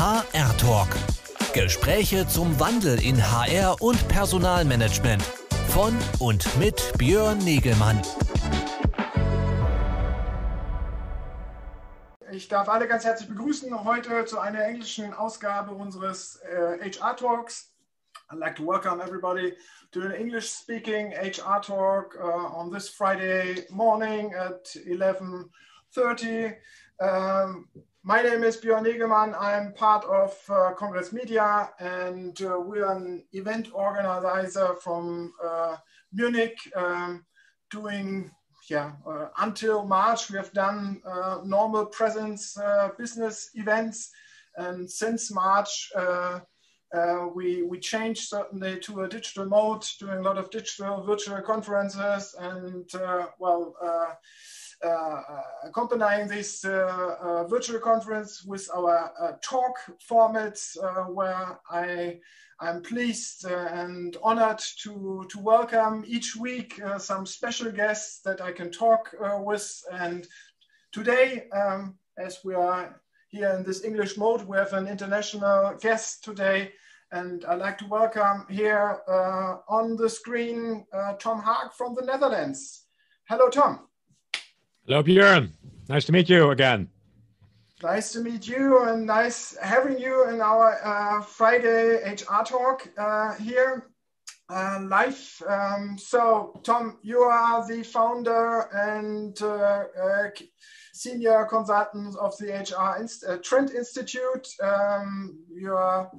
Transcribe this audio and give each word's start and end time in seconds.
HR 0.00 0.56
Talk. 0.56 0.88
Gespräche 1.52 2.26
zum 2.26 2.58
Wandel 2.58 3.04
in 3.04 3.20
HR 3.20 3.76
und 3.82 4.08
Personalmanagement. 4.08 5.22
Von 5.68 5.94
und 6.20 6.58
mit 6.58 6.94
Björn 6.96 7.36
Negelmann. 7.36 8.00
Ich 12.32 12.48
darf 12.48 12.70
alle 12.70 12.88
ganz 12.88 13.04
herzlich 13.04 13.28
begrüßen 13.28 13.84
heute 13.84 14.24
zu 14.24 14.38
einer 14.38 14.64
englischen 14.64 15.12
Ausgabe 15.12 15.72
unseres 15.72 16.36
äh, 16.50 16.90
HR 16.90 17.14
Talks. 17.14 17.74
I'd 18.30 18.38
like 18.38 18.56
to 18.56 18.66
welcome 18.66 19.02
everybody 19.02 19.52
to 19.92 20.00
an 20.00 20.12
English 20.12 20.48
speaking 20.48 21.12
HR 21.12 21.60
talk 21.60 22.16
uh, 22.18 22.56
on 22.58 22.72
this 22.72 22.88
Friday 22.88 23.66
morning 23.68 24.32
at 24.34 24.64
11:30. 24.76 26.54
Um, 27.00 27.68
my 28.02 28.22
name 28.22 28.44
is 28.44 28.56
Björn 28.56 28.84
Negelmann. 28.84 29.34
I'm 29.38 29.74
part 29.74 30.04
of 30.06 30.34
uh, 30.48 30.72
Kongress 30.74 31.12
Media, 31.12 31.70
and 31.78 32.40
uh, 32.42 32.58
we're 32.58 32.90
an 32.90 33.24
event 33.32 33.68
organizer 33.74 34.74
from 34.82 35.32
uh, 35.44 35.76
Munich, 36.12 36.58
um, 36.74 37.24
doing 37.70 38.30
yeah 38.70 38.92
uh, 39.06 39.28
until 39.38 39.84
March. 39.84 40.30
We 40.30 40.38
have 40.38 40.52
done 40.52 41.02
uh, 41.04 41.40
normal 41.44 41.86
presence 41.86 42.56
uh, 42.56 42.88
business 42.96 43.50
events, 43.54 44.10
and 44.56 44.90
since 44.90 45.30
March. 45.30 45.90
we, 47.34 47.62
we 47.62 47.78
changed 47.78 48.28
certainly 48.28 48.80
to 48.80 49.02
a 49.02 49.08
digital 49.08 49.46
mode, 49.46 49.84
doing 50.00 50.18
a 50.18 50.22
lot 50.22 50.38
of 50.38 50.50
digital 50.50 51.04
virtual 51.04 51.40
conferences 51.42 52.34
and 52.38 52.90
well, 53.38 53.76
accompanying 54.82 56.28
this 56.28 56.64
uh, 56.64 57.44
virtual 57.48 57.80
conference 57.80 58.44
with 58.44 58.68
our 58.74 59.12
uh, 59.20 59.32
talk 59.42 59.76
formats 60.08 60.76
where 61.14 61.58
I 61.70 62.20
I'm 62.62 62.82
pleased 62.82 63.46
uh, 63.46 63.68
and 63.72 64.18
honored 64.22 64.60
to, 64.82 65.24
to 65.30 65.38
welcome 65.38 66.04
each 66.06 66.36
week 66.36 66.78
uh, 66.82 66.98
some 66.98 67.24
special 67.24 67.72
guests 67.72 68.20
that 68.26 68.42
I 68.42 68.52
can 68.52 68.70
talk 68.70 69.14
uh, 69.18 69.38
with. 69.40 69.82
And 69.90 70.26
today, 70.92 71.48
um, 71.52 71.94
as 72.18 72.40
we 72.44 72.54
are 72.54 73.00
here 73.28 73.48
in 73.56 73.62
this 73.62 73.82
English 73.82 74.18
mode, 74.18 74.42
we 74.42 74.58
have 74.58 74.74
an 74.74 74.88
international 74.88 75.74
guest 75.80 76.22
today. 76.22 76.72
And 77.12 77.46
I'd 77.46 77.60
like 77.60 77.78
to 77.78 77.86
welcome 77.86 78.44
here 78.50 79.00
on 79.68 79.96
the 79.96 80.08
screen 80.08 80.84
Tom 81.18 81.42
Haak 81.42 81.74
from 81.74 81.94
the 81.94 82.02
Netherlands. 82.02 82.84
Hello, 83.28 83.48
Tom. 83.48 83.89
Hello, 84.86 85.02
Björn. 85.02 85.50
Nice 85.88 86.06
to 86.06 86.12
meet 86.12 86.28
you 86.28 86.50
again. 86.50 86.88
Nice 87.82 88.12
to 88.12 88.20
meet 88.20 88.48
you 88.48 88.82
and 88.84 89.06
nice 89.06 89.56
having 89.62 89.98
you 89.98 90.28
in 90.28 90.40
our 90.40 90.78
uh, 90.84 91.22
Friday 91.22 92.02
HR 92.02 92.42
talk 92.44 92.88
uh, 92.98 93.34
here 93.34 93.90
uh, 94.48 94.80
live. 94.82 95.42
Um, 95.46 95.96
so, 95.98 96.60
Tom, 96.64 96.98
you 97.02 97.20
are 97.20 97.66
the 97.68 97.82
founder 97.82 98.68
and 98.72 99.40
uh, 99.42 99.84
uh, 100.02 100.30
senior 100.92 101.44
consultant 101.44 102.16
of 102.16 102.36
the 102.38 102.48
HR 102.48 103.00
Inst 103.00 103.24
uh, 103.28 103.36
Trend 103.38 103.70
Institute. 103.70 104.48
Um, 104.62 105.38
you 105.52 105.74
are 105.74 106.10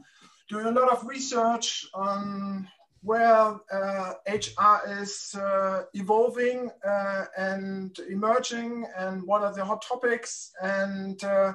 doing 0.50 0.68
a 0.68 0.72
lot 0.72 0.92
of 0.92 1.06
research 1.06 1.86
on 1.94 2.68
where 3.02 3.60
uh, 3.72 4.14
HR 4.28 5.02
is 5.02 5.36
uh, 5.36 5.84
evolving 5.94 6.70
uh, 6.88 7.26
and 7.38 7.98
emerging, 8.10 8.86
and 8.98 9.24
what 9.24 9.42
are 9.42 9.54
the 9.54 9.66
hot 9.66 9.82
topics. 9.82 10.52
And 10.62 11.24
uh, 11.24 11.54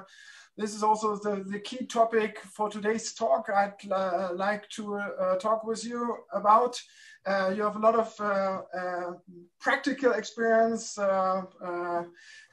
this 0.57 0.73
is 0.73 0.83
also 0.83 1.15
the, 1.17 1.43
the 1.47 1.59
key 1.59 1.85
topic 1.85 2.39
for 2.39 2.69
today's 2.69 3.13
talk. 3.13 3.47
I'd 3.49 3.91
uh, 3.91 4.31
like 4.35 4.67
to 4.71 4.95
uh, 4.95 5.35
talk 5.37 5.63
with 5.63 5.85
you 5.85 6.17
about. 6.33 6.81
Uh, 7.27 7.49
you 7.53 7.61
have 7.61 7.75
a 7.75 7.79
lot 7.79 7.95
of 7.95 8.13
uh, 8.21 8.61
uh, 8.73 9.11
practical 9.59 10.13
experience 10.13 10.97
uh, 10.97 11.43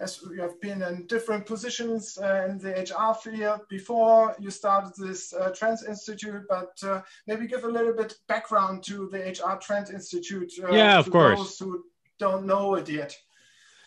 as 0.00 0.20
you 0.32 0.42
have 0.42 0.60
been 0.60 0.82
in 0.82 1.06
different 1.06 1.46
positions 1.46 2.18
in 2.18 2.58
the 2.58 2.72
HR 2.72 3.14
field 3.14 3.60
before 3.68 4.34
you 4.40 4.50
started 4.50 4.92
this 4.98 5.32
Trends 5.54 5.84
Institute, 5.84 6.42
but 6.48 6.76
maybe 7.28 7.46
give 7.46 7.62
a 7.62 7.68
little 7.68 7.92
bit 7.92 8.16
background 8.26 8.82
to 8.82 9.08
the 9.12 9.18
HR 9.18 9.58
Trends 9.60 9.90
Institute. 9.90 10.52
yeah, 10.72 10.98
of 10.98 11.08
course. 11.08 11.38
Those 11.38 11.58
who 11.60 11.84
don't 12.18 12.44
know 12.44 12.74
it 12.74 12.88
yet. 12.88 13.16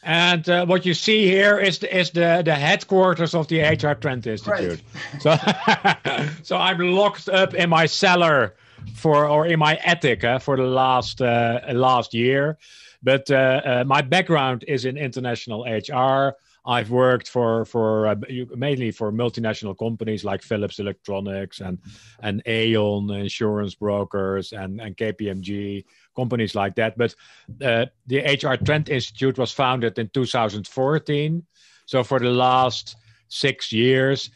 And 0.04 0.48
uh, 0.48 0.66
what 0.66 0.86
you 0.86 0.94
see 0.94 1.28
here 1.28 1.58
is 1.58 1.80
the, 1.80 1.98
is 1.98 2.12
the, 2.12 2.44
the 2.46 2.56
headquarters 2.56 3.36
of 3.36 3.50
the 3.50 3.60
HR 3.60 3.94
Trend 3.94 4.26
Institute. 4.26 4.82
Right. 4.94 5.22
So, 5.22 6.34
so 6.44 6.56
I'm 6.56 6.80
locked 6.80 7.28
up 7.28 7.56
in 7.56 7.70
my 7.70 7.88
cellar 7.88 8.56
for 8.96 9.28
or 9.28 9.46
in 9.46 9.60
my 9.60 9.76
attic 9.78 10.24
uh, 10.24 10.40
for 10.40 10.58
the 10.58 10.64
last 10.64 11.22
uh, 11.22 11.62
last 11.72 12.14
year. 12.14 12.58
But 13.04 13.30
uh, 13.30 13.62
uh, 13.64 13.84
my 13.86 14.02
background 14.02 14.66
is 14.68 14.86
in 14.86 14.98
international 14.98 15.64
HR. 15.64 16.36
I've 16.66 16.92
worked 16.92 17.30
for 17.30 17.64
for 17.64 18.08
uh, 18.08 18.16
mainly 18.56 18.92
for 18.92 19.12
multinational 19.12 19.78
companies 19.78 20.26
like 20.26 20.42
Philips 20.44 20.80
Electronics 20.80 21.62
and 21.62 21.80
and 22.20 22.42
Aon 22.46 23.10
insurance 23.12 23.76
brokers 23.76 24.52
and 24.52 24.82
and 24.82 24.98
KPMG 24.98 25.86
companies 26.16 26.56
like 26.56 26.76
that. 26.76 26.98
But 26.98 27.16
uh, 27.64 27.86
the 28.08 28.20
HR 28.20 28.62
Trend 28.62 28.90
Institute 28.90 29.38
was 29.38 29.54
founded 29.54 29.98
in 29.98 30.10
2014. 30.10 31.46
So 31.86 32.04
for 32.04 32.20
the 32.20 32.32
last 32.32 32.98
six 33.30 33.72
years, 33.72 34.30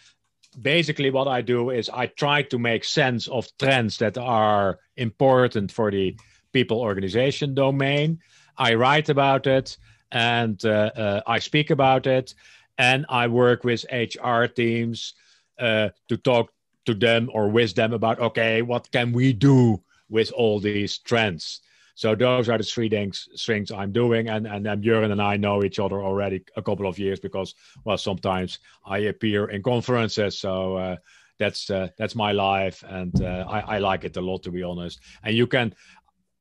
basically 0.59 1.11
what 1.11 1.27
I 1.27 1.41
do 1.41 1.69
is 1.69 1.89
I 1.89 2.07
try 2.07 2.41
to 2.43 2.59
make 2.59 2.83
sense 2.83 3.27
of 3.27 3.47
trends 3.57 3.97
that 3.99 4.17
are 4.17 4.79
important 4.97 5.71
for 5.71 5.91
the 5.91 6.15
people 6.51 6.79
organization 6.79 7.53
domain. 7.53 8.19
I 8.57 8.73
write 8.73 9.09
about 9.09 9.47
it 9.47 9.77
and 10.11 10.63
uh, 10.65 10.91
uh, 10.95 11.21
I 11.25 11.39
speak 11.39 11.69
about 11.69 12.05
it, 12.05 12.33
and 12.77 13.05
I 13.09 13.27
work 13.27 13.63
with 13.63 13.85
HR 13.91 14.45
teams 14.45 15.13
uh, 15.59 15.89
to 16.09 16.17
talk 16.17 16.51
to 16.85 16.93
them 16.93 17.29
or 17.33 17.49
with 17.49 17.75
them 17.75 17.93
about 17.93 18.19
okay, 18.19 18.61
what 18.61 18.91
can 18.91 19.13
we 19.13 19.33
do 19.33 19.81
with 20.09 20.31
all 20.33 20.59
these 20.59 20.97
trends? 20.97 21.61
So 22.01 22.15
those 22.15 22.49
are 22.49 22.57
the 22.57 22.63
three 22.63 22.89
things, 22.89 23.29
things 23.37 23.71
I'm 23.71 23.91
doing, 23.91 24.27
and 24.27 24.47
and 24.47 24.65
then 24.65 24.81
Björn 24.81 25.11
and 25.11 25.21
I 25.21 25.37
know 25.37 25.63
each 25.63 25.77
other 25.77 26.01
already 26.01 26.43
a 26.55 26.61
couple 26.63 26.87
of 26.87 26.97
years 26.97 27.19
because 27.19 27.53
well 27.85 27.99
sometimes 27.99 28.57
I 28.83 28.97
appear 29.11 29.51
in 29.51 29.61
conferences, 29.61 30.39
so 30.39 30.77
uh, 30.77 30.95
that's 31.37 31.69
uh, 31.69 31.89
that's 31.99 32.15
my 32.15 32.31
life, 32.31 32.83
and 32.87 33.21
uh, 33.21 33.45
I, 33.47 33.75
I 33.75 33.77
like 33.77 34.03
it 34.03 34.17
a 34.17 34.21
lot 34.21 34.41
to 34.43 34.51
be 34.51 34.63
honest. 34.63 34.99
And 35.23 35.37
you 35.37 35.45
can. 35.45 35.75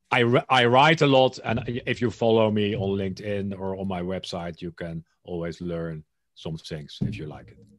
I, 0.09 0.21
I 0.49 0.65
write 0.65 1.03
a 1.03 1.07
lot, 1.07 1.37
and 1.45 1.61
if 1.85 2.01
you 2.01 2.09
follow 2.09 2.49
me 2.49 2.75
on 2.75 2.97
LinkedIn 2.97 3.57
or 3.57 3.77
on 3.79 3.87
my 3.87 4.01
website, 4.01 4.61
you 4.61 4.71
can 4.71 5.05
always 5.23 5.61
learn 5.61 6.03
some 6.33 6.57
things 6.57 6.97
if 7.01 7.17
you 7.17 7.27
like 7.27 7.49
it. 7.49 7.70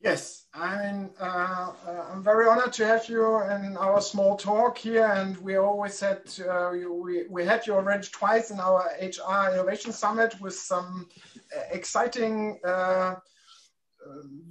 Yes, 0.00 0.44
I 0.52 0.76
mean, 0.76 1.10
uh, 1.18 1.72
uh, 1.86 2.06
I'm 2.12 2.22
very 2.22 2.46
honored 2.46 2.72
to 2.74 2.86
have 2.86 3.08
you 3.08 3.40
in 3.42 3.76
our 3.78 4.00
small 4.00 4.36
talk 4.36 4.76
here. 4.76 5.06
And 5.06 5.36
we 5.38 5.56
always 5.56 5.94
said 5.94 6.20
uh, 6.48 6.70
we, 6.72 7.26
we 7.28 7.44
had 7.44 7.66
you 7.66 7.74
already 7.74 8.06
twice 8.08 8.50
in 8.50 8.60
our 8.60 8.90
HR 9.00 9.52
Innovation 9.52 9.92
Summit 9.92 10.38
with 10.40 10.54
some 10.54 11.08
uh, 11.56 11.60
exciting 11.72 12.60
uh, 12.64 13.16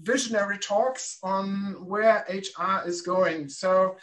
visionary 0.01 0.57
talks 0.57 1.19
on 1.23 1.75
where 1.85 2.25
HR 2.28 2.88
is 2.88 3.01
going. 3.01 3.47
So 3.47 3.97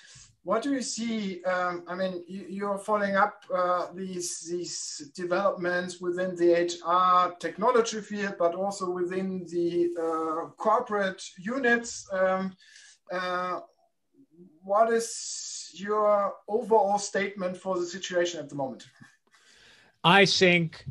what 0.44 0.62
do 0.62 0.72
you 0.72 0.82
see? 0.82 1.42
Um, 1.44 1.84
I 1.86 1.94
mean, 1.94 2.24
you, 2.26 2.66
are 2.66 2.78
following 2.78 3.14
up 3.14 3.44
uh, 3.54 3.86
these 3.94 4.40
these 4.50 5.10
developments 5.14 6.00
within 6.00 6.34
the 6.34 6.52
HR 6.52 7.36
technology 7.38 8.00
field, 8.00 8.34
but 8.38 8.54
also 8.54 8.90
within 8.90 9.46
the 9.48 9.90
uh, 9.96 10.50
corporate 10.56 11.22
units. 11.38 12.08
Um, 12.12 12.56
uh, 13.12 13.60
what 14.64 14.92
is 14.92 15.70
your 15.74 16.34
overall 16.48 16.98
statement 16.98 17.56
for 17.56 17.78
the 17.78 17.86
situation 17.86 18.40
at 18.40 18.48
the 18.48 18.56
moment? 18.56 18.86
I 20.02 20.26
think, 20.26 20.84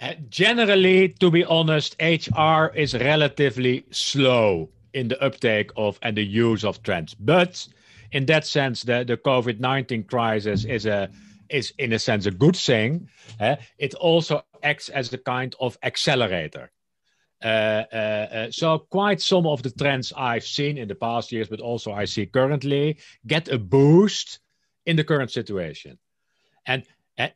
uh, 0.00 0.14
generally, 0.28 1.08
to 1.20 1.30
be 1.30 1.44
honest, 1.44 1.96
HR 2.00 2.66
is 2.74 2.92
relatively 2.94 3.86
slow 3.90 4.68
in 4.92 5.08
the 5.08 5.22
uptake 5.24 5.70
of 5.76 5.98
and 6.02 6.16
the 6.16 6.24
use 6.24 6.64
of 6.64 6.82
trends, 6.82 7.14
but 7.14 7.66
in 8.12 8.26
that 8.26 8.46
sense, 8.46 8.82
the, 8.82 9.04
the 9.04 9.16
COVID 9.16 9.60
19 9.60 10.04
crisis 10.04 10.64
is 10.64 10.86
a 10.86 11.10
is 11.48 11.72
in 11.78 11.92
a 11.94 11.98
sense 11.98 12.26
a 12.26 12.30
good 12.30 12.56
thing. 12.56 13.08
Uh, 13.40 13.56
it 13.78 13.94
also 13.94 14.44
acts 14.62 14.88
as 14.90 15.12
a 15.12 15.18
kind 15.18 15.54
of 15.60 15.78
accelerator. 15.82 16.70
Uh, 17.42 17.84
uh, 17.92 17.96
uh, 17.96 18.50
so 18.50 18.80
quite 18.90 19.20
some 19.20 19.46
of 19.46 19.62
the 19.62 19.70
trends 19.70 20.12
I've 20.16 20.44
seen 20.44 20.76
in 20.76 20.88
the 20.88 20.94
past 20.94 21.32
years, 21.32 21.48
but 21.48 21.60
also 21.60 21.92
I 21.92 22.04
see 22.04 22.26
currently, 22.26 22.98
get 23.26 23.48
a 23.48 23.58
boost 23.58 24.40
in 24.84 24.96
the 24.96 25.04
current 25.04 25.30
situation, 25.30 25.98
and 26.66 26.82
uh, 27.18 27.28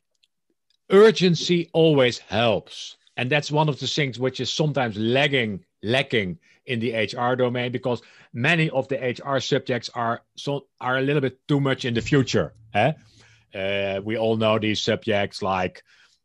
urgency 0.91 1.71
always 1.73 2.19
helps. 2.19 2.97
and 3.17 3.31
that's 3.31 3.51
one 3.51 3.69
of 3.69 3.79
the 3.79 3.87
things 3.87 4.19
which 4.19 4.41
is 4.41 4.53
sometimes 4.53 4.97
lagging 4.97 5.65
lacking 5.83 6.39
in 6.67 6.81
the 6.81 6.93
hr 6.93 7.35
domain 7.35 7.73
because 7.73 8.03
many 8.33 8.71
of 8.71 8.89
the 8.89 9.17
hr 9.25 9.39
subjects 9.41 9.91
are 9.95 10.23
so 10.37 10.67
are 10.81 10.99
a 10.99 11.03
little 11.03 11.21
bit 11.21 11.39
too 11.49 11.61
much 11.61 11.85
in 11.85 11.95
the 11.95 12.01
future 12.01 12.55
eh? 12.75 12.93
uh, 13.55 14.01
we 14.05 14.17
all 14.17 14.37
know 14.37 14.59
these 14.59 14.81
subjects 14.81 15.43
like 15.43 15.83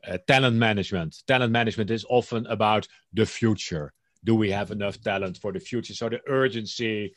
uh, 0.07 0.17
talent 0.27 0.55
management. 0.55 1.23
Talent 1.27 1.51
management 1.51 1.91
is 1.91 2.05
often 2.09 2.45
about 2.47 2.87
the 3.13 3.25
future. 3.25 3.93
Do 4.23 4.35
we 4.35 4.51
have 4.51 4.71
enough 4.71 5.01
talent 5.01 5.37
for 5.37 5.51
the 5.51 5.59
future? 5.59 5.93
So 5.93 6.09
the 6.09 6.21
urgency 6.27 7.15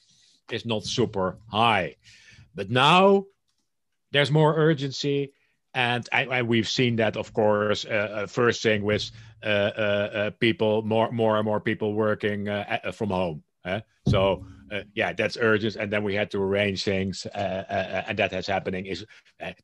is 0.50 0.67
not 0.67 0.84
super 0.84 1.38
high. 1.50 1.96
But 2.55 2.70
now 2.70 3.26
there's 4.12 4.31
more 4.31 4.56
urgency 4.56 5.32
and, 5.72 6.08
and 6.12 6.49
we've 6.49 6.69
seen 6.69 6.96
that 6.96 7.17
of 7.17 7.32
course 7.32 7.84
uh, 7.84 7.88
uh 7.88 8.26
first 8.26 8.61
thing 8.61 8.82
with 8.82 9.08
Uh, 9.43 9.49
uh, 9.49 9.81
uh, 9.81 10.31
people 10.39 10.83
more 10.83 11.11
more 11.13 11.37
and 11.37 11.47
more 11.47 11.61
people 11.61 11.95
working 11.95 12.45
from 12.93 13.09
home 13.09 13.43
eh? 13.65 13.81
so 14.07 14.45
yeah 14.95 15.15
that's 15.15 15.39
urgent 15.41 15.77
and 15.77 15.91
then 15.91 16.05
we 16.05 16.15
had 16.15 16.31
to 16.31 16.37
arrange 16.43 16.85
things 16.85 17.25
and 17.35 18.19
that 18.19 18.33
has 18.33 18.47
happening 18.47 18.85
is 18.85 19.07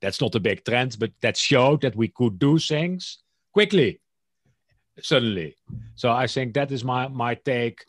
that's 0.00 0.18
not 0.18 0.34
a 0.34 0.40
big 0.40 0.64
trend 0.64 0.96
but 0.98 1.12
that 1.20 1.36
showed 1.36 1.82
that 1.82 1.94
we 1.94 2.08
could 2.08 2.38
do 2.38 2.58
things 2.58 3.18
quickly 3.52 4.00
suddenly 5.02 5.54
so 5.94 6.10
i 6.10 6.26
think 6.26 6.54
that 6.54 6.72
is 6.72 6.82
my 6.82 7.06
my 7.08 7.34
take 7.34 7.84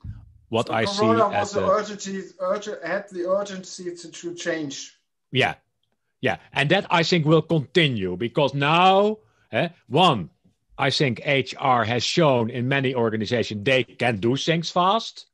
what 0.49 0.67
so 0.67 0.73
i 0.73 0.83
Corona 0.83 1.29
see 1.29 1.35
as 1.35 1.51
the 1.53 1.65
a, 1.65 1.69
urgency 1.69 2.21
urgent 2.41 2.83
had 2.83 3.07
the 3.11 3.29
urgency 3.29 3.95
to, 3.95 4.11
to 4.11 4.35
change 4.35 4.99
yeah 5.31 5.55
yeah, 6.21 6.37
and 6.53 6.69
that 6.71 6.85
I 6.89 7.03
think 7.03 7.25
will 7.25 7.41
continue 7.41 8.17
because 8.17 8.53
now, 8.53 9.17
eh, 9.51 9.69
one, 9.87 10.29
I 10.77 10.89
think 10.91 11.21
HR 11.25 11.83
has 11.83 12.03
shown 12.03 12.49
in 12.49 12.67
many 12.67 12.93
organizations 12.93 13.63
they 13.63 13.83
can 13.83 14.19
do 14.19 14.35
things 14.35 14.69
fast, 14.69 15.25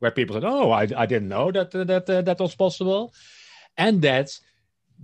where 0.00 0.10
people 0.10 0.34
said, 0.34 0.44
"Oh, 0.44 0.70
I, 0.70 0.82
I 0.96 1.06
didn't 1.06 1.28
know 1.28 1.50
that 1.52 1.70
that 1.70 2.10
uh, 2.10 2.22
that 2.22 2.40
was 2.40 2.54
possible," 2.54 3.14
and 3.76 4.02
that 4.02 4.38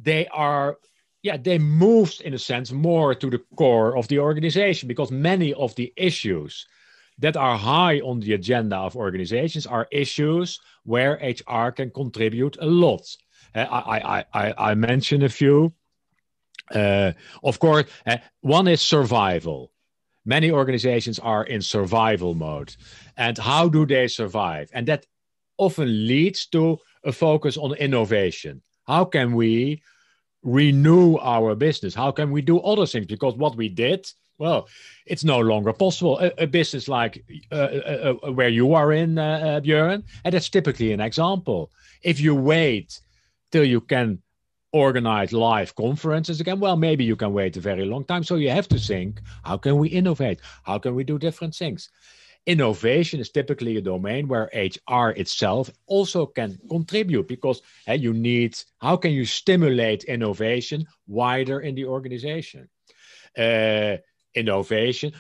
they 0.01 0.27
are, 0.29 0.79
yeah, 1.23 1.37
they 1.37 1.59
moved 1.59 2.21
in 2.21 2.35
a 2.35 2.39
sense 2.39 2.71
more 2.71 3.15
to 3.15 3.31
the 3.31 3.41
core 3.57 3.97
of 3.97 4.09
the 4.09 4.19
organization 4.19 4.89
because 4.89 5.11
many 5.11 5.55
of 5.55 5.75
the 5.77 5.93
issues 5.97 6.67
that 7.19 7.37
are 7.37 7.59
high 7.59 8.01
on 8.01 8.21
the 8.21 8.35
agenda 8.35 8.77
of 8.77 8.97
organizations 8.97 9.67
are 9.67 9.89
issues 9.91 10.61
where 10.85 11.15
HR 11.15 11.71
can 11.71 11.91
contribute 11.91 12.57
a 12.61 12.67
lot. 12.67 13.03
Uh, 13.55 13.61
I, 13.61 14.19
I, 14.19 14.25
I, 14.33 14.55
I 14.71 14.75
mentioned 14.75 15.23
a 15.23 15.29
few. 15.29 15.73
Uh, 16.73 17.13
of 17.43 17.59
course, 17.59 17.87
uh, 18.07 18.19
one 18.41 18.69
is 18.69 18.83
survival. 18.83 19.73
Many 20.29 20.51
organizations 20.51 21.19
are 21.19 21.45
in 21.45 21.63
survival 21.63 22.35
mode. 22.35 22.77
And 23.17 23.39
how 23.39 23.67
do 23.67 23.87
they 23.87 24.09
survive? 24.09 24.69
And 24.75 24.87
that 24.87 25.07
often 25.57 26.07
leads 26.07 26.45
to 26.49 26.79
a 27.03 27.13
focus 27.13 27.57
on 27.57 27.73
innovation. 27.77 28.61
How 28.87 29.07
can 29.07 29.35
we 29.35 29.81
renew 30.43 31.17
our 31.17 31.55
business? 31.55 31.95
How 31.95 32.11
can 32.11 32.31
we 32.31 32.43
do 32.43 32.61
other 32.61 32.85
things? 32.85 33.07
Because 33.07 33.37
what 33.37 33.57
we 33.57 33.71
did, 33.71 34.07
well, 34.37 34.69
it's 35.07 35.25
no 35.25 35.41
longer 35.41 35.73
possible. 35.73 36.19
A, 36.19 36.31
a 36.45 36.47
business 36.47 36.89
like 36.89 37.25
uh, 37.51 37.55
uh, 37.55 38.15
uh, 38.23 38.33
where 38.33 38.51
you 38.51 38.75
are 38.75 38.93
in, 38.93 39.17
uh, 39.17 39.61
Björn, 39.65 40.03
and 40.25 40.35
that's 40.35 40.51
typically 40.51 40.93
an 40.93 41.01
example. 41.01 41.71
If 42.03 42.21
you 42.21 42.35
wait 42.35 43.01
till 43.51 43.65
you 43.65 43.81
can 43.81 44.23
organize 44.73 45.33
live 45.33 45.75
conferences 45.75 46.41
again? 46.41 46.61
Well 46.61 46.77
maybe 46.77 47.05
you 47.05 47.17
can 47.17 47.33
wait 47.33 47.57
a 47.57 47.61
very 47.61 47.85
long 47.85 48.05
time. 48.05 48.25
So 48.25 48.37
you 48.37 48.51
have 48.51 48.69
to 48.69 48.79
think 48.79 49.21
how 49.45 49.57
can 49.57 49.79
we 49.79 49.89
innovate? 49.89 50.41
How 50.63 50.79
can 50.79 50.95
we 50.95 51.05
do 51.05 51.19
different 51.19 51.55
things? 51.55 51.91
Innovation 52.47 53.21
is 53.21 53.31
typically 53.31 53.77
a 53.77 53.83
domain 53.83 54.27
where 54.27 54.51
hr 54.89 55.11
itself 55.11 55.71
also 55.87 56.27
can 56.27 56.59
contribute 56.71 57.29
because 57.29 57.61
hey, 57.87 57.97
you 57.97 58.13
need 58.13 58.59
how 58.81 58.97
can 58.97 59.13
you 59.13 59.25
stimulate 59.25 60.05
innovation 60.05 60.87
wider 61.07 61.61
in 61.61 61.75
the 61.75 61.85
organization? 61.85 62.69
Uh, 63.37 63.97
innovation 64.35 65.13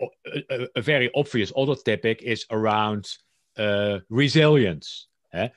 a, 0.00 0.42
a, 0.50 0.68
a, 0.76 0.82
very 0.82 1.10
obvious 1.14 1.52
other 1.56 1.74
topic 1.74 2.22
is 2.22 2.46
around 2.50 3.08
uh, 3.56 3.98
resilience 4.08 5.08
eh? 5.32 5.48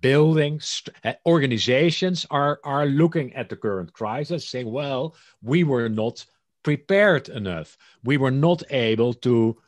Building 0.00 0.60
uh, 1.04 1.12
organizations 1.26 2.26
are 2.30 2.60
are 2.64 2.86
looking 2.86 3.34
at 3.34 3.48
the 3.48 3.56
current 3.56 3.92
crisis 3.92 4.48
saying 4.48 4.70
well 4.70 5.14
we 5.42 5.64
were 5.64 5.88
not 5.88 6.24
prepared 6.62 7.28
enough. 7.28 7.76
We 8.04 8.16
were 8.16 8.30
not 8.30 8.62
able 8.70 9.14
to 9.14 9.58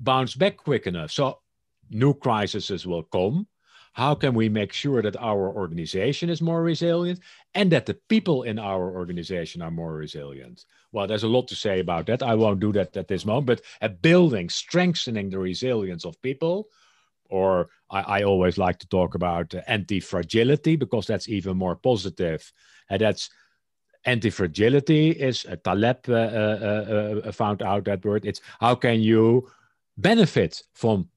bounce 0.00 0.34
back 0.34 0.56
quick 0.56 0.86
enough. 0.86 1.10
So 1.10 1.38
new 1.90 2.14
crises 2.14 2.86
will 2.86 3.04
come. 3.04 3.46
How 3.94 4.14
can 4.14 4.32
we 4.32 4.48
make 4.48 4.72
sure 4.72 5.02
that 5.02 5.18
our 5.18 5.50
organization 5.50 6.30
is 6.30 6.40
more 6.40 6.62
resilient 6.62 7.20
and 7.54 7.70
that 7.72 7.84
the 7.84 7.98
people 8.08 8.44
in 8.44 8.58
our 8.58 8.90
organization 8.90 9.60
are 9.60 9.70
more 9.70 9.92
resilient? 9.92 10.64
Well 10.92 11.06
there's 11.06 11.24
a 11.24 11.28
lot 11.28 11.48
to 11.48 11.54
say 11.54 11.80
about 11.80 12.06
that. 12.06 12.22
I 12.22 12.34
won't 12.34 12.60
do 12.60 12.72
that 12.72 12.96
at 12.96 13.08
this 13.08 13.26
moment 13.26 13.46
but 13.46 13.60
a 13.82 13.90
building 13.90 14.48
strengthening 14.48 15.28
the 15.28 15.38
resilience 15.38 16.06
of 16.06 16.20
people 16.22 16.68
or 17.32 17.68
I, 17.90 18.00
I 18.18 18.22
always 18.22 18.58
like 18.58 18.78
to 18.80 18.88
talk 18.88 19.14
about 19.14 19.54
uh, 19.54 19.60
anti-fragility 19.66 20.76
because 20.76 21.06
that's 21.06 21.28
even 21.28 21.56
more 21.56 21.76
positive. 21.76 22.52
And 22.90 23.00
that's 23.00 23.30
anti-fragility 24.04 25.10
is 25.10 25.46
uh, 25.46 25.56
Taleb 25.64 26.08
uh, 26.08 26.12
uh, 26.12 27.20
uh, 27.24 27.32
found 27.32 27.62
out 27.62 27.84
that 27.84 28.04
word. 28.04 28.24
It's 28.24 28.40
how 28.60 28.74
can 28.74 29.00
you 29.00 29.48
benefit 29.96 30.62
from 30.74 31.08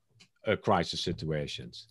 crisis 0.61 1.01
situations. 1.01 1.87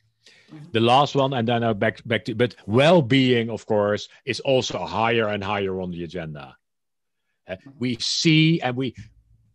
Mm-hmm. 0.52 0.70
The 0.72 0.80
last 0.80 1.16
one, 1.16 1.32
and 1.32 1.48
then 1.48 1.64
I 1.64 1.72
back 1.72 1.96
back 2.06 2.24
to, 2.26 2.34
but 2.34 2.54
well-being, 2.66 3.50
of 3.50 3.66
course, 3.66 4.08
is 4.24 4.40
also 4.40 4.78
higher 4.78 5.28
and 5.28 5.42
higher 5.42 5.80
on 5.80 5.90
the 5.90 6.04
agenda. 6.04 6.56
Uh, 7.48 7.56
we 7.78 7.96
see 7.98 8.60
and 8.60 8.76
we 8.76 8.94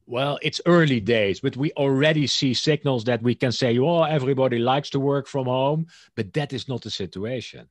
well, 0.09 0.39
it's 0.41 0.59
early 0.65 0.99
days, 0.99 1.39
but 1.39 1.55
we 1.55 1.71
already 1.73 2.25
see 2.25 2.55
signals 2.55 3.03
that 3.03 3.21
we 3.21 3.35
can 3.35 3.51
say, 3.51 3.77
oh, 3.77 4.01
everybody 4.01 4.57
likes 4.57 4.89
to 4.89 4.99
work 4.99 5.27
from 5.27 5.45
home, 5.45 5.85
but 6.15 6.33
that 6.33 6.51
is 6.51 6.67
not 6.67 6.81
the 6.81 6.89
situation. 6.89 7.67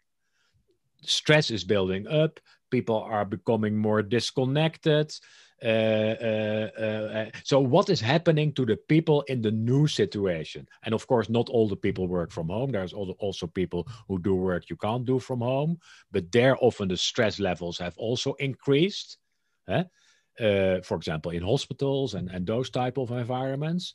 Stress 1.03 1.51
is 1.51 1.65
building 1.65 2.07
up, 2.07 2.39
people 2.71 3.03
are 3.03 3.25
becoming 3.25 3.77
more 3.77 4.03
disconnected. 4.03 5.13
Uh, 5.61 5.67
uh, 5.67 6.71
uh, 6.79 7.31
so, 7.43 7.59
what 7.59 7.91
is 7.91 8.01
happening 8.01 8.53
to 8.53 8.65
the 8.65 8.77
people 8.77 9.23
in 9.23 9.43
the 9.43 9.51
new 9.51 9.89
situation? 9.89 10.69
And 10.85 10.95
of 10.95 11.09
course, 11.09 11.29
not 11.29 11.49
all 11.49 11.67
the 11.69 11.75
people 11.75 12.07
work 12.07 12.31
from 12.31 12.51
home. 12.51 12.71
There's 12.71 12.93
also 12.93 13.49
people 13.49 13.89
who 14.07 14.21
do 14.21 14.37
work 14.37 14.71
you 14.71 14.77
can't 14.77 15.05
do 15.05 15.19
from 15.19 15.41
home, 15.41 15.81
but 16.13 16.31
there 16.31 16.57
often 16.61 16.87
the 16.87 16.97
stress 16.97 17.41
levels 17.41 17.79
have 17.79 17.99
also 17.99 18.35
increased. 18.35 19.19
Eh? 19.67 19.83
Uh, 20.41 20.81
for 20.83 20.97
example, 20.97 21.33
in 21.33 21.43
hospitals 21.43 22.15
and, 22.15 22.31
and 22.31 22.47
those 22.47 22.71
type 22.71 22.99
of 22.99 23.11
environments. 23.11 23.95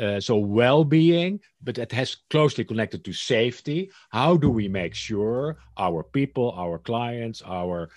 Uh, 0.00 0.18
so 0.18 0.38
well-being, 0.38 1.38
but 1.62 1.76
it 1.76 1.92
has 1.92 2.16
closely 2.30 2.64
connected 2.64 3.04
to 3.04 3.12
safety. 3.12 3.90
How 4.08 4.38
do 4.38 4.48
we 4.48 4.66
make 4.66 4.94
sure 4.94 5.58
our 5.76 6.02
people, 6.02 6.54
our 6.56 6.78
clients, 6.78 7.42
our 7.44 7.90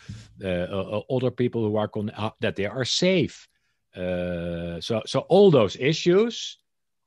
uh, 0.44 1.00
other 1.10 1.32
people 1.32 1.64
who 1.64 1.78
are 1.78 1.88
con- 1.88 2.10
uh, 2.10 2.32
that 2.42 2.58
they 2.58 2.66
are 2.66 2.84
safe? 2.84 3.48
Uh, 3.96 4.82
so, 4.82 5.02
so 5.06 5.20
all 5.30 5.50
those 5.50 5.78
issues 5.80 6.58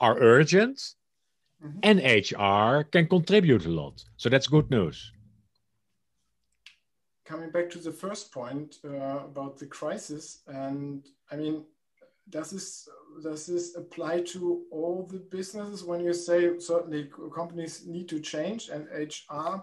are 0.01 0.19
urgent, 0.19 0.79
mm-hmm. 1.63 1.81
and 1.83 1.99
HR 2.01 2.89
can 2.89 3.07
contribute 3.09 3.67
a 3.67 3.71
lot. 3.71 4.03
So 4.17 4.31
that's 4.31 4.47
good 4.47 4.71
news 4.71 5.13
coming 7.29 7.51
back 7.51 7.69
to 7.71 7.79
the 7.79 7.93
first 7.93 8.33
point 8.33 8.79
uh, 8.85 9.21
about 9.31 9.59
the 9.59 9.67
crisis, 9.67 10.41
and 10.47 11.07
I 11.31 11.37
mean, 11.37 11.65
does 12.31 12.51
this 12.51 12.89
does 13.23 13.47
this 13.47 13.77
apply 13.77 14.21
to 14.21 14.63
all 14.71 15.07
the 15.11 15.19
businesses 15.19 15.85
when 15.85 16.01
you 16.01 16.15
say 16.15 16.59
certainly 16.59 17.11
companies 17.35 17.87
need 17.87 18.09
to 18.09 18.21
change 18.21 18.69
and 18.69 18.87
HR 18.91 19.63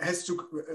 has 0.00 0.24
to 0.24 0.34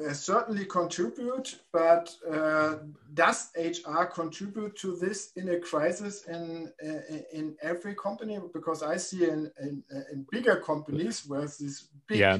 uh, 0.09 0.11
certainly 0.11 0.65
contribute, 0.65 1.59
but 1.71 2.13
uh, 2.29 2.75
does 3.13 3.51
HR 3.55 4.03
contribute 4.03 4.75
to 4.75 4.97
this 4.97 5.31
in 5.37 5.49
a 5.49 5.59
crisis 5.59 6.25
in 6.25 6.71
in, 6.81 7.23
in 7.31 7.55
every 7.61 7.95
company? 7.95 8.37
Because 8.53 8.83
I 8.83 8.97
see 8.97 9.23
in, 9.29 9.49
in, 9.61 9.83
in 10.11 10.25
bigger 10.29 10.57
companies 10.57 11.25
where 11.25 11.47
this 11.47 11.87
big 12.07 12.19
yeah 12.19 12.39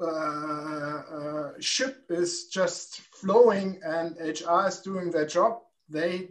uh, 0.00 0.06
uh, 0.06 1.52
ship 1.60 2.04
is 2.08 2.46
just 2.46 3.00
flowing 3.00 3.80
and 3.84 4.16
HR 4.18 4.66
is 4.68 4.80
doing 4.80 5.10
their 5.10 5.26
job, 5.26 5.60
they 5.88 6.30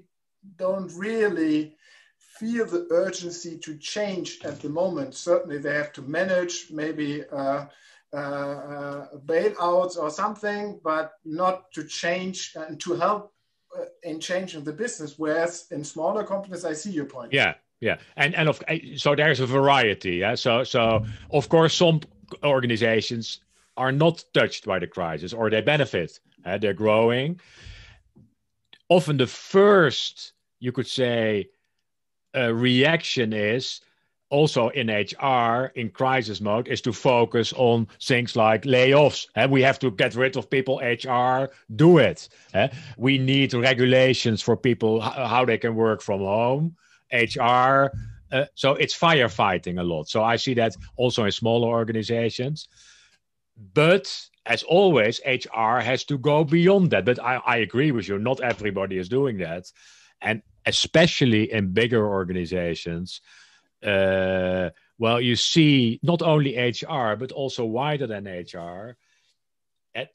don't 0.57 0.91
really 0.95 1.75
feel 2.17 2.65
the 2.65 2.87
urgency 2.91 3.57
to 3.57 3.77
change 3.77 4.39
at 4.43 4.61
the 4.61 4.69
moment. 4.69 5.13
Certainly, 5.13 5.59
they 5.59 5.73
have 5.73 5.91
to 5.93 6.01
manage 6.01 6.67
maybe 6.71 7.23
uh, 7.31 7.65
uh, 8.13 8.17
uh, 8.17 9.07
bailouts 9.25 9.97
or 9.97 10.09
something, 10.09 10.79
but 10.83 11.13
not 11.25 11.71
to 11.73 11.83
change 11.83 12.53
and 12.55 12.79
to 12.79 12.95
help 12.95 13.33
uh, 13.77 13.83
in 14.03 14.19
changing 14.19 14.63
the 14.63 14.73
business. 14.73 15.15
Whereas 15.17 15.67
in 15.71 15.83
smaller 15.83 16.23
companies, 16.23 16.65
I 16.65 16.73
see 16.73 16.91
your 16.91 17.05
point. 17.05 17.33
Yeah, 17.33 17.55
yeah, 17.81 17.97
and 18.15 18.33
and 18.35 18.49
of 18.49 18.63
so 18.95 19.15
there's 19.15 19.41
a 19.41 19.45
variety. 19.45 20.15
Yeah, 20.17 20.35
so 20.35 20.63
so 20.63 21.05
of 21.31 21.49
course 21.49 21.75
some 21.75 22.01
organizations 22.43 23.41
are 23.79 23.91
not 23.93 24.23
touched 24.33 24.65
by 24.65 24.77
the 24.77 24.87
crisis 24.87 25.33
or 25.33 25.49
they 25.49 25.61
benefit. 25.61 26.19
Uh, 26.45 26.57
they're 26.57 26.73
growing. 26.73 27.39
Often 28.89 29.17
the 29.17 29.27
first, 29.27 30.33
you 30.59 30.71
could 30.71 30.87
say, 30.87 31.49
uh, 32.35 32.53
reaction 32.53 33.33
is 33.33 33.81
also 34.29 34.67
in 34.69 34.89
HR 34.89 35.71
in 35.75 35.89
crisis 35.89 36.39
mode 36.41 36.67
is 36.67 36.81
to 36.81 36.93
focus 36.93 37.53
on 37.53 37.87
things 38.01 38.35
like 38.35 38.63
layoffs. 38.63 39.27
Uh, 39.35 39.47
we 39.49 39.61
have 39.61 39.79
to 39.79 39.91
get 39.91 40.13
rid 40.13 40.37
of 40.37 40.49
people. 40.49 40.77
HR 40.79 41.49
do 41.75 41.97
it. 41.97 42.29
Uh, 42.53 42.67
we 42.97 43.17
need 43.17 43.53
regulations 43.53 44.41
for 44.41 44.55
people 44.55 44.99
how 45.01 45.45
they 45.45 45.57
can 45.57 45.73
work 45.73 46.01
from 46.01 46.19
home. 46.19 46.75
HR. 47.11 47.91
Uh, 48.31 48.45
so 48.53 48.73
it's 48.73 48.95
firefighting 48.95 49.79
a 49.79 49.83
lot. 49.83 50.07
So 50.07 50.23
I 50.23 50.35
see 50.35 50.53
that 50.55 50.75
also 50.97 51.23
in 51.25 51.31
smaller 51.31 51.67
organizations. 51.67 52.67
But 53.59 54.29
as 54.45 54.63
always, 54.63 55.19
HR 55.25 55.79
has 55.79 56.05
to 56.05 56.17
go 56.17 56.43
beyond 56.43 56.91
that. 56.91 57.05
But 57.05 57.19
I, 57.19 57.41
I 57.45 57.57
agree 57.57 57.91
with 57.91 58.07
you. 58.07 58.17
Not 58.17 58.39
everybody 58.39 58.97
is 58.97 59.09
doing 59.09 59.37
that. 59.39 59.65
And 60.21 60.41
especially 60.65 61.51
in 61.51 61.73
bigger 61.73 62.07
organizations, 62.07 63.21
uh, 63.83 64.69
well, 64.97 65.21
you 65.21 65.35
see 65.35 65.99
not 66.03 66.21
only 66.21 66.57
HR, 66.57 67.15
but 67.15 67.31
also 67.31 67.65
wider 67.65 68.07
than 68.07 68.25
HR. 68.25 68.97
At, 69.93 70.09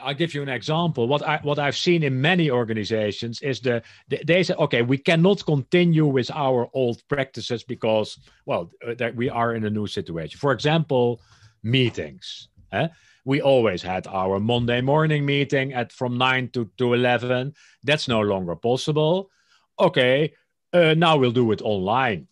I'll 0.00 0.14
give 0.14 0.34
you 0.34 0.42
an 0.42 0.48
example. 0.48 1.06
What 1.06 1.22
I 1.22 1.38
what 1.42 1.58
I've 1.58 1.76
seen 1.76 2.02
in 2.02 2.20
many 2.20 2.50
organizations 2.50 3.40
is 3.40 3.60
the, 3.60 3.82
the 4.08 4.22
they 4.26 4.42
say, 4.42 4.54
okay, 4.54 4.82
we 4.82 4.98
cannot 4.98 5.44
continue 5.44 6.06
with 6.06 6.30
our 6.32 6.68
old 6.72 7.02
practices 7.08 7.62
because, 7.62 8.18
well, 8.46 8.70
uh, 8.86 8.94
that 8.94 9.14
we 9.14 9.28
are 9.28 9.54
in 9.54 9.64
a 9.64 9.70
new 9.70 9.86
situation. 9.86 10.38
For 10.38 10.52
example, 10.52 11.20
meetings. 11.62 12.48
Eh? 12.72 12.88
We 13.24 13.40
always 13.40 13.82
had 13.82 14.06
our 14.06 14.40
Monday 14.40 14.80
morning 14.80 15.24
meeting 15.24 15.72
at 15.74 15.92
from 15.92 16.18
nine 16.18 16.48
to, 16.50 16.70
to 16.78 16.94
eleven. 16.94 17.54
That's 17.84 18.08
no 18.08 18.20
longer 18.20 18.56
possible. 18.56 19.30
Okay, 19.78 20.34
uh, 20.72 20.94
now 20.94 21.16
we'll 21.16 21.32
do 21.32 21.52
it 21.52 21.62
online 21.62 22.26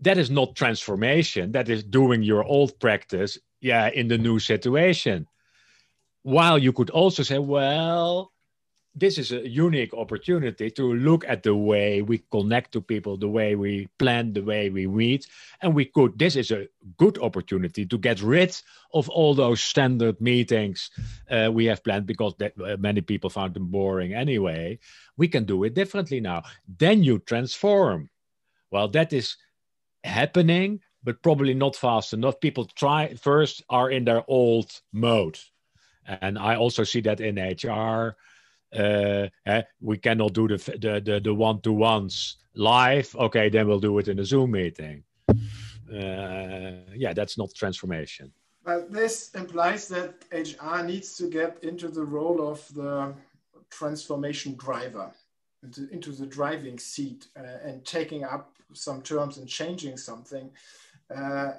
that 0.00 0.18
is 0.18 0.30
not 0.30 0.56
transformation 0.56 1.52
that 1.52 1.68
is 1.68 1.84
doing 1.84 2.22
your 2.22 2.44
old 2.44 2.78
practice 2.80 3.38
yeah 3.60 3.88
in 3.88 4.08
the 4.08 4.18
new 4.18 4.38
situation 4.38 5.26
while 6.22 6.58
you 6.58 6.72
could 6.72 6.90
also 6.90 7.22
say 7.22 7.38
well 7.38 8.32
this 8.94 9.18
is 9.18 9.30
a 9.30 9.48
unique 9.48 9.94
opportunity 9.94 10.70
to 10.70 10.94
look 10.94 11.24
at 11.28 11.42
the 11.42 11.54
way 11.54 12.02
we 12.02 12.18
connect 12.30 12.72
to 12.72 12.80
people 12.80 13.16
the 13.16 13.28
way 13.28 13.54
we 13.54 13.88
plan 13.98 14.32
the 14.32 14.42
way 14.42 14.68
we 14.68 14.86
meet. 14.86 15.26
And 15.62 15.74
we 15.74 15.84
could 15.84 16.18
this 16.18 16.36
is 16.36 16.50
a 16.50 16.68
good 16.96 17.18
opportunity 17.18 17.86
to 17.86 17.98
get 17.98 18.20
rid 18.20 18.56
of 18.92 19.08
all 19.08 19.34
those 19.34 19.60
standard 19.60 20.20
meetings 20.20 20.90
uh, 21.30 21.50
we 21.52 21.66
have 21.66 21.84
planned 21.84 22.06
because 22.06 22.34
that, 22.38 22.52
uh, 22.60 22.76
many 22.78 23.00
people 23.00 23.30
found 23.30 23.54
them 23.54 23.68
boring 23.68 24.12
anyway. 24.12 24.78
We 25.16 25.28
can 25.28 25.44
do 25.44 25.62
it 25.64 25.74
differently 25.74 26.20
now. 26.20 26.42
Then 26.66 27.04
you 27.04 27.20
transform. 27.20 28.10
Well 28.72 28.88
that 28.88 29.12
is 29.12 29.36
happening, 30.02 30.80
but 31.04 31.22
probably 31.22 31.54
not 31.54 31.76
fast 31.76 32.12
enough. 32.12 32.40
People 32.40 32.64
try 32.64 33.14
first 33.14 33.62
are 33.70 33.90
in 33.90 34.04
their 34.04 34.24
old 34.26 34.80
mode, 34.92 35.38
and 36.06 36.36
I 36.36 36.56
also 36.56 36.82
see 36.82 37.00
that 37.02 37.20
in 37.20 37.36
HR. 37.36 38.16
Uh, 38.76 39.28
eh, 39.46 39.62
we 39.80 39.98
cannot 39.98 40.32
do 40.32 40.48
the 40.48 40.56
the 40.56 41.00
the, 41.00 41.20
the 41.20 41.34
one 41.34 41.60
to 41.60 41.72
ones 41.72 42.36
live. 42.54 43.14
Okay, 43.16 43.48
then 43.48 43.66
we'll 43.66 43.80
do 43.80 43.98
it 43.98 44.08
in 44.08 44.18
a 44.18 44.24
Zoom 44.24 44.52
meeting. 44.52 45.02
Uh, 45.28 46.72
yeah, 46.94 47.12
that's 47.12 47.36
not 47.36 47.52
transformation. 47.54 48.32
But 48.64 48.92
this 48.92 49.30
implies 49.34 49.88
that 49.88 50.14
HR 50.30 50.84
needs 50.84 51.16
to 51.16 51.28
get 51.28 51.64
into 51.64 51.88
the 51.88 52.04
role 52.04 52.46
of 52.46 52.66
the 52.74 53.14
transformation 53.70 54.54
driver, 54.56 55.10
into, 55.62 55.88
into 55.90 56.12
the 56.12 56.26
driving 56.26 56.78
seat, 56.78 57.28
uh, 57.36 57.58
and 57.64 57.84
taking 57.84 58.24
up 58.24 58.52
some 58.72 59.02
terms 59.02 59.38
and 59.38 59.48
changing 59.48 59.96
something. 59.96 60.50
Uh, 61.14 61.52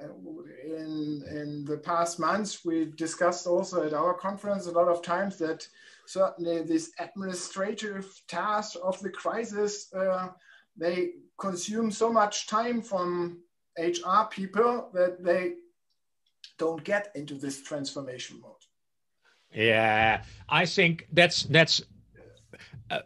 in, 0.64 1.22
in 1.30 1.64
the 1.66 1.76
past 1.76 2.18
months, 2.18 2.64
we 2.64 2.86
discussed 2.96 3.46
also 3.46 3.82
at 3.86 3.92
our 3.92 4.14
conference 4.14 4.66
a 4.66 4.70
lot 4.72 4.88
of 4.88 5.02
times 5.02 5.36
that 5.36 5.66
certainly 6.06 6.62
this 6.62 6.90
administrative 6.98 8.06
task 8.28 8.76
of 8.82 9.00
the 9.00 9.10
crisis, 9.10 9.92
uh, 9.94 10.28
they 10.76 11.10
consume 11.38 11.90
so 11.90 12.12
much 12.12 12.46
time 12.46 12.82
from 12.82 13.40
HR 13.78 14.24
people 14.30 14.90
that 14.94 15.22
they 15.22 15.54
don't 16.58 16.82
get 16.84 17.10
into 17.14 17.34
this 17.34 17.62
transformation 17.62 18.40
mode. 18.40 18.52
Yeah, 19.52 20.22
I 20.48 20.66
think 20.66 21.06
that's 21.12 21.42
that's 21.44 21.82
uh, 22.90 23.00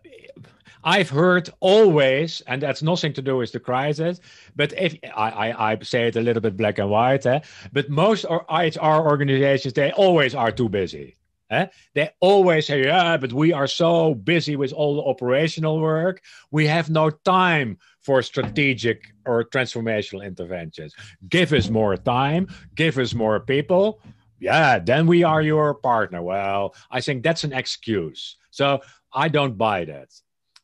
I've 0.84 1.10
heard 1.10 1.50
always, 1.58 2.42
and 2.46 2.62
that's 2.62 2.80
nothing 2.80 3.12
to 3.14 3.22
do 3.22 3.36
with 3.36 3.50
the 3.50 3.58
crisis, 3.58 4.20
but 4.54 4.72
if 4.78 4.96
I, 5.16 5.30
I, 5.30 5.72
I 5.72 5.78
say 5.82 6.06
it 6.06 6.14
a 6.14 6.20
little 6.20 6.40
bit 6.40 6.56
black 6.56 6.78
and 6.78 6.88
white, 6.88 7.26
eh? 7.26 7.40
but 7.72 7.90
most 7.90 8.24
HR 8.24 9.00
organizations, 9.10 9.74
they 9.74 9.90
always 9.90 10.36
are 10.36 10.52
too 10.52 10.68
busy. 10.68 11.16
Eh? 11.50 11.66
They 11.94 12.10
always 12.20 12.66
say, 12.66 12.84
yeah, 12.84 13.16
but 13.16 13.32
we 13.32 13.52
are 13.52 13.66
so 13.66 14.14
busy 14.14 14.56
with 14.56 14.72
all 14.72 14.96
the 14.96 15.02
operational 15.02 15.80
work. 15.80 16.22
We 16.50 16.66
have 16.66 16.90
no 16.90 17.10
time 17.10 17.78
for 18.00 18.22
strategic 18.22 19.12
or 19.24 19.44
transformational 19.44 20.24
interventions. 20.24 20.94
Give 21.28 21.52
us 21.52 21.70
more 21.70 21.96
time, 21.96 22.48
give 22.74 22.98
us 22.98 23.14
more 23.14 23.40
people. 23.40 24.00
Yeah, 24.38 24.78
then 24.78 25.06
we 25.06 25.22
are 25.22 25.40
your 25.40 25.74
partner. 25.74 26.22
Well, 26.22 26.74
I 26.90 27.00
think 27.00 27.22
that's 27.22 27.44
an 27.44 27.52
excuse. 27.52 28.36
So 28.50 28.80
I 29.12 29.28
don't 29.28 29.56
buy 29.56 29.84
that 29.86 30.10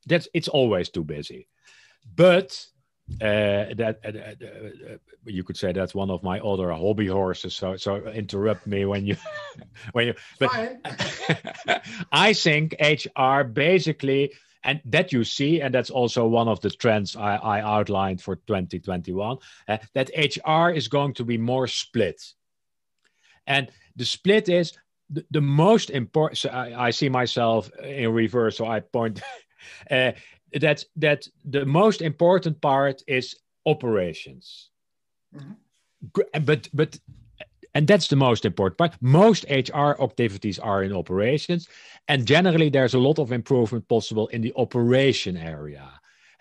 that's 0.06 0.28
it's 0.34 0.48
always 0.48 0.88
too 0.88 1.04
busy 1.04 1.48
but 2.14 2.66
uh, 3.20 3.74
that 3.74 3.98
uh, 4.04 4.08
uh, 4.08 4.92
uh, 4.94 4.96
you 5.24 5.44
could 5.44 5.56
say 5.56 5.72
that's 5.72 5.94
one 5.94 6.10
of 6.10 6.22
my 6.22 6.40
other 6.40 6.72
hobby 6.72 7.06
horses. 7.06 7.54
So 7.54 7.76
so 7.76 7.96
interrupt 8.08 8.66
me 8.66 8.84
when 8.84 9.06
you 9.06 9.16
when 9.92 10.06
you. 10.08 10.14
But 10.38 10.50
I 12.12 12.32
think 12.32 12.74
HR 12.80 13.44
basically, 13.44 14.32
and 14.64 14.80
that 14.86 15.12
you 15.12 15.24
see, 15.24 15.60
and 15.60 15.74
that's 15.74 15.90
also 15.90 16.26
one 16.26 16.48
of 16.48 16.60
the 16.60 16.70
trends 16.70 17.16
I, 17.16 17.36
I 17.36 17.60
outlined 17.60 18.20
for 18.20 18.36
2021. 18.36 19.38
Uh, 19.68 19.78
that 19.94 20.10
HR 20.16 20.70
is 20.70 20.88
going 20.88 21.14
to 21.14 21.24
be 21.24 21.38
more 21.38 21.66
split, 21.66 22.22
and 23.46 23.70
the 23.96 24.04
split 24.04 24.48
is 24.48 24.72
the, 25.10 25.24
the 25.30 25.40
most 25.40 25.90
important. 25.90 26.38
So 26.38 26.48
I, 26.50 26.88
I 26.88 26.90
see 26.90 27.08
myself 27.08 27.70
in 27.82 28.12
reverse, 28.12 28.56
so 28.56 28.66
I 28.66 28.80
point 28.80 29.20
uh, 29.90 30.12
that 30.60 30.84
that 30.96 31.28
the 31.44 31.64
most 31.64 32.02
important 32.02 32.60
part 32.60 33.02
is 33.06 33.36
operations. 33.66 34.70
Mm-hmm. 35.34 36.44
But 36.44 36.68
but 36.72 36.98
and 37.74 37.86
that's 37.86 38.08
the 38.08 38.16
most 38.16 38.44
important 38.44 38.78
part. 38.78 38.94
Most 39.00 39.44
HR 39.48 39.94
activities 40.02 40.58
are 40.58 40.82
in 40.82 40.92
operations, 40.92 41.68
and 42.08 42.26
generally 42.26 42.68
there's 42.68 42.94
a 42.94 42.98
lot 42.98 43.18
of 43.18 43.32
improvement 43.32 43.88
possible 43.88 44.28
in 44.28 44.42
the 44.42 44.52
operation 44.56 45.36
area. 45.36 45.88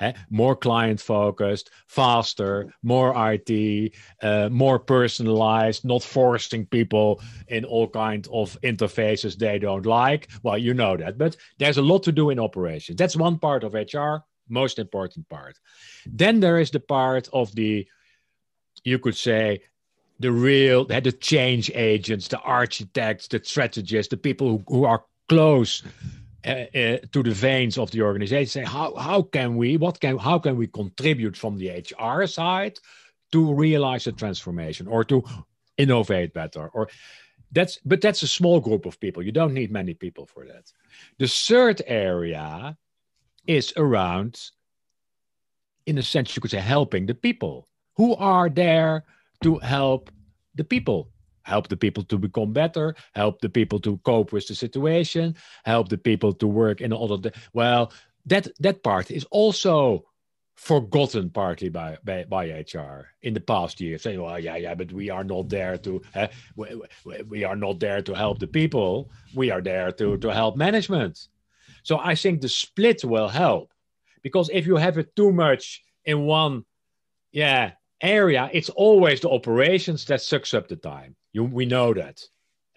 Eh? 0.01 0.13
More 0.29 0.55
client 0.55 0.99
focused, 0.99 1.69
faster, 1.87 2.73
more 2.81 3.13
IT, 3.31 3.93
uh, 4.21 4.49
more 4.49 4.79
personalized, 4.79 5.85
not 5.85 6.01
forcing 6.03 6.65
people 6.65 7.21
in 7.47 7.63
all 7.63 7.87
kinds 7.87 8.27
of 8.33 8.59
interfaces 8.61 9.37
they 9.37 9.59
don't 9.59 9.85
like. 9.85 10.27
Well, 10.41 10.57
you 10.57 10.73
know 10.73 10.97
that, 10.97 11.17
but 11.17 11.37
there's 11.59 11.77
a 11.77 11.83
lot 11.83 12.03
to 12.03 12.11
do 12.11 12.31
in 12.31 12.39
operations. 12.39 12.97
That's 12.97 13.15
one 13.15 13.37
part 13.37 13.63
of 13.63 13.75
HR, 13.75 14.25
most 14.49 14.79
important 14.79 15.29
part. 15.29 15.59
Then 16.05 16.39
there 16.39 16.59
is 16.59 16.71
the 16.71 16.79
part 16.79 17.29
of 17.31 17.53
the, 17.53 17.87
you 18.83 18.97
could 18.97 19.15
say, 19.15 19.61
the 20.19 20.31
real, 20.31 20.85
the 20.85 21.11
change 21.11 21.71
agents, 21.73 22.27
the 22.27 22.39
architects, 22.39 23.27
the 23.27 23.41
strategists, 23.43 24.09
the 24.09 24.17
people 24.17 24.47
who, 24.49 24.63
who 24.67 24.85
are 24.85 25.03
close 25.29 25.83
Eh, 26.43 26.65
eh, 26.73 26.97
to 27.11 27.21
the 27.21 27.31
veins 27.31 27.77
of 27.77 27.91
the 27.91 28.01
organization 28.01 28.47
say 28.47 28.63
how, 28.63 28.95
how 28.95 29.21
can 29.21 29.57
we 29.57 29.77
what 29.77 29.99
can 29.99 30.17
how 30.17 30.39
can 30.39 30.57
we 30.57 30.65
contribute 30.65 31.37
from 31.37 31.55
the 31.55 31.69
hr 31.99 32.25
side 32.25 32.79
to 33.31 33.53
realize 33.53 34.05
the 34.05 34.11
transformation 34.11 34.87
or 34.87 35.03
to 35.03 35.23
innovate 35.77 36.33
better? 36.33 36.67
Or 36.69 36.89
that's 37.51 37.77
but 37.85 38.01
that's 38.01 38.23
a 38.23 38.27
small 38.27 38.59
group 38.59 38.85
of 38.85 38.99
people. 38.99 39.21
You 39.21 39.31
don't 39.31 39.53
need 39.53 39.71
many 39.71 39.93
people 39.93 40.25
for 40.25 40.45
that. 40.47 40.71
The 41.19 41.27
third 41.27 41.81
area 41.85 42.75
is 43.45 43.73
around 43.77 44.39
in 45.85 45.97
a 45.97 46.03
sense 46.03 46.35
you 46.35 46.41
could 46.41 46.51
say 46.51 46.59
helping 46.59 47.05
the 47.05 47.15
people 47.15 47.67
who 47.97 48.15
are 48.15 48.49
there 48.49 49.03
to 49.43 49.57
help 49.59 50.09
the 50.55 50.63
people 50.63 51.10
help 51.43 51.67
the 51.67 51.77
people 51.77 52.03
to 52.03 52.17
become 52.17 52.53
better 52.53 52.95
help 53.15 53.41
the 53.41 53.49
people 53.49 53.79
to 53.79 53.97
cope 53.99 54.31
with 54.31 54.47
the 54.47 54.55
situation 54.55 55.35
help 55.65 55.89
the 55.89 55.97
people 55.97 56.33
to 56.33 56.47
work 56.47 56.81
in 56.81 56.93
of 56.93 57.21
the 57.21 57.31
well 57.53 57.91
that 58.25 58.47
that 58.59 58.83
part 58.83 59.11
is 59.11 59.25
also 59.31 60.05
forgotten 60.61 61.27
partly 61.31 61.69
by, 61.69 61.97
by, 62.03 62.23
by 62.25 62.45
HR 62.45 63.07
in 63.23 63.33
the 63.33 63.39
past 63.39 63.81
year, 63.81 63.97
saying, 63.97 64.21
"Well, 64.21 64.39
yeah, 64.39 64.57
yeah, 64.57 64.75
but 64.75 64.91
we 64.91 65.09
are 65.09 65.23
not 65.23 65.49
there 65.49 65.75
to 65.79 66.01
uh, 66.13 66.27
we, 66.55 66.67
we, 67.27 67.43
are 67.43 67.55
not 67.55 67.79
there 67.79 68.01
to 68.03 68.13
help 68.13 68.37
the 68.37 68.47
people. 68.47 69.09
We 69.33 69.49
are 69.49 69.61
there 69.61 69.91
to 69.93 70.17
to 70.17 70.31
help 70.31 70.55
management." 70.55 71.27
So 71.83 71.97
I 71.97 72.13
think 72.13 72.41
the 72.41 72.49
split 72.49 73.03
will 73.03 73.27
help 73.27 73.73
because 74.21 74.51
if 74.53 74.67
you 74.67 74.75
have 74.75 74.99
it 74.99 75.15
too 75.15 75.31
much 75.31 75.81
in 76.05 76.25
one, 76.25 76.65
yeah, 77.31 77.71
area, 78.01 78.49
it's 78.53 78.69
always 78.69 79.21
the 79.21 79.29
operations 79.29 80.05
that 80.05 80.21
sucks 80.21 80.53
up 80.53 80.67
the 80.67 80.75
time. 80.75 81.15
You 81.33 81.43
we 81.43 81.65
know 81.65 81.93
that. 81.93 82.21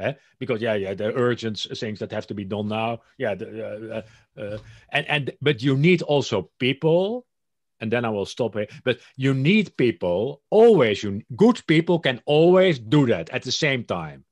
Eh? 0.00 0.12
Because 0.38 0.60
yeah, 0.60 0.74
yeah, 0.74 0.94
the 0.94 1.14
urgent 1.14 1.58
things 1.58 2.00
that 2.00 2.12
have 2.12 2.26
to 2.26 2.34
be 2.34 2.44
done 2.44 2.68
now. 2.68 3.00
Yeah, 3.18 3.34
the, 3.34 3.46
uh, 3.66 4.02
uh, 4.38 4.40
uh 4.40 4.58
and 4.90 5.06
and 5.08 5.30
but 5.40 5.62
you 5.62 5.76
need 5.76 6.02
also 6.02 6.50
people 6.58 7.26
and 7.80 7.92
then 7.92 8.04
I 8.04 8.08
will 8.08 8.26
stop 8.26 8.54
here. 8.54 8.66
But 8.84 9.00
you 9.16 9.34
need 9.34 9.76
people 9.76 10.42
always. 10.50 11.02
You 11.02 11.22
good 11.36 11.60
people 11.66 11.98
can 11.98 12.20
always 12.24 12.78
do 12.78 13.06
that 13.06 13.30
at 13.30 13.42
the 13.42 13.52
same 13.52 13.84
time. 13.84 14.24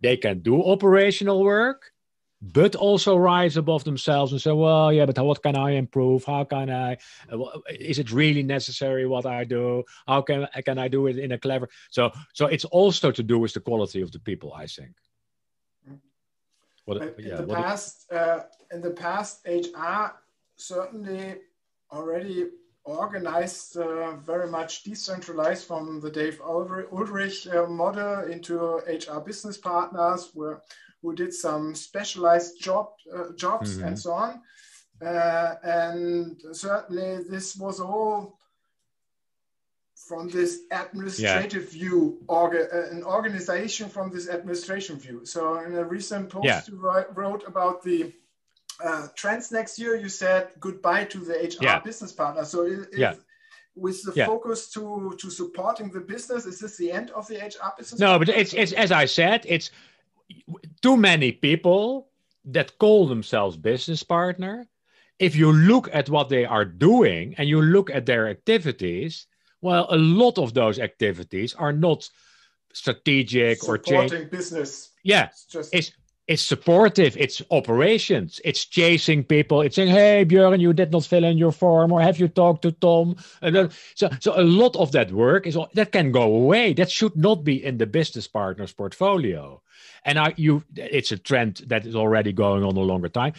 They 0.00 0.16
can 0.16 0.40
do 0.40 0.62
operational 0.64 1.42
work, 1.42 1.92
but 2.40 2.74
also 2.74 3.16
rise 3.16 3.56
above 3.56 3.84
themselves 3.84 4.32
and 4.32 4.40
say, 4.40 4.52
"Well, 4.52 4.92
yeah, 4.92 5.06
but 5.06 5.18
what 5.18 5.42
can 5.42 5.56
I 5.56 5.72
improve? 5.72 6.24
How 6.24 6.44
can 6.44 6.70
I? 6.70 6.96
Is 7.68 7.98
it 7.98 8.10
really 8.12 8.42
necessary 8.42 9.06
what 9.06 9.26
I 9.26 9.44
do? 9.44 9.84
How 10.06 10.22
can 10.22 10.48
can 10.64 10.78
I 10.78 10.88
do 10.88 11.06
it 11.06 11.18
in 11.18 11.32
a 11.32 11.38
clever?" 11.38 11.68
So, 11.90 12.10
so 12.32 12.46
it's 12.46 12.64
also 12.64 13.10
to 13.10 13.22
do 13.22 13.38
with 13.38 13.52
the 13.52 13.60
quality 13.60 14.00
of 14.00 14.10
the 14.12 14.20
people. 14.20 14.52
I 14.54 14.66
think. 14.66 14.94
What, 16.86 17.02
in 17.02 17.14
yeah, 17.18 17.36
the 17.36 17.54
past, 17.54 18.10
uh, 18.10 18.40
in 18.72 18.80
the 18.80 18.90
past, 18.90 19.46
HR 19.46 20.16
certainly 20.56 21.36
already 21.92 22.46
organized 22.84 23.76
uh, 23.76 24.16
very 24.16 24.48
much 24.48 24.82
decentralized 24.82 25.66
from 25.66 26.00
the 26.00 26.10
Dave 26.10 26.40
Ulrich 26.40 27.46
uh, 27.48 27.66
model 27.66 28.24
into 28.24 28.80
HR 28.88 29.20
business 29.20 29.58
partners 29.58 30.30
where, 30.34 30.62
who 31.02 31.14
did 31.14 31.32
some 31.32 31.74
specialized 31.74 32.60
job 32.60 32.92
uh, 33.14 33.32
jobs 33.36 33.70
mm 33.70 33.80
-hmm. 33.80 33.86
and 33.86 33.98
so 33.98 34.12
on. 34.12 34.42
Uh, 35.02 35.54
and 35.62 36.42
certainly 36.52 37.24
this 37.24 37.56
was 37.56 37.80
all 37.80 38.38
from 40.08 40.28
this 40.28 40.52
administrative 40.70 41.66
yeah. 41.72 41.78
view, 41.78 42.18
or 42.26 42.54
uh, 42.54 42.90
an 42.90 43.02
organization 43.04 43.88
from 43.88 44.10
this 44.10 44.28
administration 44.28 44.98
view. 44.98 45.24
So 45.24 45.40
in 45.64 45.74
a 45.76 45.84
recent 45.84 46.28
post 46.28 46.46
yeah. 46.46 46.62
you 46.66 46.76
wrote 47.14 47.44
about 47.46 47.82
the 47.82 48.12
uh, 48.84 49.06
trends 49.14 49.52
next 49.52 49.78
year, 49.78 49.94
you 49.96 50.08
said 50.08 50.48
goodbye 50.58 51.04
to 51.04 51.18
the 51.18 51.34
HR 51.34 51.64
yeah. 51.64 51.78
business 51.80 52.12
partner. 52.12 52.44
So 52.44 52.64
it, 52.64 53.18
with 53.76 54.02
the 54.02 54.12
focus 54.26 54.68
to 54.72 55.14
to 55.18 55.30
supporting 55.30 55.90
the 55.90 56.00
business, 56.00 56.44
is 56.44 56.58
this 56.58 56.76
the 56.76 56.90
end 56.90 57.10
of 57.10 57.26
the 57.28 57.36
HR 57.36 57.72
business? 57.78 58.00
No, 58.00 58.08
partner? 58.08 58.26
but 58.26 58.36
it's 58.36 58.52
it's 58.52 58.72
as 58.72 58.90
I 58.92 59.04
said, 59.06 59.46
it's 59.46 59.70
too 60.82 60.96
many 60.96 61.32
people 61.32 62.08
that 62.46 62.78
call 62.78 63.06
themselves 63.06 63.56
business 63.56 64.02
partner. 64.02 64.66
If 65.18 65.36
you 65.36 65.52
look 65.52 65.90
at 65.92 66.08
what 66.08 66.30
they 66.30 66.46
are 66.46 66.64
doing 66.64 67.34
and 67.36 67.48
you 67.48 67.60
look 67.60 67.90
at 67.90 68.06
their 68.06 68.28
activities, 68.28 69.26
well, 69.60 69.86
a 69.90 69.96
lot 69.96 70.38
of 70.38 70.54
those 70.54 70.78
activities 70.78 71.54
are 71.54 71.72
not 71.72 72.08
strategic 72.72 73.58
Supporting 73.58 73.94
or 73.94 74.08
change 74.08 74.30
business. 74.30 74.90
Yeah, 75.02 75.26
it's 75.26 75.44
just 75.44 75.74
it's 75.74 75.92
it's 76.30 76.42
supportive, 76.42 77.16
it's 77.16 77.42
operations, 77.50 78.40
it's 78.44 78.64
chasing 78.64 79.24
people, 79.24 79.62
it's 79.62 79.74
saying, 79.74 79.88
hey, 79.88 80.24
Björn, 80.24 80.60
you 80.60 80.72
did 80.72 80.92
not 80.92 81.04
fill 81.04 81.24
in 81.24 81.36
your 81.36 81.50
form, 81.50 81.90
or 81.90 82.00
have 82.00 82.20
you 82.20 82.28
talked 82.28 82.62
to 82.62 82.70
Tom? 82.70 83.16
And 83.42 83.56
then, 83.56 83.70
so, 83.96 84.08
so 84.20 84.40
a 84.40 84.44
lot 84.44 84.76
of 84.76 84.92
that 84.92 85.10
work 85.10 85.48
is 85.48 85.58
that 85.74 85.90
can 85.90 86.12
go 86.12 86.22
away. 86.22 86.72
That 86.72 86.88
should 86.88 87.16
not 87.16 87.42
be 87.42 87.64
in 87.64 87.78
the 87.78 87.86
business 87.86 88.28
partner's 88.28 88.72
portfolio. 88.72 89.60
And 90.04 90.18
I, 90.18 90.34
you, 90.36 90.64
it's 90.76 91.12
a 91.12 91.18
trend 91.18 91.62
that 91.66 91.86
is 91.86 91.94
already 91.94 92.32
going 92.32 92.64
on 92.64 92.76
a 92.76 92.80
longer 92.80 93.08
time. 93.08 93.34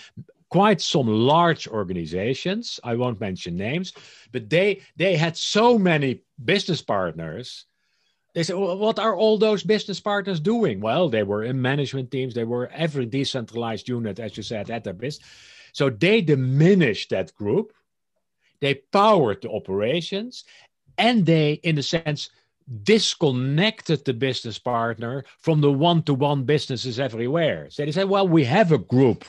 Quite 0.49 0.81
some 0.81 1.07
large 1.07 1.67
organizations, 1.67 2.79
I 2.83 2.95
won't 2.95 3.21
mention 3.21 3.55
names, 3.55 3.93
but 4.31 4.49
they 4.49 4.81
they 4.97 5.15
had 5.15 5.37
so 5.37 5.79
many 5.79 6.23
business 6.43 6.81
partners 6.81 7.65
they 8.33 8.43
said, 8.43 8.55
well, 8.55 8.77
what 8.77 8.97
are 8.97 9.15
all 9.15 9.37
those 9.37 9.63
business 9.63 9.99
partners 9.99 10.39
doing? 10.39 10.79
Well, 10.79 11.09
they 11.09 11.23
were 11.23 11.43
in 11.43 11.61
management 11.61 12.11
teams. 12.11 12.33
They 12.33 12.45
were 12.45 12.69
every 12.71 13.05
decentralized 13.05 13.89
unit, 13.89 14.19
as 14.19 14.37
you 14.37 14.43
said, 14.43 14.69
at 14.69 14.83
their 14.83 14.93
business. 14.93 15.27
So 15.73 15.89
they 15.89 16.21
diminished 16.21 17.09
that 17.09 17.33
group. 17.35 17.73
They 18.61 18.75
powered 18.75 19.41
the 19.41 19.49
operations, 19.49 20.45
and 20.97 21.25
they, 21.25 21.53
in 21.53 21.77
a 21.77 21.83
sense, 21.83 22.29
disconnected 22.83 24.05
the 24.05 24.13
business 24.13 24.57
partner 24.59 25.23
from 25.39 25.61
the 25.61 25.71
one-to-one 25.71 26.43
businesses 26.43 26.99
everywhere. 26.99 27.69
So 27.69 27.85
they 27.85 27.91
said, 27.91 28.09
well, 28.09 28.27
we 28.27 28.43
have 28.45 28.71
a 28.71 28.77
group 28.77 29.25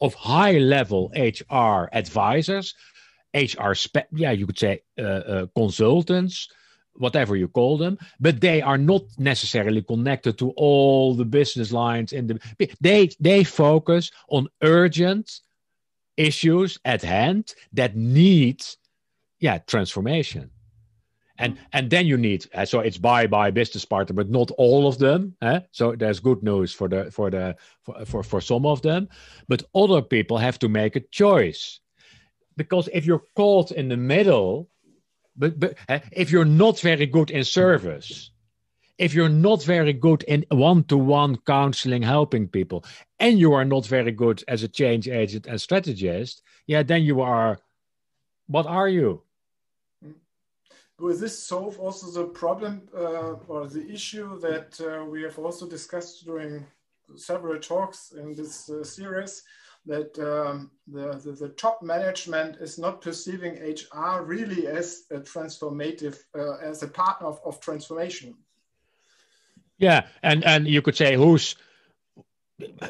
of 0.00 0.14
high-level 0.14 1.12
HR 1.16 1.88
advisors, 1.92 2.74
HR, 3.34 3.72
yeah, 4.12 4.30
you 4.30 4.46
could 4.46 4.58
say 4.58 4.82
uh, 4.98 5.02
uh, 5.02 5.46
consultants 5.56 6.48
whatever 6.96 7.36
you 7.36 7.48
call 7.48 7.76
them, 7.76 7.98
but 8.20 8.40
they 8.40 8.62
are 8.62 8.78
not 8.78 9.02
necessarily 9.18 9.82
connected 9.82 10.38
to 10.38 10.50
all 10.50 11.14
the 11.14 11.24
business 11.24 11.72
lines 11.72 12.12
in 12.12 12.26
the 12.26 12.40
they 12.80 13.08
they 13.20 13.44
focus 13.44 14.10
on 14.28 14.48
urgent 14.62 15.40
issues 16.16 16.78
at 16.84 17.02
hand 17.02 17.54
that 17.72 17.96
need 17.96 18.64
yeah 19.40 19.58
transformation 19.58 20.50
and 21.38 21.58
and 21.72 21.90
then 21.90 22.06
you 22.06 22.16
need 22.16 22.46
uh, 22.54 22.64
so 22.64 22.80
it's 22.80 22.98
buy 22.98 23.26
by 23.26 23.50
business 23.50 23.84
partner 23.84 24.14
but 24.14 24.30
not 24.30 24.50
all 24.52 24.86
of 24.86 24.98
them 24.98 25.36
eh? 25.42 25.60
so 25.72 25.94
there's 25.96 26.20
good 26.20 26.42
news 26.42 26.72
for 26.72 26.88
the 26.88 27.10
for 27.10 27.30
the 27.30 27.56
for, 27.82 28.04
for 28.04 28.22
for 28.22 28.40
some 28.40 28.64
of 28.64 28.82
them 28.82 29.08
but 29.48 29.62
other 29.74 30.00
people 30.00 30.38
have 30.38 30.58
to 30.58 30.68
make 30.68 30.96
a 30.96 31.00
choice 31.00 31.80
because 32.56 32.88
if 32.92 33.04
you're 33.04 33.24
caught 33.34 33.72
in 33.72 33.88
the 33.88 33.96
middle 33.96 34.68
but, 35.36 35.58
but 35.58 35.76
uh, 35.88 36.00
if 36.12 36.30
you're 36.30 36.44
not 36.44 36.80
very 36.80 37.06
good 37.06 37.30
in 37.30 37.44
service, 37.44 38.30
if 38.98 39.14
you're 39.14 39.28
not 39.28 39.64
very 39.64 39.92
good 39.92 40.22
in 40.24 40.46
one-to-one 40.50 41.38
counseling, 41.46 42.02
helping 42.02 42.48
people, 42.48 42.84
and 43.18 43.38
you 43.38 43.52
are 43.52 43.64
not 43.64 43.86
very 43.86 44.12
good 44.12 44.44
as 44.46 44.62
a 44.62 44.68
change 44.68 45.08
agent 45.08 45.46
and 45.46 45.60
strategist, 45.60 46.42
yeah, 46.66 46.82
then 46.82 47.02
you 47.02 47.20
are. 47.20 47.58
What 48.46 48.66
are 48.66 48.88
you? 48.88 49.22
Will 51.04 51.14
this 51.14 51.38
solve 51.38 51.78
also 51.78 52.06
the 52.10 52.28
problem 52.30 52.88
uh, 52.96 53.34
or 53.46 53.66
the 53.66 53.86
issue 53.92 54.40
that 54.40 54.80
uh, 54.80 55.04
we 55.04 55.20
have 55.20 55.38
also 55.38 55.68
discussed 55.68 56.24
during 56.24 56.64
several 57.14 57.60
talks 57.60 58.12
in 58.12 58.34
this 58.34 58.70
uh, 58.70 58.82
series? 58.82 59.42
that 59.86 60.18
um, 60.18 60.70
the, 60.86 61.12
the, 61.22 61.32
the, 61.32 61.50
top 61.50 61.82
management 61.82 62.56
is 62.56 62.78
not 62.78 63.02
perceiving 63.02 63.52
HR 63.56 64.22
really 64.22 64.66
as 64.66 65.04
a 65.10 65.18
transformative, 65.18 66.16
uh, 66.34 66.56
as 66.70 66.82
a 66.82 66.88
partner 66.88 67.26
of, 67.26 67.38
of 67.44 67.60
transformation. 67.60 68.34
Yeah, 69.76 70.06
and 70.22 70.42
and 70.42 70.66
you 70.66 70.80
could 70.80 70.96
say 70.96 71.16
who's 71.16 71.56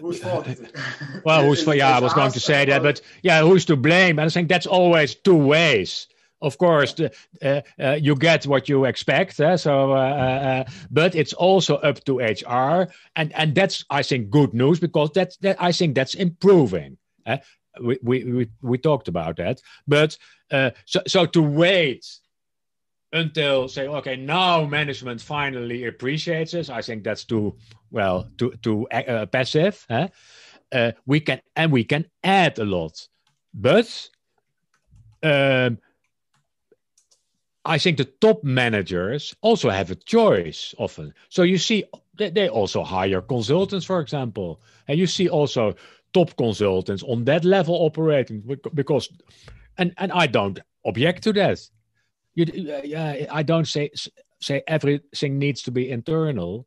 who's 0.00 0.22
fault 0.22 0.46
is 0.46 0.61
it? 0.61 0.72
well, 1.24 1.44
who's 1.44 1.64
for? 1.64 1.74
Yeah, 1.74 1.96
I 1.96 1.98
was 1.98 2.14
going 2.14 2.31
to 2.31 2.38
say 2.38 2.64
that, 2.66 2.81
but 2.81 3.00
yeah, 3.24 3.42
who's 3.42 3.64
to 3.64 3.77
blame? 3.77 4.20
And 4.20 4.27
I 4.27 4.29
think 4.29 4.48
that's 4.48 4.68
always 4.68 5.16
two 5.16 5.35
ways 5.55 6.07
of 6.44 6.59
course 6.59 6.94
uh, 7.00 7.61
uh, 7.80 7.96
you 8.00 8.14
get 8.14 8.46
what 8.46 8.68
you 8.68 8.85
expect 8.85 9.40
eh? 9.40 9.57
so 9.57 9.92
uh, 9.92 9.96
uh, 9.96 10.48
uh, 10.48 10.64
but 10.90 11.14
it's 11.14 11.33
also 11.33 11.76
up 11.76 12.04
to 12.04 12.18
hr 12.20 12.87
and 13.16 13.33
and 13.35 13.54
that's 13.54 13.85
i 13.90 14.02
think 14.02 14.30
good 14.30 14.52
news 14.54 14.78
because 14.78 15.11
that's 15.12 15.37
that 15.38 15.57
i 15.59 15.72
think 15.72 15.94
that's 15.94 16.14
improving 16.14 16.96
eh? 17.26 17.38
we, 17.83 17.98
we, 18.02 18.24
we 18.24 18.50
we 18.62 18.78
talked 18.78 19.09
about 19.09 19.37
that 19.37 19.61
but 19.88 20.16
uh, 20.50 20.70
so 20.85 21.00
so 21.07 21.26
to 21.26 21.42
wait 21.42 22.07
until 23.12 23.68
say 23.68 23.88
okay 23.88 24.16
now 24.16 24.66
management 24.66 25.20
finally 25.20 25.87
appreciates 25.87 26.52
us 26.54 26.68
i 26.68 26.83
think 26.83 27.02
that's 27.02 27.24
too 27.24 27.57
well 27.90 28.28
too 28.37 28.52
too 28.62 28.87
passive 29.33 29.87
eh? 29.88 30.92
we 31.07 31.20
can 31.20 31.40
and 31.57 31.72
we 31.72 31.85
can 31.85 32.04
add 32.22 32.59
a 32.59 32.64
lot 32.64 33.09
but 33.54 34.09
um, 35.22 35.78
I 37.64 37.79
think 37.79 37.96
the 37.96 38.05
top 38.05 38.44
managers 38.44 39.35
also 39.40 39.70
have 39.70 39.90
a 39.90 39.94
choice 39.94 40.74
often. 40.79 41.14
So 41.31 41.42
you 41.42 41.59
see, 41.59 41.85
they 42.16 42.48
also 42.48 42.85
hire 42.85 43.22
consultants, 43.22 43.87
for 43.87 44.00
example, 44.00 44.61
and 44.87 44.98
you 44.98 45.07
see 45.07 45.29
also 45.29 45.74
top 46.12 46.37
consultants 46.37 47.03
on 47.03 47.24
that 47.24 47.44
level 47.44 47.74
operating 47.74 48.42
because, 48.74 49.09
and 49.79 49.94
and 49.96 50.12
I 50.12 50.27
don't 50.27 50.61
object 50.85 51.22
to 51.24 51.33
that. 51.33 51.61
You, 52.35 52.72
uh, 52.72 53.27
I 53.31 53.42
don't 53.42 53.66
say 53.66 53.90
say 54.40 54.62
everything 54.68 55.38
needs 55.38 55.62
to 55.62 55.70
be 55.70 55.90
internal, 55.90 56.66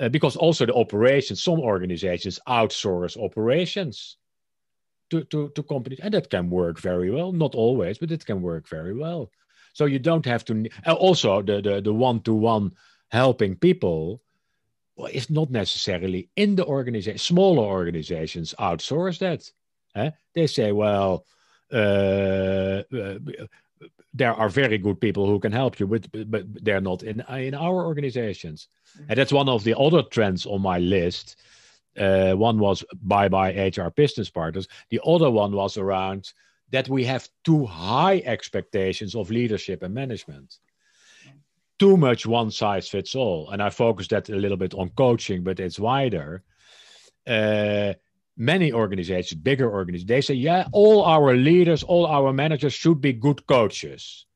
uh, 0.00 0.08
because 0.08 0.36
also 0.36 0.66
the 0.66 0.74
operations, 0.74 1.42
some 1.42 1.60
organizations 1.60 2.40
outsource 2.48 3.22
operations 3.22 4.16
to, 5.10 5.24
to, 5.24 5.50
to 5.50 5.62
companies, 5.62 6.00
and 6.02 6.14
that 6.14 6.30
can 6.30 6.48
work 6.48 6.80
very 6.80 7.10
well. 7.10 7.32
Not 7.32 7.54
always, 7.54 7.98
but 7.98 8.10
it 8.10 8.24
can 8.24 8.40
work 8.40 8.66
very 8.66 8.94
well. 8.94 9.30
So 9.72 9.86
you 9.86 9.98
don't 9.98 10.26
have 10.26 10.44
to. 10.46 10.68
Uh, 10.86 10.92
also, 10.94 11.42
the 11.42 11.60
the 11.60 11.80
the 11.80 11.94
one 11.94 12.20
to 12.20 12.34
one 12.34 12.72
helping 13.08 13.56
people 13.56 14.20
is 15.12 15.30
not 15.30 15.50
necessarily 15.50 16.28
in 16.36 16.56
the 16.56 16.64
organization. 16.64 17.18
Smaller 17.18 17.62
organizations 17.62 18.54
outsource 18.58 19.18
that. 19.18 19.50
Eh? 19.94 20.10
They 20.34 20.46
say, 20.46 20.72
well, 20.72 21.24
uh, 21.72 22.82
uh, 22.94 23.18
there 24.14 24.34
are 24.34 24.48
very 24.48 24.78
good 24.78 25.00
people 25.00 25.26
who 25.26 25.38
can 25.38 25.52
help 25.52 25.80
you, 25.80 25.86
but 25.86 26.06
but 26.30 26.64
they're 26.64 26.80
not 26.80 27.02
in 27.02 27.20
in 27.30 27.54
our 27.54 27.86
organizations. 27.86 28.68
Mm-hmm. 28.68 29.10
And 29.10 29.18
that's 29.18 29.32
one 29.32 29.48
of 29.48 29.64
the 29.64 29.78
other 29.78 30.02
trends 30.02 30.46
on 30.46 30.60
my 30.60 30.78
list. 30.78 31.36
Uh, 31.98 32.32
one 32.32 32.58
was 32.58 32.84
bye 33.02 33.28
bye 33.28 33.52
HR 33.52 33.90
business 33.90 34.30
partners. 34.30 34.68
The 34.90 35.00
other 35.04 35.30
one 35.30 35.52
was 35.52 35.76
around 35.78 36.32
that 36.72 36.88
we 36.88 37.04
have 37.04 37.28
too 37.44 37.66
high 37.66 38.22
expectations 38.24 39.14
of 39.14 39.30
leadership 39.30 39.82
and 39.82 39.94
management. 39.94 40.58
Too 41.78 41.96
much 41.96 42.26
one 42.26 42.50
size 42.50 42.88
fits 42.88 43.14
all. 43.14 43.50
And 43.50 43.62
I 43.62 43.70
focus 43.70 44.08
that 44.08 44.28
a 44.30 44.36
little 44.36 44.56
bit 44.56 44.74
on 44.74 44.88
coaching, 44.90 45.44
but 45.44 45.60
it's 45.60 45.78
wider. 45.78 46.42
Uh, 47.26 47.92
many 48.36 48.72
organizations, 48.72 49.40
bigger 49.40 49.70
organizations, 49.70 50.08
they 50.08 50.20
say, 50.22 50.34
yeah, 50.34 50.66
all 50.72 51.04
our 51.04 51.34
leaders, 51.34 51.82
all 51.82 52.06
our 52.06 52.32
managers 52.32 52.72
should 52.72 53.00
be 53.00 53.12
good 53.12 53.46
coaches. 53.46 54.26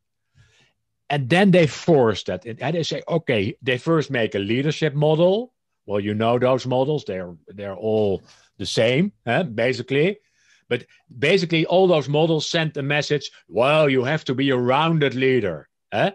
And 1.08 1.28
then 1.28 1.52
they 1.52 1.66
force 1.66 2.24
that. 2.24 2.44
And 2.44 2.74
they 2.74 2.82
say, 2.82 3.02
okay, 3.08 3.56
they 3.62 3.78
first 3.78 4.10
make 4.10 4.34
a 4.34 4.40
leadership 4.40 4.94
model. 4.94 5.52
Well, 5.86 6.00
you 6.00 6.14
know 6.14 6.38
those 6.38 6.66
models, 6.66 7.04
they're 7.04 7.34
they're 7.46 7.76
all 7.76 8.22
the 8.58 8.66
same, 8.66 9.12
eh, 9.24 9.44
basically. 9.44 10.18
But 10.68 10.86
basically, 11.18 11.66
all 11.66 11.86
those 11.86 12.08
models 12.08 12.48
send 12.48 12.76
a 12.76 12.82
message, 12.82 13.30
well, 13.48 13.88
you 13.88 14.04
have 14.04 14.24
to 14.24 14.34
be 14.34 14.50
a 14.50 14.56
rounded 14.56 15.14
leader. 15.14 15.68
Eh? 15.92 16.10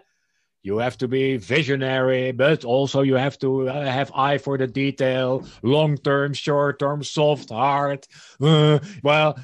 you 0.62 0.78
have 0.78 0.96
to 0.98 1.08
be 1.08 1.36
visionary, 1.36 2.32
but 2.32 2.64
also 2.64 3.02
you 3.02 3.14
have 3.14 3.38
to 3.38 3.68
uh, 3.68 3.84
have 3.84 4.12
eye 4.14 4.38
for 4.38 4.56
the 4.56 4.66
detail, 4.66 5.44
long 5.62 5.98
term, 5.98 6.32
short 6.32 6.78
term, 6.78 7.02
soft, 7.02 7.50
hard. 7.50 8.06
Uh, 8.40 8.78
well, 9.02 9.38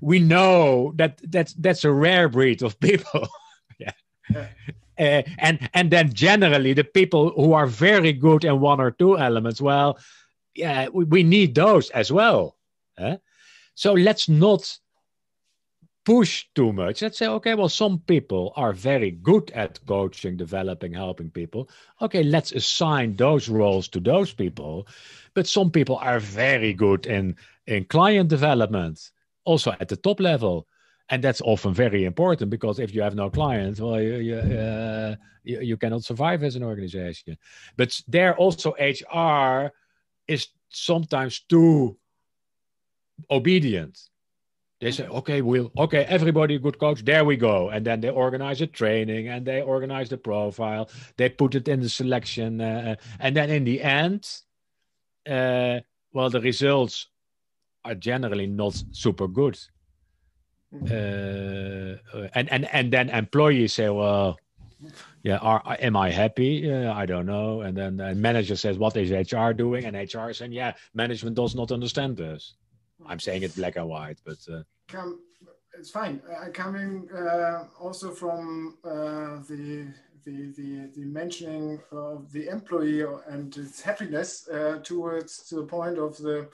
we 0.00 0.18
know 0.18 0.92
that 0.96 1.20
that's 1.30 1.54
that's 1.54 1.84
a 1.84 1.92
rare 1.92 2.28
breed 2.28 2.62
of 2.62 2.78
people. 2.88 3.28
yeah. 3.78 3.92
yeah. 4.30 4.46
Uh, 4.96 5.22
and 5.38 5.70
and 5.74 5.90
then 5.90 6.12
generally 6.12 6.72
the 6.72 6.84
people 6.84 7.30
who 7.30 7.52
are 7.52 7.66
very 7.66 8.12
good 8.12 8.44
in 8.44 8.60
one 8.60 8.80
or 8.80 8.90
two 8.90 9.18
elements, 9.18 9.60
well, 9.60 9.98
yeah, 10.54 10.88
we, 10.92 11.04
we 11.04 11.22
need 11.22 11.54
those 11.54 11.90
as 11.90 12.12
well. 12.12 12.56
So 13.74 13.92
let's 13.92 14.28
not 14.28 14.78
push 16.04 16.46
too 16.54 16.72
much. 16.72 17.02
Let's 17.02 17.18
say, 17.18 17.26
okay, 17.26 17.54
well, 17.54 17.68
some 17.68 17.98
people 18.00 18.52
are 18.56 18.72
very 18.72 19.10
good 19.10 19.50
at 19.52 19.84
coaching, 19.86 20.36
developing, 20.36 20.92
helping 20.92 21.30
people. 21.30 21.68
Okay, 22.02 22.22
let's 22.22 22.52
assign 22.52 23.16
those 23.16 23.48
roles 23.48 23.88
to 23.88 24.00
those 24.00 24.32
people. 24.32 24.86
But 25.34 25.46
some 25.46 25.70
people 25.70 25.96
are 25.96 26.20
very 26.20 26.74
good 26.74 27.06
in, 27.06 27.36
in 27.66 27.86
client 27.86 28.28
development, 28.28 29.10
also 29.44 29.74
at 29.80 29.88
the 29.88 29.96
top 29.96 30.20
level. 30.20 30.66
And 31.10 31.22
that's 31.22 31.42
often 31.42 31.74
very 31.74 32.04
important 32.04 32.50
because 32.50 32.78
if 32.78 32.94
you 32.94 33.02
have 33.02 33.14
no 33.14 33.28
clients, 33.28 33.80
well, 33.80 34.00
you, 34.00 34.16
you, 34.16 34.36
uh, 34.36 35.16
you, 35.42 35.60
you 35.60 35.76
cannot 35.76 36.04
survive 36.04 36.42
as 36.42 36.56
an 36.56 36.62
organization. 36.62 37.36
But 37.76 37.98
there 38.08 38.36
also 38.36 38.74
HR 38.78 39.70
is 40.26 40.48
sometimes 40.70 41.40
too 41.40 41.98
obedient 43.30 43.98
they 44.84 44.90
say, 44.90 45.06
okay, 45.06 45.40
we'll, 45.40 45.72
okay, 45.78 46.04
everybody 46.04 46.58
good 46.58 46.78
coach, 46.78 47.04
there 47.06 47.24
we 47.24 47.36
go. 47.38 47.70
And 47.70 47.86
then 47.86 48.02
they 48.02 48.10
organize 48.10 48.60
a 48.60 48.66
training 48.66 49.28
and 49.28 49.46
they 49.46 49.62
organize 49.62 50.10
the 50.10 50.18
profile. 50.18 50.90
They 51.16 51.30
put 51.30 51.54
it 51.54 51.68
in 51.68 51.80
the 51.80 51.88
selection. 51.88 52.60
Uh, 52.60 52.96
and 53.18 53.34
then 53.34 53.48
in 53.48 53.64
the 53.64 53.80
end, 53.80 54.28
uh, 55.26 55.80
well, 56.12 56.28
the 56.28 56.42
results 56.42 57.06
are 57.84 57.94
generally 57.94 58.46
not 58.46 58.82
super 58.92 59.26
good. 59.26 59.58
Uh, 60.74 61.96
and, 62.34 62.52
and, 62.52 62.68
and 62.70 62.92
then 62.92 63.08
employees 63.08 63.72
say, 63.72 63.88
well, 63.88 64.36
yeah, 65.22 65.38
are, 65.38 65.62
am 65.80 65.96
I 65.96 66.10
happy? 66.10 66.70
Uh, 66.70 66.92
I 66.92 67.06
don't 67.06 67.24
know. 67.24 67.62
And 67.62 67.74
then 67.74 67.96
the 67.96 68.14
manager 68.14 68.56
says, 68.56 68.76
what 68.76 68.96
is 68.98 69.10
HR 69.10 69.52
doing? 69.52 69.86
And 69.86 69.96
HR 69.96 70.28
is 70.28 70.38
saying, 70.38 70.52
yeah, 70.52 70.74
management 70.92 71.36
does 71.36 71.54
not 71.54 71.72
understand 71.72 72.18
this. 72.18 72.54
I'm 73.06 73.20
saying 73.20 73.42
it 73.42 73.54
black 73.56 73.76
and 73.76 73.88
white, 73.88 74.18
but 74.24 74.38
uh, 74.52 74.62
come. 74.88 75.20
It's 75.76 75.90
fine. 75.90 76.22
Uh, 76.30 76.50
coming 76.50 77.08
uh, 77.10 77.64
also 77.80 78.12
from 78.12 78.78
uh, 78.84 79.40
the, 79.48 79.88
the, 80.24 80.52
the 80.56 80.90
the 80.94 81.04
mentioning 81.04 81.80
of 81.90 82.30
the 82.32 82.46
employee 82.46 83.04
and 83.28 83.56
its 83.56 83.82
happiness 83.82 84.48
uh, 84.48 84.78
towards 84.84 85.48
to 85.48 85.56
the 85.56 85.64
point 85.64 85.98
of 85.98 86.16
the 86.18 86.48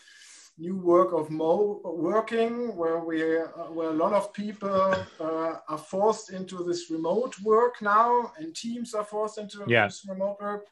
new 0.57 0.77
work 0.77 1.13
of 1.13 1.31
Mo 1.31 1.81
working, 1.85 2.75
where 2.77 3.01
we 3.01 3.39
uh, 3.39 3.45
where 3.77 3.91
a 3.91 4.01
lot 4.05 4.15
of 4.15 4.33
people 4.33 4.95
are 5.21 5.79
forced 5.79 6.33
into 6.33 6.65
this 6.65 6.91
remote 6.91 7.39
work 7.43 7.83
now, 7.83 8.33
and 8.39 8.55
teams 8.55 8.95
are 8.95 9.05
forced 9.05 9.37
into 9.37 9.63
yeah. 9.69 9.87
this 9.87 10.07
remote 10.09 10.39
work. 10.41 10.65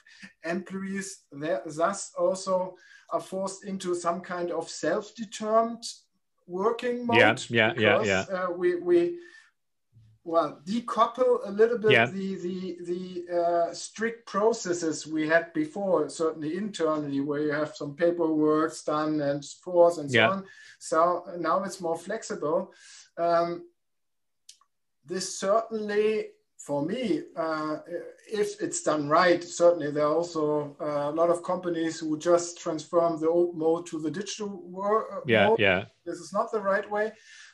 Employees, 0.44 1.24
thus 1.32 2.12
also 2.18 2.74
are 3.10 3.20
forced 3.20 3.64
into 3.64 3.94
some 3.94 4.20
kind 4.20 4.50
of 4.50 4.68
self-determined 4.68 5.84
working 6.46 7.06
mode. 7.06 7.18
Yeah, 7.18 7.36
yeah, 7.48 7.72
because, 7.74 8.06
yeah, 8.06 8.24
yeah. 8.30 8.36
Uh, 8.36 8.50
we 8.50 8.76
we 8.76 9.18
well 10.24 10.60
decouple 10.66 11.40
a 11.46 11.50
little 11.50 11.78
bit 11.78 11.92
yeah. 11.92 12.06
the 12.06 12.34
the 12.36 12.76
the 12.90 13.36
uh, 13.40 13.72
strict 13.72 14.26
processes 14.26 15.06
we 15.06 15.26
had 15.26 15.52
before, 15.52 16.08
certainly 16.08 16.56
internally, 16.56 17.20
where 17.20 17.40
you 17.40 17.52
have 17.52 17.74
some 17.74 17.94
paperwork 17.94 18.72
done 18.84 19.20
and 19.20 19.44
forth 19.44 19.98
and 19.98 20.10
so 20.10 20.18
yeah. 20.18 20.28
on. 20.30 20.44
So 20.78 21.24
now 21.38 21.62
it's 21.64 21.80
more 21.80 21.96
flexible. 21.96 22.72
Um, 23.16 23.64
this 25.04 25.38
certainly 25.40 26.28
for 26.68 26.84
me, 26.84 27.22
uh, 27.34 27.78
if 28.30 28.60
it's 28.60 28.82
done 28.82 29.08
right, 29.08 29.42
certainly 29.42 29.90
there 29.90 30.04
are 30.04 30.14
also 30.14 30.76
uh, 30.78 31.10
a 31.10 31.14
lot 31.20 31.30
of 31.30 31.42
companies 31.42 31.98
who 31.98 32.18
just 32.18 32.60
transform 32.60 33.18
the 33.18 33.26
old 33.26 33.56
mode 33.56 33.86
to 33.86 33.98
the 33.98 34.10
digital 34.10 34.60
world. 34.68 35.06
Uh, 35.10 35.20
yeah, 35.26 35.48
mode. 35.48 35.58
yeah. 35.58 35.84
This 36.04 36.18
is 36.18 36.30
not 36.30 36.52
the 36.52 36.60
right 36.60 36.88
way. 36.90 37.12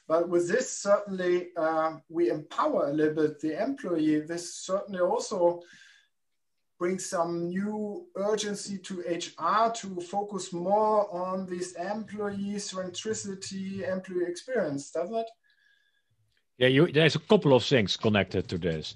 But 0.09 0.29
with 0.29 0.49
this, 0.49 0.69
certainly 0.89 1.51
uh, 1.57 1.99
we 2.09 2.29
empower 2.29 2.89
a 2.89 2.93
little 2.93 3.15
bit 3.15 3.39
the 3.39 3.63
employee. 3.63 4.19
This 4.19 4.57
certainly 4.57 5.01
also 5.01 5.61
brings 6.81 7.09
some 7.09 7.47
new 7.47 8.09
urgency 8.17 8.79
to 8.79 8.95
HR 8.99 9.71
to 9.81 10.01
focus 10.01 10.53
more 10.53 10.99
on 11.15 11.47
this 11.47 11.75
employee 11.75 12.57
centricity, 12.57 13.89
employee 13.89 14.27
experience, 14.27 14.91
doesn't 14.91 15.15
it? 15.15 15.31
Yeah, 16.59 16.69
you, 16.69 16.93
there's 16.93 17.17
a 17.17 17.21
couple 17.21 17.55
of 17.55 17.65
things 17.65 17.97
connected 17.97 18.49
to 18.49 18.59
this. 18.59 18.95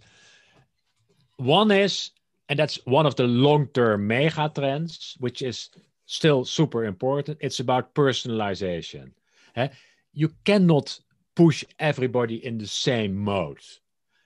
One 1.37 1.71
is, 1.71 2.11
and 2.49 2.59
that's 2.59 2.77
one 2.87 3.07
of 3.07 3.17
the 3.17 3.25
long-term 3.25 4.07
mega 4.07 4.51
trends, 4.55 5.17
which 5.19 5.43
is 5.43 5.71
still 6.07 6.45
super 6.45 6.85
important. 6.85 7.39
It's 7.41 7.61
about 7.61 7.95
personalization. 7.95 9.13
Eh? 9.57 9.69
You 10.13 10.33
cannot 10.45 10.99
push 11.35 11.65
everybody 11.79 12.45
in 12.45 12.59
the 12.59 12.67
same 12.67 13.17
mode. 13.17 13.61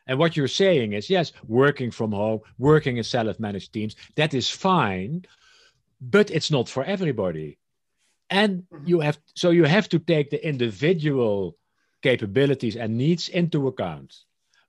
And 0.07 0.19
what 0.19 0.37
you're 0.37 0.49
saying 0.49 0.93
is, 0.93 1.09
yes, 1.09 1.33
working 1.47 1.91
from 1.91 2.13
home, 2.13 2.41
working 2.59 2.97
in 2.97 3.05
self-managed 3.05 3.73
teams, 3.73 3.97
that 4.17 4.35
is 4.35 4.51
fine, 4.51 5.25
but 6.01 6.31
it's 6.31 6.51
not 6.51 6.69
for 6.69 6.85
everybody. 6.85 7.59
And 8.31 8.65
mm-hmm. 8.73 8.87
you 8.87 9.01
have 9.01 9.19
so 9.35 9.51
you 9.51 9.65
have 9.65 9.89
to 9.91 9.99
take 9.99 10.31
the 10.31 10.45
individual 10.47 11.57
capabilities 12.03 12.77
and 12.77 12.97
needs 12.97 13.29
into 13.29 13.69
account. 13.69 14.15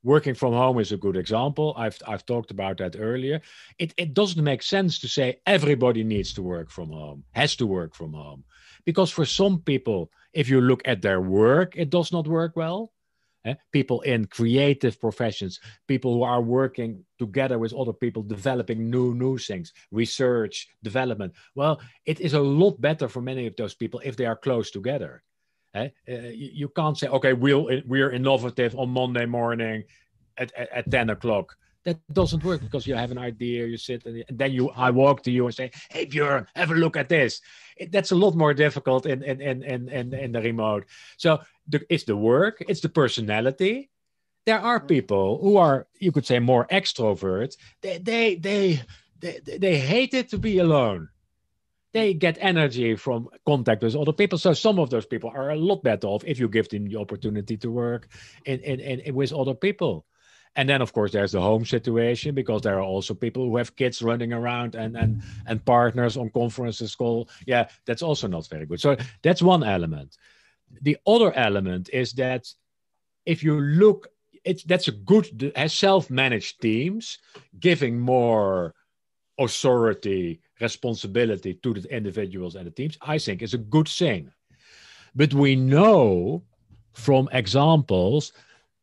Working 0.04 0.36
from 0.36 0.52
home 0.54 0.80
is 0.80 0.92
a 0.92 0.98
good 0.98 1.16
example. 1.16 1.74
I've, 1.78 1.98
I've 2.06 2.26
talked 2.26 2.52
about 2.52 2.78
that 2.80 2.98
earlier. 3.00 3.42
It, 3.80 3.94
it 3.96 4.14
doesn't 4.14 4.44
make 4.44 4.62
sense 4.62 5.00
to 5.00 5.08
say 5.08 5.40
everybody 5.46 6.04
needs 6.04 6.34
to 6.34 6.42
work 6.42 6.70
from 6.70 6.90
home, 6.90 7.24
has 7.32 7.56
to 7.58 7.66
work 7.66 7.96
from 7.96 8.12
home. 8.14 8.44
Because 8.86 9.12
for 9.12 9.26
some 9.26 9.60
people, 9.60 10.12
if 10.34 10.50
you 10.50 10.60
look 10.60 10.82
at 10.86 11.02
their 11.02 11.22
work, 11.22 11.74
it 11.78 11.90
does 11.90 12.12
not 12.12 12.28
work 12.28 12.58
well. 12.58 12.92
Eh? 13.46 13.56
People 13.72 14.02
in 14.02 14.26
creative 14.26 15.00
professions, 15.00 15.60
people 15.88 16.14
who 16.14 16.24
are 16.24 16.42
working 16.42 17.04
together 17.18 17.58
with 17.58 17.74
other 17.74 17.94
people, 17.94 18.24
developing 18.24 18.90
new 18.90 19.14
new 19.14 19.38
things, 19.38 19.74
research, 19.92 20.70
development. 20.82 21.34
Well, 21.56 21.82
it 22.06 22.20
is 22.20 22.34
a 22.34 22.40
lot 22.40 22.80
better 22.80 23.08
for 23.08 23.22
many 23.22 23.48
of 23.48 23.56
those 23.56 23.74
people 23.74 24.02
if 24.04 24.16
they 24.16 24.26
are 24.26 24.36
close 24.36 24.72
together. 24.72 25.24
Uh, 25.76 25.88
you 26.08 26.70
can't 26.70 26.98
say, 26.98 27.08
okay, 27.08 27.34
we'll, 27.34 27.68
we're 27.86 28.12
innovative 28.12 28.78
on 28.78 28.90
Monday 28.90 29.26
morning 29.26 29.84
at, 30.38 30.54
at, 30.56 30.72
at 30.72 30.92
10 30.92 31.10
o'clock. 31.10 31.58
That 31.84 32.00
doesn't 32.14 32.44
work 32.44 32.62
because 32.62 32.88
you 32.88 32.96
have 32.96 33.12
an 33.12 33.18
idea, 33.18 33.66
you 33.66 33.78
sit, 33.78 34.06
and 34.06 34.24
then 34.30 34.52
you, 34.54 34.70
I 34.70 34.90
walk 34.92 35.24
to 35.24 35.32
you 35.32 35.46
and 35.48 35.54
say, 35.54 35.70
"Hey, 35.90 36.06
Björn, 36.06 36.48
have 36.56 36.72
a 36.72 36.76
look 36.76 36.96
at 36.96 37.10
this." 37.10 37.42
It, 37.76 37.92
that's 37.92 38.12
a 38.12 38.16
lot 38.16 38.36
more 38.36 38.54
difficult 38.54 39.06
in 39.06 39.22
in 39.22 39.42
in 39.42 39.64
in 39.64 39.90
in, 39.90 40.14
in 40.14 40.32
the 40.32 40.42
remote. 40.42 40.86
So 41.18 41.42
the, 41.68 41.82
it's 41.90 42.06
the 42.06 42.16
work, 42.16 42.64
it's 42.70 42.80
the 42.80 42.88
personality. 42.88 43.90
There 44.46 44.60
are 44.60 44.80
mm-hmm. 44.80 44.88
people 44.88 45.40
who 45.42 45.58
are, 45.58 45.88
you 46.00 46.14
could 46.14 46.26
say, 46.26 46.40
more 46.40 46.68
extrovert. 46.68 47.58
They 47.82 47.98
they 47.98 48.36
they 48.36 48.82
they, 49.20 49.42
they 49.58 49.78
hate 49.78 50.14
it 50.14 50.30
to 50.30 50.38
be 50.38 50.60
alone 50.60 51.10
they 51.94 52.14
get 52.14 52.38
energy 52.42 52.96
from 52.96 53.30
contact 53.46 53.84
with 53.84 53.96
other 53.96 54.14
people. 54.14 54.38
So 54.38 54.54
some 54.54 54.80
of 54.80 54.90
those 54.90 55.06
people 55.06 55.32
are 55.34 55.52
a 55.52 55.56
lot 55.56 55.84
better 55.84 56.08
off 56.08 56.24
if 56.26 56.40
you 56.40 56.50
give 56.50 56.68
them 56.70 56.88
the 56.90 56.98
opportunity 56.98 57.56
to 57.58 57.72
work 57.72 58.08
in, 58.46 58.60
in, 58.62 58.80
in, 58.80 59.16
with 59.16 59.32
other 59.32 59.54
people. 59.54 60.06
And 60.56 60.70
then, 60.70 60.82
of 60.82 60.94
course, 60.94 61.12
there's 61.12 61.32
the 61.32 61.42
home 61.42 61.66
situation 61.66 62.36
because 62.36 62.62
there 62.62 62.78
are 62.78 62.84
also 62.84 63.14
people 63.16 63.46
who 63.46 63.58
have 63.58 63.76
kids 63.76 64.04
running 64.04 64.34
around 64.34 64.76
and 64.76 64.96
and 64.96 65.24
and 65.48 65.66
partners 65.66 66.16
on 66.16 66.30
conferences 66.30 66.96
call. 66.96 67.28
Yeah, 67.48 67.70
that's 67.86 68.04
also 68.04 68.28
not 68.28 68.48
very 68.48 68.68
good. 68.68 68.80
So 68.80 68.96
that's 69.24 69.42
one 69.42 69.64
element. 69.64 70.16
The 70.82 70.98
other 71.08 71.34
element 71.34 71.90
is 71.92 72.14
that 72.14 72.48
if 73.26 73.44
you 73.44 73.60
look, 73.60 74.10
it's 74.44 74.64
that's 74.64 74.88
a 74.88 74.92
good 74.92 75.52
self-managed 75.68 76.62
teams 76.62 77.18
giving 77.60 78.00
more 78.00 78.76
authority 79.44 80.42
responsibility 80.60 81.56
to 81.56 81.74
the 81.74 81.96
individuals 81.96 82.56
and 82.56 82.68
the 82.68 82.72
teams, 82.72 82.98
I 83.02 83.18
think 83.18 83.42
is 83.42 83.54
a 83.54 83.58
good 83.76 83.88
thing. 83.88 84.32
But 85.16 85.34
we 85.34 85.56
know 85.56 86.44
from 86.94 87.30
examples 87.32 88.32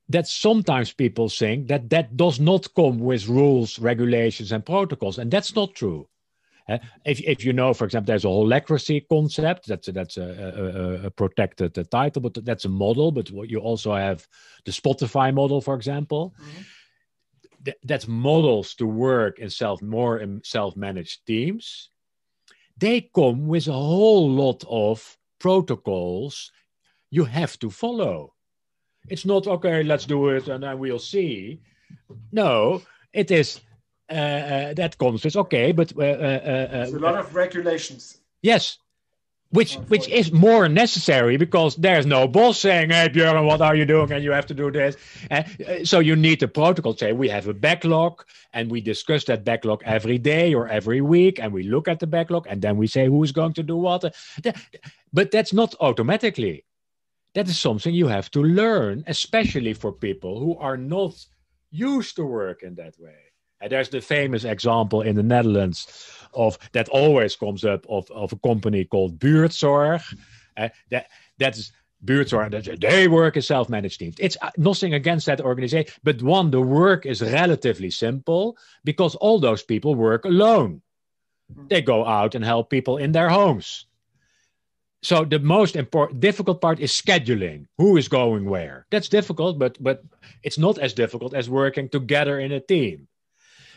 that 0.08 0.26
sometimes 0.26 0.92
people 0.92 1.28
think 1.28 1.68
that 1.68 1.88
that 1.90 2.16
does 2.16 2.40
not 2.40 2.74
come 2.74 2.98
with 2.98 3.28
rules, 3.28 3.78
regulations, 3.78 4.52
and 4.52 4.64
protocols, 4.64 5.18
and 5.18 5.30
that's 5.30 5.54
not 5.54 5.74
true. 5.74 6.08
Uh, 6.68 6.78
if, 7.04 7.20
if 7.22 7.44
you 7.44 7.52
know, 7.52 7.74
for 7.74 7.84
example, 7.84 8.06
there's 8.06 8.24
a 8.24 8.28
holacracy 8.28 9.04
concept. 9.08 9.66
That's 9.66 9.88
a, 9.88 9.92
that's 9.92 10.16
a, 10.18 11.02
a, 11.02 11.06
a 11.06 11.10
protected 11.10 11.74
title, 11.90 12.22
but 12.22 12.44
that's 12.44 12.64
a 12.64 12.68
model. 12.68 13.10
But 13.10 13.30
what 13.32 13.48
you 13.48 13.58
also 13.58 13.94
have 13.94 14.26
the 14.64 14.70
Spotify 14.70 15.34
model, 15.34 15.60
for 15.60 15.74
example. 15.74 16.34
Mm-hmm 16.40 16.62
th- 17.64 17.76
that's 17.84 18.08
models 18.08 18.74
to 18.74 18.86
work 18.86 19.38
in 19.38 19.50
self 19.50 19.82
more 19.82 20.18
in 20.18 20.42
self-managed 20.44 21.26
teams. 21.26 21.90
They 22.76 23.10
come 23.14 23.46
with 23.46 23.68
a 23.68 23.72
whole 23.72 24.30
lot 24.30 24.64
of 24.68 25.16
protocols 25.38 26.52
you 27.10 27.24
have 27.24 27.58
to 27.58 27.70
follow. 27.70 28.34
It's 29.08 29.24
not 29.24 29.46
okay 29.46 29.82
let's 29.82 30.06
do 30.06 30.28
it 30.28 30.48
and 30.48 30.62
then 30.62 30.78
we'll 30.78 30.98
see. 30.98 31.60
No 32.32 32.82
it 33.12 33.30
is 33.30 33.60
uh, 34.10 34.14
uh, 34.14 34.74
that 34.74 34.98
comes 34.98 35.24
with 35.24 35.36
okay 35.36 35.72
but 35.72 35.92
uh, 35.96 36.02
uh, 36.02 36.68
uh 36.72 36.86
a 36.88 36.98
lot 36.98 37.18
of 37.18 37.34
regulations. 37.34 38.18
Yes 38.42 38.78
which 39.50 39.74
which 39.88 40.08
is 40.08 40.32
more 40.32 40.68
necessary 40.68 41.36
because 41.36 41.76
there's 41.76 42.06
no 42.06 42.28
boss 42.28 42.60
saying, 42.60 42.90
"Hey, 42.90 43.08
Björn, 43.08 43.44
what 43.46 43.60
are 43.60 43.74
you 43.74 43.84
doing?" 43.84 44.12
and 44.12 44.22
you 44.22 44.30
have 44.30 44.46
to 44.46 44.54
do 44.54 44.70
this. 44.70 44.96
And 45.28 45.44
uh, 45.66 45.84
so 45.84 45.98
you 45.98 46.16
need 46.16 46.40
the 46.40 46.48
protocol. 46.48 46.96
Say 46.96 47.12
we 47.12 47.28
have 47.28 47.48
a 47.48 47.54
backlog, 47.54 48.24
and 48.52 48.70
we 48.70 48.80
discuss 48.80 49.24
that 49.24 49.44
backlog 49.44 49.82
every 49.84 50.18
day 50.18 50.54
or 50.54 50.68
every 50.68 51.00
week, 51.00 51.40
and 51.40 51.52
we 51.52 51.64
look 51.64 51.88
at 51.88 51.98
the 51.98 52.06
backlog, 52.06 52.46
and 52.48 52.62
then 52.62 52.76
we 52.76 52.86
say 52.86 53.06
who's 53.06 53.32
going 53.32 53.54
to 53.54 53.62
do 53.62 53.76
what. 53.76 54.04
But 55.12 55.30
that's 55.32 55.52
not 55.52 55.74
automatically. 55.80 56.64
That 57.34 57.48
is 57.48 57.58
something 57.58 57.94
you 57.94 58.08
have 58.08 58.30
to 58.32 58.42
learn, 58.42 59.04
especially 59.06 59.72
for 59.72 59.92
people 59.92 60.38
who 60.40 60.56
are 60.58 60.76
not 60.76 61.14
used 61.70 62.16
to 62.16 62.24
work 62.24 62.62
in 62.62 62.74
that 62.76 62.98
way. 62.98 63.18
And 63.60 63.70
there's 63.70 63.90
the 63.90 64.00
famous 64.00 64.44
example 64.44 65.02
in 65.02 65.16
the 65.16 65.22
Netherlands 65.22 65.86
of 66.34 66.58
that 66.72 66.88
always 66.88 67.36
comes 67.36 67.64
up 67.64 67.86
of, 67.88 68.10
of 68.10 68.32
a 68.32 68.36
company 68.36 68.84
called 68.84 69.18
Buurtzorg. 69.18 70.02
Uh, 70.56 70.68
that 70.90 71.06
that's 71.38 71.72
Buurtzorg. 72.04 72.80
They 72.80 73.08
work 73.08 73.36
as 73.36 73.46
self-managed 73.46 73.98
teams. 73.98 74.16
It's 74.18 74.36
uh, 74.40 74.50
nothing 74.56 74.94
against 74.94 75.26
that 75.26 75.40
organization, 75.40 75.92
but 76.02 76.22
one, 76.22 76.50
the 76.50 76.60
work 76.60 77.06
is 77.06 77.22
relatively 77.22 77.90
simple 77.90 78.56
because 78.84 79.14
all 79.16 79.38
those 79.38 79.62
people 79.62 79.94
work 79.94 80.24
alone. 80.24 80.82
They 81.68 81.82
go 81.82 82.06
out 82.06 82.34
and 82.34 82.44
help 82.44 82.70
people 82.70 82.96
in 82.96 83.12
their 83.12 83.28
homes. 83.28 83.86
So 85.02 85.24
the 85.24 85.38
most 85.38 85.76
important, 85.76 86.20
difficult 86.20 86.60
part 86.60 86.78
is 86.78 86.92
scheduling. 86.92 87.66
Who 87.78 87.96
is 87.96 88.08
going 88.08 88.44
where? 88.44 88.86
That's 88.90 89.08
difficult, 89.08 89.58
but 89.58 89.76
but 89.82 90.02
it's 90.42 90.58
not 90.58 90.78
as 90.78 90.92
difficult 90.92 91.34
as 91.34 91.48
working 91.48 91.88
together 91.88 92.38
in 92.38 92.52
a 92.52 92.60
team. 92.60 93.08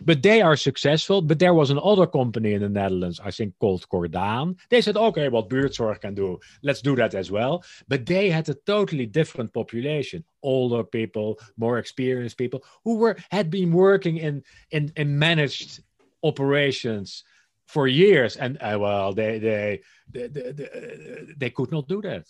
But 0.05 0.21
they 0.21 0.41
are 0.41 0.55
successful. 0.55 1.21
But 1.21 1.39
there 1.39 1.53
was 1.53 1.69
another 1.69 2.07
company 2.07 2.53
in 2.53 2.61
the 2.61 2.69
Netherlands, 2.69 3.19
I 3.23 3.31
think 3.31 3.53
called 3.59 3.87
Cordaan. 3.89 4.57
They 4.69 4.81
said, 4.81 4.97
okay, 4.97 5.29
what 5.29 5.49
Buurtzorg 5.49 6.01
can 6.01 6.15
do, 6.15 6.39
let's 6.61 6.81
do 6.81 6.95
that 6.95 7.15
as 7.15 7.31
well. 7.31 7.63
But 7.87 8.05
they 8.05 8.29
had 8.29 8.49
a 8.49 8.53
totally 8.53 9.05
different 9.05 9.53
population, 9.53 10.23
older 10.41 10.83
people, 10.83 11.39
more 11.57 11.77
experienced 11.77 12.37
people 12.37 12.63
who 12.83 12.97
were 12.97 13.17
had 13.31 13.49
been 13.49 13.71
working 13.71 14.17
in 14.17 14.43
in, 14.71 14.91
in 14.95 15.17
managed 15.17 15.81
operations 16.23 17.23
for 17.65 17.87
years, 17.87 18.35
and 18.35 18.57
uh, 18.61 18.77
well, 18.79 19.13
they 19.13 19.39
they, 19.39 19.81
they 20.11 20.27
they, 20.27 21.33
they 21.37 21.49
could 21.49 21.71
not 21.71 21.87
do 21.87 22.01
that. 22.01 22.27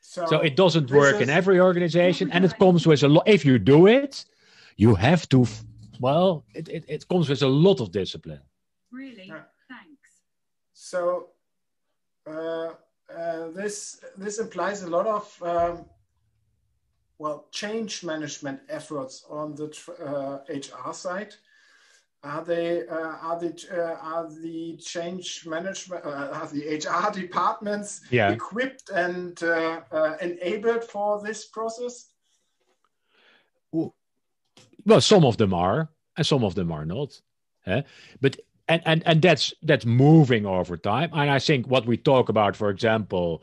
So, 0.00 0.26
so 0.26 0.40
it 0.40 0.56
doesn't 0.56 0.90
work 0.90 1.16
is... 1.16 1.22
in 1.22 1.30
every 1.30 1.60
organization, 1.60 2.30
and 2.32 2.44
it 2.44 2.58
comes 2.58 2.86
with 2.86 3.02
a 3.02 3.08
lot. 3.08 3.28
If 3.28 3.44
you 3.44 3.58
do 3.58 3.86
it, 3.86 4.24
you 4.76 4.94
have 4.94 5.28
to 5.28 5.46
well, 6.00 6.44
it, 6.54 6.68
it, 6.68 6.84
it 6.88 7.08
comes 7.08 7.28
with 7.28 7.42
a 7.42 7.48
lot 7.48 7.80
of 7.80 7.92
discipline. 7.92 8.40
Really? 8.90 9.26
Yeah. 9.28 9.42
Thanks. 9.68 10.10
So 10.72 11.28
uh, 12.26 12.70
uh, 13.14 13.48
this 13.54 14.04
this 14.16 14.38
implies 14.38 14.82
a 14.82 14.90
lot 14.90 15.06
of 15.06 15.42
um, 15.42 15.84
well 17.18 17.46
change 17.50 18.04
management 18.04 18.60
efforts 18.68 19.24
on 19.30 19.54
the 19.54 19.68
uh, 20.04 20.38
HR 20.52 20.92
side. 20.92 21.34
Are 22.22 22.44
they 22.44 22.86
uh, 22.86 22.94
are 22.96 23.38
the 23.40 23.52
uh, 23.72 23.96
are 24.00 24.28
the 24.42 24.76
change 24.76 25.46
management 25.46 26.04
uh, 26.04 26.30
are 26.32 26.48
the 26.48 26.76
HR 26.76 27.12
departments 27.12 28.02
yeah. 28.10 28.30
equipped 28.30 28.90
and 28.90 29.40
enabled 30.20 30.84
for 30.84 31.22
this 31.22 31.46
process? 31.46 32.07
Well, 34.88 35.00
some 35.02 35.24
of 35.24 35.36
them 35.36 35.52
are, 35.52 35.90
and 36.16 36.26
some 36.26 36.42
of 36.42 36.54
them 36.54 36.72
are 36.72 36.86
not. 36.86 37.20
Eh? 37.66 37.82
But 38.20 38.38
and, 38.68 38.82
and 38.86 39.02
and 39.06 39.22
that's 39.22 39.52
that's 39.62 39.86
moving 39.86 40.46
over 40.46 40.76
time. 40.76 41.10
And 41.12 41.30
I 41.30 41.38
think 41.38 41.66
what 41.66 41.86
we 41.86 41.96
talk 41.96 42.28
about, 42.30 42.56
for 42.56 42.70
example, 42.70 43.42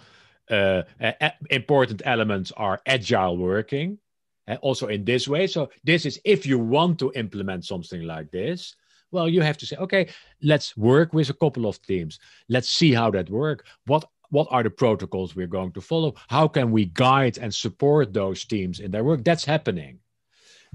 uh, 0.50 0.82
uh, 1.00 1.30
important 1.52 2.02
elements 2.06 2.52
are 2.58 2.82
agile 2.88 3.38
working, 3.38 4.00
uh, 4.48 4.56
also 4.62 4.88
in 4.88 5.06
this 5.06 5.28
way. 5.28 5.48
So 5.48 5.70
this 5.84 6.06
is 6.06 6.20
if 6.26 6.46
you 6.46 6.58
want 6.58 7.00
to 7.00 7.12
implement 7.16 7.66
something 7.66 8.02
like 8.04 8.32
this, 8.32 8.76
well, 9.12 9.30
you 9.30 9.42
have 9.42 9.58
to 9.58 9.66
say, 9.66 9.78
okay, 9.78 10.08
let's 10.42 10.76
work 10.76 11.14
with 11.14 11.30
a 11.30 11.34
couple 11.34 11.68
of 11.68 11.82
teams. 11.84 12.20
Let's 12.50 12.70
see 12.70 12.92
how 12.92 13.12
that 13.12 13.30
work. 13.30 13.66
What 13.86 14.06
what 14.30 14.48
are 14.50 14.64
the 14.64 14.72
protocols 14.72 15.36
we're 15.36 15.56
going 15.58 15.74
to 15.74 15.82
follow? 15.82 16.16
How 16.28 16.48
can 16.48 16.72
we 16.72 16.86
guide 16.86 17.38
and 17.38 17.54
support 17.54 18.14
those 18.14 18.46
teams 18.46 18.80
in 18.80 18.90
their 18.90 19.04
work? 19.04 19.24
That's 19.24 19.46
happening. 19.46 20.00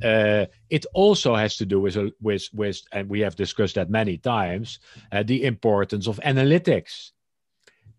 Uh, 0.03 0.47
it 0.71 0.87
also 0.95 1.35
has 1.35 1.57
to 1.57 1.67
do 1.67 1.81
with, 1.81 1.97
with, 2.21 2.49
with, 2.53 2.81
and 2.93 3.09
we 3.09 3.21
have 3.21 3.37
discussed 3.37 3.75
that 3.75 3.91
many 3.91 4.17
times, 4.17 4.79
uh, 5.13 5.23
the 5.23 5.45
importance 5.45 6.07
of 6.07 6.21
analytics. 6.25 7.11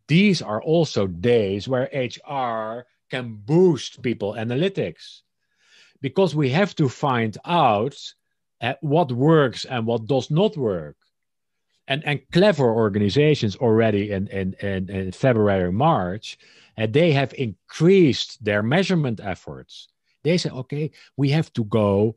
These 0.08 0.41
are 0.41 0.62
also 0.62 1.08
days 1.08 1.67
where 1.67 1.89
HR 1.93 2.86
can 3.10 3.36
boost 3.45 4.01
people 4.01 4.34
analytics 4.34 5.21
because 6.01 6.36
we 6.36 6.49
have 6.49 6.75
to 6.75 6.89
find 6.89 7.38
out 7.45 7.95
uh, 8.62 8.73
what 8.82 9.12
works 9.12 9.65
and 9.65 9.86
what 9.86 10.08
does 10.08 10.32
not 10.32 10.58
work. 10.58 10.95
And, 11.88 12.04
and 12.06 12.21
clever 12.32 12.73
organizations 12.73 13.56
already 13.58 14.12
in, 14.12 14.27
in, 14.27 14.54
in, 14.62 14.89
in 14.89 15.12
February, 15.12 15.71
March, 15.71 16.38
uh, 16.77 16.88
they 16.89 17.12
have 17.12 17.34
increased 17.34 18.43
their 18.43 18.63
measurement 18.63 19.19
efforts 19.21 19.88
they 20.23 20.38
say, 20.38 20.49
okay, 20.49 20.91
we 21.17 21.29
have 21.29 21.51
to 21.53 21.63
go 21.65 22.15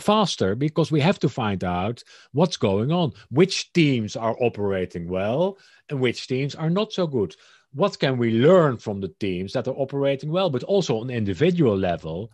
faster 0.00 0.54
because 0.54 0.92
we 0.92 1.00
have 1.00 1.18
to 1.18 1.28
find 1.28 1.64
out 1.64 2.02
what's 2.32 2.56
going 2.56 2.92
on, 2.92 3.12
which 3.30 3.72
teams 3.72 4.16
are 4.16 4.36
operating 4.40 5.08
well 5.08 5.58
and 5.90 6.00
which 6.00 6.26
teams 6.28 6.54
are 6.54 6.70
not 6.70 6.92
so 6.92 7.06
good. 7.06 7.34
What 7.72 7.98
can 7.98 8.16
we 8.16 8.30
learn 8.32 8.78
from 8.78 9.00
the 9.00 9.12
teams 9.20 9.52
that 9.52 9.68
are 9.68 9.74
operating 9.74 10.30
well, 10.30 10.50
but 10.50 10.62
also 10.64 11.00
on 11.00 11.10
individual 11.10 11.76
level? 11.76 12.30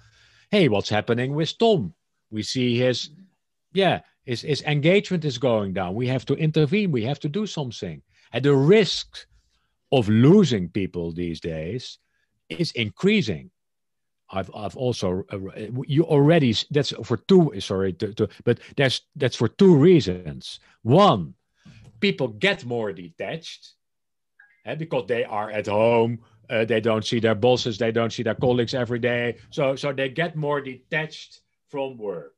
Hey, 0.50 0.68
what's 0.68 0.88
happening 0.88 1.34
with 1.34 1.56
Tom? 1.58 1.94
We 2.30 2.42
see 2.42 2.78
his, 2.78 3.10
yeah, 3.72 4.00
his, 4.24 4.42
his 4.42 4.62
engagement 4.62 5.24
is 5.24 5.38
going 5.38 5.72
down. 5.72 5.94
We 5.94 6.06
have 6.08 6.24
to 6.26 6.34
intervene. 6.34 6.92
We 6.92 7.04
have 7.04 7.20
to 7.20 7.28
do 7.28 7.46
something. 7.46 8.02
And 8.32 8.44
the 8.44 8.54
risk 8.54 9.26
of 9.92 10.08
losing 10.08 10.68
people 10.68 11.12
these 11.12 11.40
days 11.40 11.98
is 12.48 12.72
increasing. 12.72 13.50
I've 14.30 14.50
I've 14.54 14.76
also 14.76 15.24
uh, 15.30 15.38
you 15.86 16.04
already 16.04 16.54
that's 16.70 16.92
for 17.04 17.16
two 17.16 17.52
sorry 17.60 17.92
to, 17.94 18.14
to, 18.14 18.28
but 18.44 18.58
that's 18.76 19.02
that's 19.16 19.36
for 19.36 19.48
two 19.48 19.76
reasons. 19.76 20.60
One, 20.82 21.34
people 22.00 22.28
get 22.28 22.64
more 22.64 22.92
detached 22.92 23.74
eh, 24.64 24.74
because 24.74 25.06
they 25.06 25.24
are 25.24 25.50
at 25.50 25.66
home. 25.66 26.20
Uh, 26.48 26.64
they 26.64 26.80
don't 26.80 27.04
see 27.04 27.20
their 27.20 27.34
bosses. 27.34 27.78
They 27.78 27.92
don't 27.92 28.12
see 28.12 28.22
their 28.22 28.34
colleagues 28.34 28.74
every 28.74 28.98
day. 28.98 29.36
So 29.50 29.76
so 29.76 29.92
they 29.92 30.08
get 30.08 30.36
more 30.36 30.60
detached 30.60 31.40
from 31.68 31.96
work. 31.98 32.34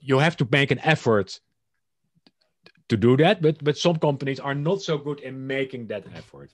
You 0.00 0.18
have 0.18 0.36
to 0.38 0.48
make 0.50 0.70
an 0.70 0.80
effort 0.80 1.40
to 2.88 2.96
do 2.96 3.16
that, 3.16 3.40
but 3.40 3.62
but 3.62 3.76
some 3.78 3.96
companies 3.96 4.40
are 4.40 4.54
not 4.54 4.82
so 4.82 4.98
good 4.98 5.20
in 5.20 5.46
making 5.46 5.86
that 5.88 6.04
effort. 6.14 6.50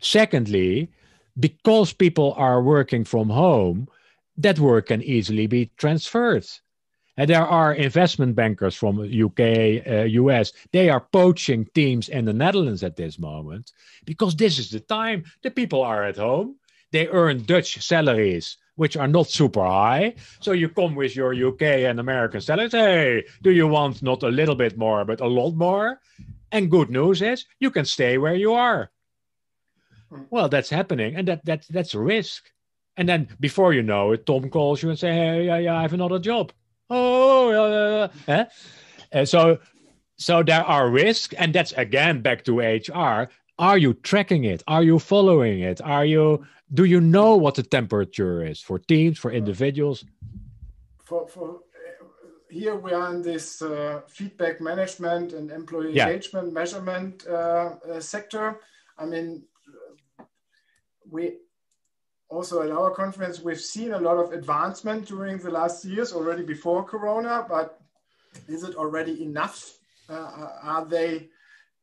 Secondly, 0.00 0.90
because 1.38 1.92
people 1.92 2.34
are 2.36 2.62
working 2.62 3.04
from 3.04 3.28
home, 3.28 3.88
that 4.36 4.58
work 4.58 4.86
can 4.86 5.02
easily 5.02 5.46
be 5.46 5.70
transferred. 5.76 6.46
And 7.16 7.28
there 7.28 7.46
are 7.46 7.74
investment 7.74 8.36
bankers 8.36 8.76
from 8.76 9.00
UK, 9.00 9.40
uh, 9.84 10.04
US. 10.22 10.52
They 10.72 10.88
are 10.88 11.00
poaching 11.00 11.66
teams 11.74 12.08
in 12.08 12.24
the 12.24 12.32
Netherlands 12.32 12.84
at 12.84 12.94
this 12.94 13.18
moment 13.18 13.72
because 14.04 14.36
this 14.36 14.58
is 14.58 14.70
the 14.70 14.80
time 14.80 15.24
the 15.42 15.50
people 15.50 15.82
are 15.82 16.04
at 16.04 16.16
home. 16.16 16.54
They 16.92 17.08
earn 17.08 17.42
Dutch 17.42 17.82
salaries, 17.82 18.56
which 18.76 18.96
are 18.96 19.08
not 19.08 19.26
super 19.26 19.64
high. 19.64 20.14
So 20.40 20.52
you 20.52 20.68
come 20.68 20.94
with 20.94 21.16
your 21.16 21.34
UK 21.34 21.62
and 21.62 21.98
American 21.98 22.40
salaries. 22.40 22.72
Hey, 22.72 23.24
do 23.42 23.50
you 23.50 23.66
want 23.66 24.00
not 24.00 24.22
a 24.22 24.28
little 24.28 24.54
bit 24.54 24.78
more, 24.78 25.04
but 25.04 25.20
a 25.20 25.26
lot 25.26 25.56
more? 25.56 26.00
And 26.52 26.70
good 26.70 26.88
news 26.88 27.20
is 27.20 27.46
you 27.58 27.72
can 27.72 27.84
stay 27.84 28.16
where 28.16 28.36
you 28.36 28.52
are. 28.52 28.90
Hmm. 30.10 30.22
Well, 30.30 30.48
that's 30.48 30.70
happening, 30.70 31.16
and 31.16 31.28
that 31.28 31.44
that 31.44 31.66
that's 31.70 31.94
a 31.94 32.00
risk. 32.00 32.50
And 32.96 33.08
then 33.08 33.28
before 33.38 33.72
you 33.72 33.82
know 33.82 34.12
it, 34.12 34.26
Tom 34.26 34.50
calls 34.50 34.82
you 34.82 34.90
and 34.90 34.98
say, 34.98 35.12
"Hey, 35.12 35.46
yeah, 35.46 35.58
yeah, 35.58 35.76
I 35.76 35.82
have 35.82 35.94
another 35.94 36.18
job." 36.18 36.52
Oh, 36.90 37.50
yeah, 37.50 38.08
yeah. 38.26 38.44
And 39.12 39.28
so, 39.28 39.58
so 40.16 40.42
there 40.42 40.64
are 40.64 40.90
risks, 40.90 41.34
and 41.34 41.54
that's 41.54 41.72
again 41.72 42.22
back 42.22 42.44
to 42.44 42.60
HR. 42.60 43.28
Are 43.58 43.78
you 43.78 43.94
tracking 43.94 44.44
it? 44.44 44.62
Are 44.66 44.82
you 44.82 44.98
following 44.98 45.60
it? 45.60 45.80
Are 45.82 46.04
you? 46.04 46.46
Do 46.72 46.84
you 46.84 47.00
know 47.00 47.36
what 47.36 47.54
the 47.54 47.62
temperature 47.62 48.44
is 48.44 48.60
for 48.60 48.78
teams, 48.78 49.18
for 49.18 49.30
individuals? 49.30 50.04
For 51.04 51.26
for 51.26 51.60
here 52.50 52.76
we 52.76 52.92
are 52.92 53.14
in 53.14 53.22
this 53.22 53.62
uh, 53.62 54.00
feedback 54.08 54.60
management 54.60 55.32
and 55.32 55.50
employee 55.50 55.92
yeah. 55.92 56.08
engagement 56.08 56.52
measurement 56.52 57.26
uh, 57.28 57.76
uh, 57.90 58.00
sector. 58.00 58.60
I 58.98 59.04
mean, 59.04 59.44
we 61.10 61.38
also 62.28 62.62
at 62.62 62.70
our 62.70 62.90
conference, 62.90 63.40
we've 63.40 63.60
seen 63.60 63.92
a 63.92 63.98
lot 63.98 64.18
of 64.18 64.32
advancement 64.32 65.06
during 65.06 65.38
the 65.38 65.50
last 65.50 65.84
years 65.84 66.12
already 66.12 66.42
before 66.42 66.84
Corona, 66.84 67.46
but 67.48 67.80
is 68.46 68.62
it 68.62 68.74
already 68.76 69.22
enough? 69.22 69.78
Uh, 70.08 70.50
are 70.62 70.84
they 70.84 71.28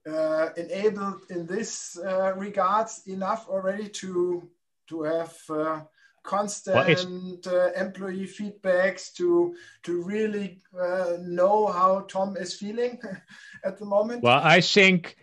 uh, 0.08 0.50
enabled 0.58 1.22
in 1.30 1.46
this 1.46 1.98
uh, 1.98 2.34
regards 2.36 3.04
enough 3.08 3.48
already 3.50 3.90
to 3.90 4.48
to 4.88 5.02
have 5.02 5.36
uh, 5.50 5.82
constant 6.24 7.48
uh, 7.48 7.72
employee 7.74 8.28
feedbacks 8.28 9.14
to 9.14 9.56
to 9.84 10.04
really 10.04 10.60
uh, 10.80 11.18
know 11.22 11.68
how 11.68 12.02
Tom 12.02 12.38
is 12.38 12.54
feeling 12.54 13.00
at 13.64 13.78
the 13.78 13.86
moment? 13.86 14.24
Well, 14.24 14.42
I 14.44 14.62
think 14.62 15.18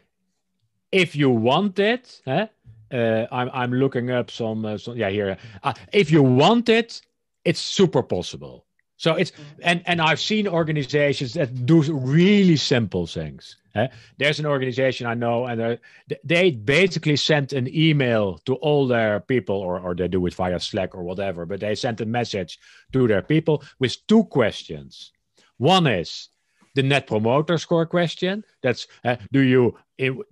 if 0.90 1.14
you 1.16 1.30
want 1.30 1.78
it, 1.78 2.20
huh, 2.24 2.48
uh, 2.92 3.26
I'm 3.33 3.50
I'm 3.52 3.72
looking 3.72 4.11
up 4.11 4.31
some, 4.31 4.64
uh, 4.64 4.78
some 4.78 4.96
yeah 4.96 5.11
here. 5.11 5.37
Uh, 5.62 5.74
if 5.92 6.11
you 6.11 6.22
want 6.22 6.68
it, 6.68 7.00
it's 7.44 7.61
super 7.61 8.02
possible. 8.02 8.66
So 8.96 9.14
it's 9.14 9.33
mm-hmm. 9.33 9.61
and 9.62 9.83
and 9.87 10.00
I've 10.00 10.20
seen 10.20 10.46
organizations 10.46 11.35
that 11.35 11.66
do 11.66 11.83
really 11.83 12.57
simple 12.57 13.07
things. 13.07 13.57
Eh? 13.74 13.88
There's 14.18 14.38
an 14.38 14.46
organization 14.46 15.07
I 15.07 15.14
know, 15.14 15.46
and 15.46 15.78
they 16.24 16.50
basically 16.50 17.16
sent 17.16 17.52
an 17.52 17.66
email 17.74 18.38
to 18.44 18.55
all 18.57 18.87
their 18.87 19.20
people, 19.20 19.57
or 19.57 19.81
or 19.81 19.94
they 19.94 20.09
do 20.09 20.26
it 20.26 20.35
via 20.35 20.61
Slack 20.61 20.94
or 20.94 21.02
whatever. 21.02 21.46
But 21.46 21.61
they 21.61 21.74
sent 21.74 22.00
a 22.00 22.07
message 22.07 22.59
to 22.92 23.09
their 23.09 23.22
people 23.22 23.64
with 23.81 24.07
two 24.07 24.24
questions. 24.24 25.12
One 25.59 25.87
is, 25.87 26.28
the 26.74 26.83
net 26.83 27.07
promoter 27.07 27.59
score 27.59 27.87
question. 27.87 28.44
That's 28.62 28.87
uh, 29.05 29.16
do 29.33 29.40
you 29.40 29.76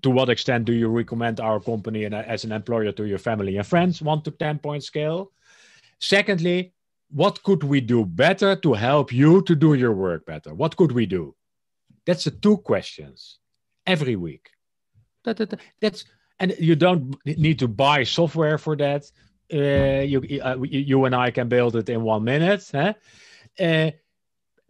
to 0.03 0.11
what 0.11 0.29
extent 0.29 0.65
do 0.65 0.73
you 0.73 0.89
recommend 0.89 1.41
our 1.41 1.61
company 1.61 2.05
and, 2.05 2.15
uh, 2.15 2.23
as 2.27 2.45
an 2.45 2.53
employer 2.53 2.93
to 2.93 3.05
your 3.05 3.19
family 3.19 3.57
and 3.57 3.67
friends? 3.67 4.03
One 4.03 4.23
to 4.23 4.31
ten 4.31 4.59
point 4.59 4.85
scale. 4.85 5.33
Secondly, 5.99 6.73
what 7.11 7.43
could 7.43 7.63
we 7.63 7.81
do 7.81 8.05
better 8.05 8.57
to 8.57 8.73
help 8.75 9.13
you 9.13 9.43
to 9.43 9.55
do 9.55 9.75
your 9.75 9.93
work 9.93 10.25
better? 10.27 10.55
What 10.55 10.77
could 10.77 10.93
we 10.93 11.07
do? 11.07 11.35
That's 12.07 12.25
the 12.25 12.31
two 12.31 12.57
questions 12.59 13.39
every 13.87 14.17
week. 14.17 14.51
That, 15.25 15.37
that, 15.37 15.61
that's 15.81 16.05
and 16.39 16.55
you 16.59 16.75
don't 16.75 17.15
need 17.27 17.59
to 17.59 17.69
buy 17.69 18.05
software 18.05 18.59
for 18.59 18.77
that. 18.77 19.11
Uh, 19.53 20.03
you, 20.03 20.41
uh, 20.43 20.57
you 20.63 21.05
and 21.05 21.15
I 21.15 21.31
can 21.31 21.49
build 21.49 21.77
it 21.77 21.89
in 21.89 22.03
one 22.03 22.25
minute. 22.25 22.71
Huh? 22.73 22.95
Uh, 23.59 23.91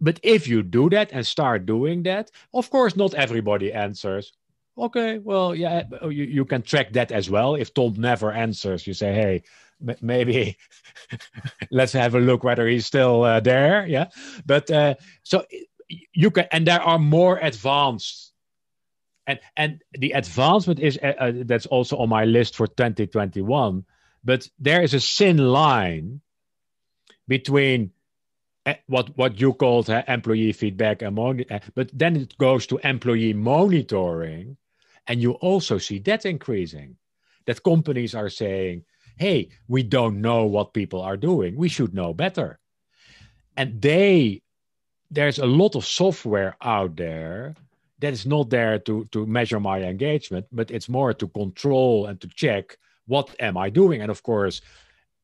but 0.00 0.18
if 0.22 0.48
you 0.48 0.62
do 0.62 0.88
that 0.90 1.12
and 1.12 1.24
start 1.24 1.66
doing 1.66 2.02
that, 2.04 2.30
of 2.54 2.70
course, 2.70 2.96
not 2.96 3.14
everybody 3.14 3.72
answers. 3.72 4.32
Okay, 4.78 5.18
well, 5.18 5.54
yeah, 5.54 5.82
oh, 6.00 6.08
you, 6.08 6.24
you 6.24 6.44
can 6.44 6.62
track 6.62 6.92
that 6.92 7.12
as 7.12 7.28
well. 7.28 7.54
If 7.54 7.74
Tom 7.74 7.94
never 7.98 8.32
answers, 8.32 8.86
you 8.86 8.94
say, 8.94 9.12
hey, 9.12 9.42
m- 9.86 9.96
maybe 10.00 10.56
let's 11.70 11.92
have 11.92 12.14
a 12.14 12.20
look 12.20 12.44
whether 12.44 12.66
he's 12.66 12.86
still 12.86 13.24
uh, 13.24 13.40
there. 13.40 13.86
Yeah. 13.86 14.06
But 14.46 14.70
uh, 14.70 14.94
so 15.22 15.44
you 16.12 16.30
can, 16.30 16.46
and 16.52 16.66
there 16.66 16.80
are 16.80 16.98
more 16.98 17.38
advanced. 17.38 18.32
And, 19.26 19.38
and 19.56 19.82
the 19.92 20.12
advancement 20.12 20.80
is 20.80 20.98
uh, 21.00 21.12
uh 21.18 21.32
that's 21.44 21.66
also 21.66 21.98
on 21.98 22.08
my 22.08 22.24
list 22.24 22.56
for 22.56 22.66
2021. 22.66 23.84
But 24.24 24.48
there 24.58 24.82
is 24.82 24.94
a 24.94 25.00
thin 25.00 25.38
line 25.38 26.20
between 27.28 27.92
what 28.86 29.16
what 29.16 29.40
you 29.40 29.52
called 29.52 29.88
uh, 29.90 30.02
employee 30.08 30.52
feedback 30.52 31.02
uh, 31.02 31.10
but 31.74 31.90
then 31.92 32.16
it 32.16 32.36
goes 32.38 32.66
to 32.66 32.78
employee 32.84 33.32
monitoring 33.32 34.56
and 35.06 35.20
you 35.20 35.32
also 35.32 35.78
see 35.78 35.98
that 35.98 36.26
increasing 36.26 36.96
that 37.46 37.62
companies 37.62 38.14
are 38.14 38.28
saying 38.28 38.84
hey 39.20 39.50
we 39.68 39.82
don't 39.82 40.20
know 40.20 40.46
what 40.46 40.72
people 40.72 41.00
are 41.02 41.16
doing. 41.16 41.54
We 41.54 41.68
should 41.68 41.94
know 41.94 42.14
better. 42.14 42.58
And 43.56 43.80
they 43.80 44.42
there's 45.10 45.38
a 45.38 45.46
lot 45.46 45.76
of 45.76 45.84
software 45.84 46.56
out 46.62 46.96
there 46.96 47.54
that 47.98 48.12
is 48.12 48.24
not 48.24 48.48
there 48.50 48.78
to 48.78 49.04
to 49.12 49.26
measure 49.26 49.60
my 49.60 49.82
engagement 49.82 50.46
but 50.50 50.70
it's 50.70 50.88
more 50.88 51.12
to 51.12 51.28
control 51.28 52.06
and 52.06 52.20
to 52.20 52.28
check 52.28 52.78
what 53.06 53.28
am 53.40 53.56
i 53.56 53.68
doing. 53.68 54.00
And 54.00 54.10
of 54.10 54.22
course 54.22 54.62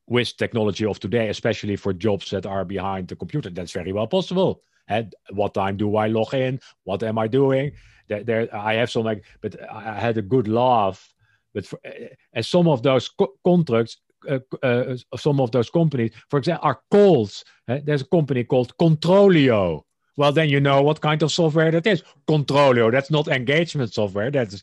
with 0.08 0.36
technology 0.36 0.84
of 0.86 1.00
today, 1.00 1.28
especially 1.28 1.76
for 1.76 1.92
jobs 1.92 2.30
that 2.30 2.46
are 2.46 2.64
behind 2.64 3.08
the 3.08 3.16
computer, 3.16 3.50
that's 3.50 3.72
very 3.72 3.92
well 3.92 4.06
possible. 4.06 4.62
And 4.88 5.14
what 5.30 5.54
time 5.54 5.76
do 5.76 5.96
I 5.96 6.06
log 6.06 6.32
in? 6.34 6.60
What 6.84 7.02
am 7.02 7.18
I 7.18 7.26
doing? 7.26 7.72
There, 8.08 8.22
there 8.22 8.54
I 8.54 8.74
have 8.74 8.90
some 8.90 9.04
like, 9.04 9.24
but 9.40 9.56
I 9.70 9.98
had 9.98 10.16
a 10.16 10.22
good 10.22 10.46
laugh. 10.46 11.12
But 11.52 11.66
for, 11.66 11.80
uh, 11.84 12.42
some 12.42 12.68
of 12.68 12.82
those 12.82 13.08
co- 13.08 13.34
contracts, 13.44 13.96
uh, 14.28 14.38
uh, 14.62 14.96
some 15.16 15.40
of 15.40 15.50
those 15.50 15.70
companies, 15.70 16.12
for 16.28 16.38
example, 16.38 16.68
are 16.68 16.80
called. 16.90 17.32
There's 17.66 18.02
a 18.02 18.06
company 18.06 18.44
called 18.44 18.76
Controlio. 18.76 19.82
Well, 20.16 20.32
then 20.32 20.48
you 20.48 20.60
know 20.60 20.82
what 20.82 21.00
kind 21.00 21.22
of 21.22 21.32
software 21.32 21.70
that 21.70 21.86
is. 21.86 22.02
Controlio. 22.28 22.90
That's 22.92 23.10
not 23.10 23.28
engagement 23.28 23.92
software. 23.92 24.30
That's 24.30 24.62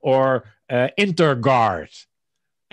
or 0.00 0.44
Interguard, 0.70 2.06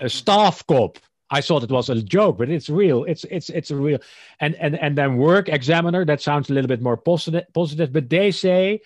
StaffCop 0.00 0.96
I 1.30 1.40
thought 1.40 1.62
it 1.62 1.70
was 1.70 1.90
a 1.90 2.02
joke, 2.02 2.38
but 2.38 2.48
it's 2.48 2.70
real. 2.70 3.04
It's 3.04 3.24
it's 3.24 3.50
it's 3.50 3.70
a 3.70 3.76
real 3.76 3.98
and 4.40 4.54
and 4.56 4.78
and 4.78 4.96
then 4.96 5.16
work 5.16 5.48
examiner. 5.48 6.04
That 6.04 6.22
sounds 6.22 6.48
a 6.48 6.54
little 6.54 6.68
bit 6.68 6.80
more 6.80 6.96
positive 6.96 7.44
positive, 7.52 7.92
but 7.92 8.08
they 8.08 8.30
say 8.30 8.80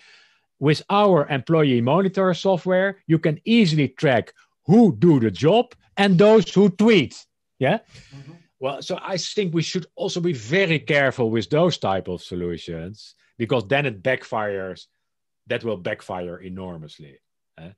with 0.59 0.81
our 0.89 1.27
employee 1.29 1.81
monitor 1.81 2.33
software, 2.33 2.97
you 3.07 3.19
can 3.19 3.39
easily 3.45 3.87
track 3.87 4.33
who 4.65 4.95
do 4.95 5.19
the 5.19 5.31
job 5.31 5.73
and 5.97 6.17
those 6.17 6.53
who 6.53 6.69
tweet. 6.69 7.25
Yeah. 7.59 7.79
Mm-hmm. 8.15 8.33
Well, 8.59 8.81
so 8.81 8.97
I 9.01 9.17
think 9.17 9.53
we 9.53 9.61
should 9.61 9.85
also 9.95 10.21
be 10.21 10.33
very 10.33 10.79
careful 10.79 11.29
with 11.29 11.49
those 11.49 11.77
type 11.77 12.07
of 12.07 12.23
solutions 12.23 13.15
because 13.37 13.67
then 13.67 13.85
it 13.85 14.03
backfires. 14.03 14.87
That 15.47 15.65
will 15.65 15.75
backfire 15.75 16.37
enormously. 16.37 17.19
Eh? 17.57 17.71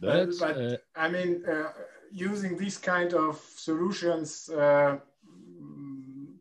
But, 0.00 0.30
but 0.38 0.56
uh, 0.58 0.76
I 0.94 1.08
mean. 1.08 1.42
Uh, 1.48 1.72
using 2.12 2.56
these 2.56 2.78
kind 2.78 3.14
of 3.14 3.40
solutions 3.56 4.48
uh, 4.48 4.98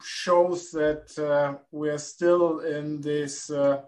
shows 0.03 0.71
that 0.71 1.17
uh, 1.19 1.57
we're 1.71 1.97
still 1.97 2.59
in 2.59 3.01
this 3.01 3.49
uh, 3.49 3.81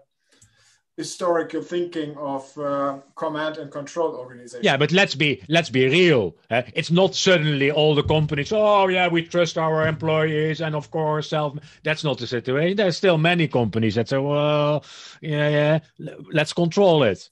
historical 0.98 1.62
thinking 1.62 2.16
of 2.16 2.58
uh, 2.58 2.98
command 3.14 3.56
and 3.56 3.70
control 3.70 4.16
organization. 4.16 4.64
Yeah, 4.64 4.76
but 4.76 4.90
let's 4.90 5.14
be 5.14 5.40
let's 5.48 5.70
be 5.70 5.86
real. 5.86 6.36
Uh, 6.50 6.62
it's 6.74 6.90
not 6.90 7.14
suddenly 7.14 7.70
all 7.70 7.94
the 7.94 8.02
companies. 8.02 8.52
Oh 8.52 8.88
yeah, 8.88 9.06
we 9.08 9.22
trust 9.22 9.56
our 9.56 9.86
employees, 9.86 10.60
and 10.60 10.74
of 10.74 10.90
course, 10.90 11.30
self. 11.30 11.56
That's 11.84 12.02
not 12.02 12.18
the 12.18 12.26
situation. 12.26 12.76
There's 12.76 12.96
still 12.96 13.16
many 13.16 13.46
companies 13.46 13.94
that 13.94 14.08
say, 14.08 14.18
well, 14.18 14.84
yeah, 15.20 15.48
yeah, 15.48 16.14
let's 16.32 16.52
control 16.52 17.04
it. 17.04 17.30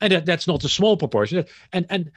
And 0.00 0.12
that, 0.12 0.26
that's 0.26 0.46
not 0.46 0.64
a 0.64 0.68
small 0.68 0.96
proportion, 0.96 1.44
and 1.72 1.86
and 1.90 2.10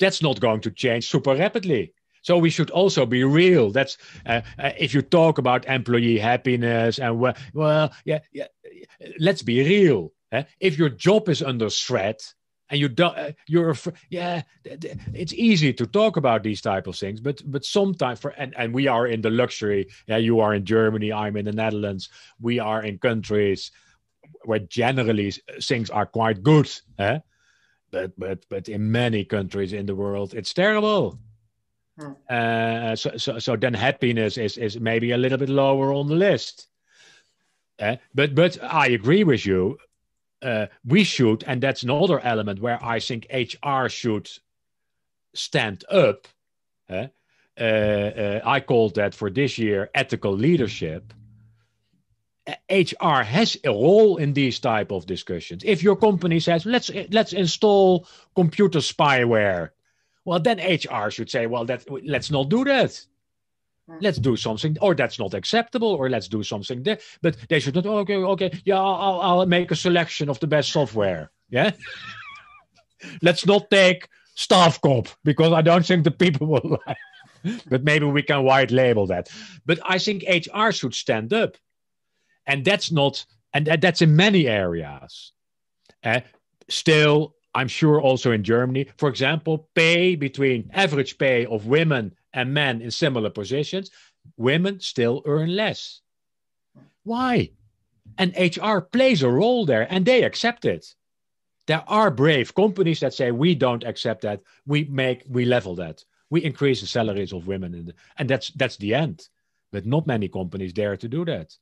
that's 0.00 0.22
not 0.22 0.40
going 0.40 0.60
to 0.62 0.70
change 0.70 1.06
super 1.06 1.34
rapidly. 1.34 1.92
So 2.24 2.38
we 2.38 2.48
should 2.50 2.70
also 2.70 3.04
be 3.04 3.22
real. 3.22 3.70
That's 3.70 3.98
uh, 4.24 4.40
uh, 4.58 4.70
if 4.78 4.94
you 4.94 5.02
talk 5.02 5.38
about 5.38 5.66
employee 5.66 6.18
happiness 6.18 6.98
and 6.98 7.20
well, 7.20 7.36
well, 7.52 7.92
yeah, 8.06 8.20
yeah. 8.32 8.46
Let's 9.18 9.42
be 9.42 9.60
real. 9.62 10.12
Eh? 10.32 10.44
If 10.58 10.78
your 10.78 10.88
job 10.88 11.28
is 11.28 11.42
under 11.42 11.68
threat 11.68 12.34
and 12.70 12.80
you 12.80 12.88
don't, 12.88 13.16
uh, 13.16 13.32
you're, 13.46 13.76
yeah, 14.08 14.42
it's 14.64 15.34
easy 15.34 15.74
to 15.74 15.86
talk 15.86 16.16
about 16.16 16.42
these 16.42 16.62
type 16.62 16.86
of 16.86 16.96
things. 16.96 17.20
But 17.20 17.42
but 17.44 17.64
sometimes 17.64 18.20
for 18.20 18.30
and 18.30 18.54
and 18.56 18.72
we 18.72 18.88
are 18.88 19.06
in 19.06 19.20
the 19.20 19.30
luxury. 19.30 19.88
Yeah, 20.06 20.16
you 20.16 20.40
are 20.40 20.54
in 20.54 20.64
Germany. 20.64 21.12
I'm 21.12 21.36
in 21.36 21.44
the 21.44 21.52
Netherlands. 21.52 22.08
We 22.40 22.58
are 22.58 22.82
in 22.82 22.98
countries 22.98 23.70
where 24.44 24.58
generally 24.58 25.32
things 25.62 25.90
are 25.90 26.06
quite 26.06 26.42
good. 26.42 26.70
Eh? 26.98 27.18
But 27.90 28.18
but 28.18 28.44
but 28.48 28.68
in 28.68 28.90
many 28.90 29.24
countries 29.24 29.72
in 29.72 29.86
the 29.86 29.94
world, 29.94 30.34
it's 30.34 30.52
terrible. 30.52 31.18
Hmm. 31.98 32.12
Uh, 32.28 32.96
so, 32.96 33.16
so, 33.16 33.38
so 33.38 33.56
then 33.56 33.72
happiness 33.72 34.36
is, 34.36 34.58
is 34.58 34.80
maybe 34.80 35.12
a 35.12 35.16
little 35.16 35.38
bit 35.38 35.48
lower 35.48 35.92
on 35.92 36.08
the 36.08 36.16
list. 36.16 36.66
Uh, 37.78 37.96
but 38.14 38.34
but 38.34 38.58
I 38.62 38.88
agree 38.88 39.24
with 39.24 39.46
you. 39.46 39.78
Uh, 40.42 40.66
we 40.84 41.04
should, 41.04 41.44
and 41.46 41.62
that's 41.62 41.82
another 41.82 42.20
element 42.20 42.60
where 42.60 42.82
I 42.84 43.00
think 43.00 43.26
HR 43.32 43.88
should 43.88 44.28
stand 45.34 45.84
up. 45.90 46.28
Uh, 46.88 47.06
uh, 47.58 48.40
I 48.44 48.60
called 48.60 48.96
that 48.96 49.14
for 49.14 49.30
this 49.30 49.58
year 49.58 49.90
ethical 49.94 50.32
leadership. 50.32 51.12
HR 52.70 53.22
has 53.22 53.56
a 53.64 53.70
role 53.70 54.18
in 54.18 54.34
these 54.34 54.58
type 54.60 54.92
of 54.92 55.06
discussions. 55.06 55.62
If 55.64 55.82
your 55.82 55.96
company 55.96 56.40
says 56.40 56.66
let's 56.66 56.90
let's 57.10 57.32
install 57.32 58.06
computer 58.34 58.80
spyware 58.80 59.70
well, 60.24 60.40
then 60.40 60.58
HR 60.58 61.10
should 61.10 61.30
say, 61.30 61.46
well, 61.46 61.64
that 61.66 61.84
let's 62.04 62.30
not 62.30 62.48
do 62.48 62.64
that. 62.64 62.98
Hmm. 63.88 63.98
Let's 64.00 64.18
do 64.18 64.36
something, 64.36 64.76
or 64.80 64.94
that's 64.94 65.18
not 65.18 65.34
acceptable, 65.34 65.88
or 65.92 66.08
let's 66.08 66.28
do 66.28 66.42
something 66.42 66.82
there. 66.82 66.98
But 67.20 67.36
they 67.48 67.60
should 67.60 67.74
not. 67.74 67.86
Okay, 67.86 68.16
okay, 68.16 68.60
yeah, 68.64 68.80
I'll, 68.80 69.20
I'll 69.20 69.46
make 69.46 69.70
a 69.70 69.76
selection 69.76 70.30
of 70.30 70.40
the 70.40 70.46
best 70.46 70.72
software. 70.72 71.30
Yeah, 71.50 71.72
let's 73.22 73.44
not 73.46 73.70
take 73.70 74.08
StaffCop 74.36 75.14
because 75.24 75.52
I 75.52 75.60
don't 75.60 75.84
think 75.84 76.04
the 76.04 76.10
people 76.10 76.46
will 76.46 76.78
like. 76.86 76.96
but 77.68 77.84
maybe 77.84 78.06
we 78.06 78.22
can 78.22 78.42
white 78.42 78.70
label 78.70 79.06
that. 79.08 79.28
But 79.66 79.78
I 79.84 79.98
think 79.98 80.24
HR 80.26 80.70
should 80.70 80.94
stand 80.94 81.34
up, 81.34 81.58
and 82.46 82.64
that's 82.64 82.90
not, 82.90 83.24
and 83.52 83.66
that's 83.66 84.02
in 84.02 84.16
many 84.16 84.46
areas. 84.46 85.32
Uh, 86.02 86.20
still, 86.68 87.34
I'm 87.54 87.68
sure 87.68 88.00
also 88.00 88.32
in 88.32 88.42
Germany, 88.42 88.86
for 88.98 89.08
example, 89.08 89.68
pay 89.74 90.16
between 90.16 90.70
average 90.72 91.18
pay 91.18 91.46
of 91.46 91.66
women 91.66 92.14
and 92.32 92.52
men 92.52 92.82
in 92.82 92.90
similar 92.90 93.30
positions, 93.30 93.90
women 94.36 94.80
still 94.80 95.22
earn 95.24 95.54
less. 95.54 96.00
Why? 97.04 97.50
And 98.18 98.34
HR 98.36 98.80
plays 98.80 99.22
a 99.22 99.30
role 99.30 99.66
there 99.66 99.86
and 99.90 100.04
they 100.04 100.24
accept 100.24 100.64
it. 100.64 100.94
There 101.66 101.84
are 101.86 102.10
brave 102.10 102.54
companies 102.54 103.00
that 103.00 103.14
say 103.14 103.30
we 103.30 103.54
don't 103.54 103.84
accept 103.84 104.22
that. 104.22 104.42
We 104.66 104.84
make 104.84 105.22
we 105.28 105.44
level 105.44 105.74
that. 105.76 106.04
We 106.28 106.44
increase 106.44 106.80
the 106.80 106.86
salaries 106.86 107.32
of 107.32 107.46
women 107.46 107.72
the, 107.86 107.94
and 108.18 108.28
that's 108.28 108.50
that's 108.50 108.76
the 108.76 108.94
end. 108.94 109.28
But 109.72 109.86
not 109.86 110.06
many 110.06 110.28
companies 110.28 110.72
dare 110.72 110.96
to 110.96 111.08
do 111.08 111.24
that. 111.24 111.56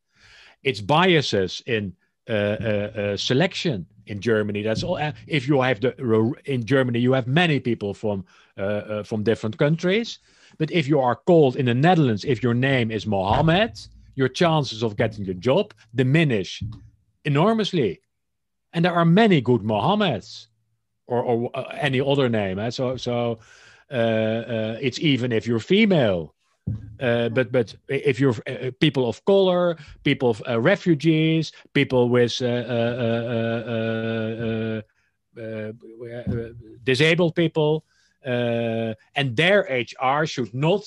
It's 0.63 0.81
biases 0.81 1.63
in 1.67 1.95
uh, 2.29 2.33
uh, 2.33 2.35
uh, 2.35 3.17
selection 3.17 3.87
in 4.07 4.21
Germany. 4.21 4.63
That's 4.63 4.83
all. 4.83 4.99
if 5.27 5.49
you 5.49 5.61
have 5.61 5.81
the 5.81 5.93
in 6.45 6.65
Germany, 6.65 7.01
you 7.01 7.13
have 7.13 7.27
many 7.27 7.61
people 7.61 7.95
from 7.95 8.25
from 9.05 9.23
different 9.23 9.59
countries. 9.59 10.19
But 10.59 10.71
if 10.71 10.87
you 10.87 11.01
are 11.01 11.17
called 11.17 11.57
in 11.57 11.67
the 11.67 11.75
Netherlands, 11.75 12.25
if 12.25 12.43
your 12.43 12.55
name 12.55 12.91
is 12.91 13.07
Mohammed, 13.07 13.79
your 14.15 14.29
chances 14.29 14.83
of 14.83 14.97
getting 14.97 15.25
the 15.25 15.35
job 15.35 15.75
diminish 15.95 16.63
enormously. 17.25 18.01
And 18.73 18.85
there 18.85 18.95
are 18.95 19.05
many 19.05 19.41
good 19.41 19.63
Mohammeds 19.63 20.47
or, 21.07 21.23
or 21.23 21.51
uh, 21.55 21.65
any 21.79 22.01
other 22.01 22.29
name. 22.29 22.59
Eh? 22.59 22.71
So, 22.71 22.97
so 22.97 23.39
uh, 23.91 23.95
uh, 23.95 24.79
it's 24.81 24.99
even 25.01 25.33
if 25.33 25.47
you're 25.47 25.61
female. 25.61 26.35
Uh, 27.03 27.29
but 27.31 27.51
but 27.51 27.75
if 27.89 28.21
you're 28.21 28.35
uh, 28.47 28.71
people 28.79 29.09
of 29.09 29.25
color, 29.25 29.77
people 30.05 30.31
of 30.31 30.43
uh, 30.49 30.61
refugees, 30.61 31.51
people 31.75 32.09
with 32.09 32.41
uh, 32.41 32.47
uh, 32.47 32.83
uh, 35.37 35.73
disabled 36.85 37.35
people, 37.35 37.85
and 38.25 39.37
their 39.37 39.63
HR 39.63 40.27
should 40.27 40.55
not 40.55 40.85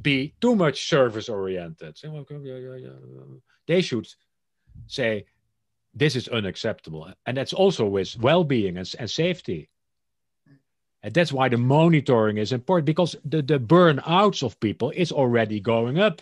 be 0.00 0.32
too 0.40 0.54
much 0.54 0.88
service 0.88 1.28
oriented. 1.28 1.98
They 3.66 3.80
should 3.80 4.08
say 4.86 5.24
this 5.92 6.14
is 6.14 6.28
unacceptable, 6.28 7.12
and 7.26 7.36
that's 7.36 7.52
also 7.52 7.84
with 7.84 8.16
well-being 8.20 8.76
and, 8.78 8.88
and 9.00 9.10
safety. 9.10 9.68
And 11.02 11.14
that's 11.14 11.32
why 11.32 11.48
the 11.48 11.56
monitoring 11.56 12.36
is 12.36 12.52
important 12.52 12.86
because 12.86 13.16
the, 13.24 13.40
the 13.40 13.58
burnouts 13.58 14.42
of 14.42 14.60
people 14.60 14.90
is 14.90 15.12
already 15.12 15.60
going 15.60 15.98
up. 15.98 16.20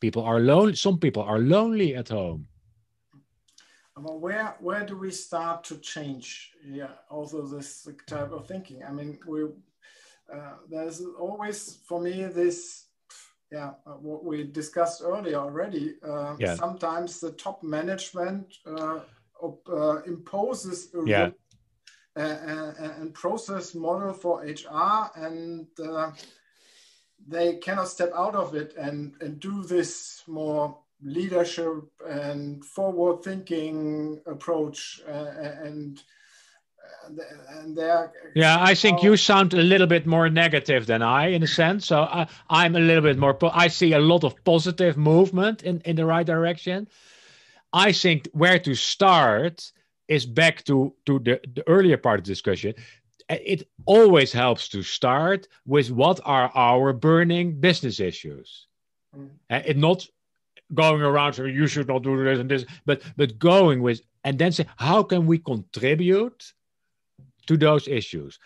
People 0.00 0.22
are 0.24 0.40
lonely. 0.40 0.74
Some 0.74 0.98
people 0.98 1.22
are 1.22 1.38
lonely 1.38 1.94
at 1.94 2.08
home. 2.08 2.46
Well, 3.96 4.18
where 4.18 4.56
where 4.60 4.86
do 4.86 4.96
we 4.96 5.10
start 5.10 5.64
to 5.64 5.76
change? 5.78 6.52
Yeah, 6.64 6.92
also 7.10 7.42
this 7.42 7.86
type 8.06 8.32
of 8.32 8.46
thinking. 8.46 8.82
I 8.82 8.92
mean, 8.92 9.18
we 9.26 9.44
uh, 10.32 10.54
there's 10.70 11.02
always 11.18 11.80
for 11.86 12.00
me 12.00 12.24
this 12.24 12.86
yeah 13.52 13.72
what 13.84 14.24
we 14.24 14.44
discussed 14.44 15.02
earlier 15.04 15.36
already. 15.36 15.96
Uh, 16.02 16.36
yeah. 16.38 16.54
Sometimes 16.54 17.20
the 17.20 17.32
top 17.32 17.62
management 17.62 18.54
uh, 18.64 19.00
uh 19.42 20.02
imposes 20.06 20.94
a 20.94 21.02
yeah 21.06 21.30
and 22.16 23.14
process 23.14 23.74
model 23.74 24.12
for 24.12 24.42
HR, 24.42 25.10
and 25.16 25.66
uh, 25.82 26.10
they 27.26 27.56
cannot 27.56 27.88
step 27.88 28.12
out 28.14 28.34
of 28.34 28.54
it 28.54 28.74
and, 28.76 29.14
and 29.20 29.40
do 29.40 29.62
this 29.62 30.22
more 30.26 30.78
leadership 31.02 31.84
and 32.08 32.64
forward 32.64 33.22
thinking 33.22 34.20
approach 34.26 35.00
uh, 35.08 35.12
and 35.64 36.02
and 37.48 37.76
there 37.76 38.12
yeah 38.34 38.58
i 38.60 38.74
think 38.74 39.02
you 39.02 39.16
sound 39.16 39.54
a 39.54 39.62
little 39.62 39.86
bit 39.86 40.06
more 40.06 40.28
negative 40.28 40.86
than 40.86 41.02
i 41.02 41.28
in 41.28 41.42
a 41.42 41.46
sense. 41.46 41.86
So 41.86 42.02
I, 42.02 42.26
i'm 42.50 42.76
a 42.76 42.80
little 42.80 43.02
bit 43.02 43.18
more 43.18 43.36
i 43.52 43.68
see 43.68 43.92
a 43.94 43.98
lot 43.98 44.24
of 44.24 44.44
positive 44.44 44.96
movement 44.96 45.62
in 45.62 45.80
in 45.84 45.96
the 45.96 46.04
right 46.04 46.26
direction. 46.26 46.88
I 47.72 47.92
think 47.92 48.28
where 48.32 48.58
to 48.58 48.74
start 48.74 49.72
is 50.10 50.26
back 50.26 50.64
to 50.64 50.92
to 51.06 51.20
the, 51.20 51.40
the 51.54 51.66
earlier 51.66 51.96
part 51.96 52.18
of 52.18 52.24
the 52.26 52.32
discussion. 52.32 52.74
It 53.28 53.68
always 53.86 54.32
helps 54.32 54.68
to 54.70 54.82
start 54.82 55.46
with 55.64 55.92
what 55.92 56.18
are 56.24 56.50
our 56.54 56.92
burning 56.92 57.60
business 57.60 58.00
issues. 58.00 58.66
Mm. 59.16 59.30
uh, 59.50 59.62
it 59.66 59.76
not 59.76 60.06
going 60.72 61.02
around 61.02 61.32
saying 61.32 61.54
you 61.54 61.66
should 61.66 61.88
not 61.88 62.02
do 62.02 62.16
this 62.22 62.38
and 62.38 62.50
this 62.50 62.64
but 62.86 63.02
but 63.16 63.38
going 63.38 63.82
with 63.82 64.00
and 64.22 64.38
then 64.38 64.52
say 64.52 64.66
how 64.76 65.02
can 65.02 65.26
we 65.26 65.38
contribute 65.38 66.52
to 67.46 67.56
those 67.56 67.88
issues? 67.88 68.38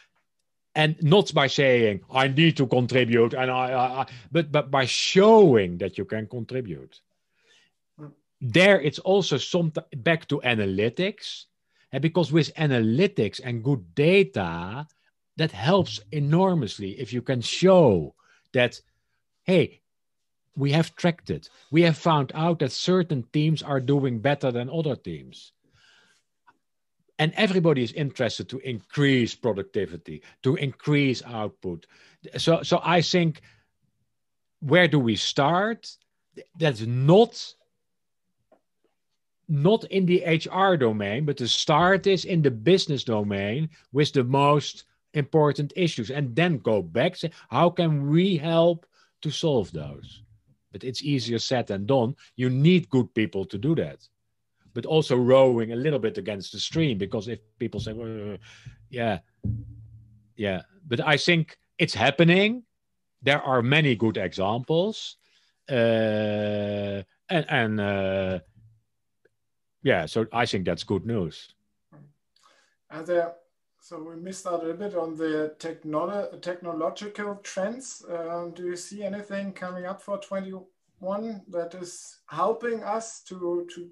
And 0.74 0.96
not 1.02 1.32
by 1.34 1.46
saying 1.46 2.00
i 2.10 2.28
need 2.28 2.56
to 2.56 2.66
contribute 2.66 3.34
and 3.34 3.50
i, 3.50 3.70
I, 3.70 4.00
I 4.00 4.06
but 4.32 4.50
but 4.50 4.70
by 4.70 4.86
showing 4.86 5.78
that 5.78 5.98
you 5.98 6.04
can 6.04 6.26
contribute. 6.26 7.00
Mm. 8.00 8.12
there 8.40 8.80
it's 8.80 8.98
also 9.00 9.36
some 9.36 9.72
back 9.96 10.26
to 10.28 10.40
analytics 10.40 11.44
and 11.94 12.02
because 12.02 12.32
with 12.32 12.52
analytics 12.56 13.40
and 13.44 13.62
good 13.62 13.94
data, 13.94 14.84
that 15.36 15.52
helps 15.52 16.00
enormously 16.10 16.98
if 16.98 17.12
you 17.12 17.22
can 17.22 17.40
show 17.40 18.16
that, 18.52 18.80
hey, 19.44 19.80
we 20.56 20.72
have 20.72 20.96
tracked 20.96 21.30
it. 21.30 21.48
We 21.70 21.82
have 21.82 21.96
found 21.96 22.32
out 22.34 22.58
that 22.58 22.72
certain 22.72 23.22
teams 23.32 23.62
are 23.62 23.78
doing 23.78 24.18
better 24.18 24.50
than 24.50 24.70
other 24.70 24.96
teams. 24.96 25.52
And 27.20 27.32
everybody 27.36 27.84
is 27.84 27.92
interested 27.92 28.48
to 28.48 28.58
increase 28.58 29.36
productivity, 29.36 30.22
to 30.42 30.56
increase 30.56 31.22
output. 31.22 31.86
So, 32.38 32.64
so 32.64 32.80
I 32.82 33.02
think 33.02 33.40
where 34.58 34.88
do 34.88 34.98
we 34.98 35.14
start? 35.14 35.96
That's 36.58 36.80
not 36.80 37.54
not 39.48 39.84
in 39.84 40.06
the 40.06 40.22
HR 40.24 40.76
domain, 40.76 41.24
but 41.24 41.36
to 41.38 41.48
start 41.48 42.06
is 42.06 42.24
in 42.24 42.42
the 42.42 42.50
business 42.50 43.04
domain 43.04 43.68
with 43.92 44.12
the 44.12 44.24
most 44.24 44.84
important 45.14 45.72
issues 45.76 46.10
and 46.10 46.34
then 46.34 46.58
go 46.58 46.82
back 46.82 47.14
say 47.14 47.30
how 47.48 47.70
can 47.70 48.10
we 48.10 48.36
help 48.36 48.86
to 49.22 49.30
solve 49.30 49.70
those? 49.72 50.22
But 50.72 50.82
it's 50.82 51.02
easier 51.02 51.38
said 51.38 51.68
than 51.68 51.86
done. 51.86 52.16
You 52.34 52.50
need 52.50 52.90
good 52.90 53.14
people 53.14 53.44
to 53.46 53.58
do 53.58 53.74
that 53.76 54.06
but 54.72 54.86
also 54.86 55.16
rowing 55.16 55.70
a 55.70 55.76
little 55.76 56.00
bit 56.00 56.18
against 56.18 56.50
the 56.50 56.58
stream 56.58 56.98
because 56.98 57.28
if 57.28 57.38
people 57.60 57.78
say 57.78 57.92
well, 57.92 58.36
yeah 58.90 59.20
yeah 60.34 60.62
but 60.88 60.98
i 61.06 61.16
think 61.16 61.56
it's 61.78 61.94
happening. 61.94 62.62
There 63.22 63.42
are 63.42 63.62
many 63.62 63.94
good 63.96 64.16
examples 64.16 65.16
uh, 65.70 67.02
and 67.30 67.46
and 67.48 67.80
uh, 67.80 68.40
yeah 69.84 70.04
so 70.06 70.26
i 70.32 70.44
think 70.44 70.64
that's 70.64 70.82
good 70.82 71.06
news 71.06 71.54
are 72.90 73.04
there 73.04 73.34
so 73.84 74.02
we 74.02 74.16
missed 74.16 74.46
out 74.46 74.66
a 74.66 74.72
bit 74.72 74.96
on 74.96 75.14
the 75.14 75.54
technolo 75.58 76.40
technological 76.40 77.38
trends. 77.42 78.02
Um, 78.08 78.52
do 78.52 78.62
you 78.62 78.76
see 78.76 79.02
anything 79.02 79.52
coming 79.52 79.84
up 79.84 80.00
for 80.00 80.16
21 80.16 81.42
that 81.48 81.74
is 81.74 82.20
helping 82.24 82.82
us 82.82 83.20
to 83.24 83.66
to 83.74 83.90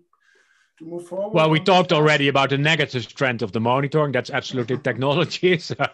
to 0.78 0.84
move 0.86 1.07
forward? 1.07 1.34
Well, 1.34 1.51
we 1.51 1.61
talked 1.61 1.93
already 1.93 2.28
about 2.28 2.49
the 2.49 2.57
negative 2.57 3.07
trend 3.14 3.43
of 3.43 3.53
the 3.53 3.61
monitoring. 3.61 4.12
That's 4.12 4.30
absolutely 4.30 4.78
technology. 4.88 5.59
So, 5.68 5.74
uh, 5.78 5.88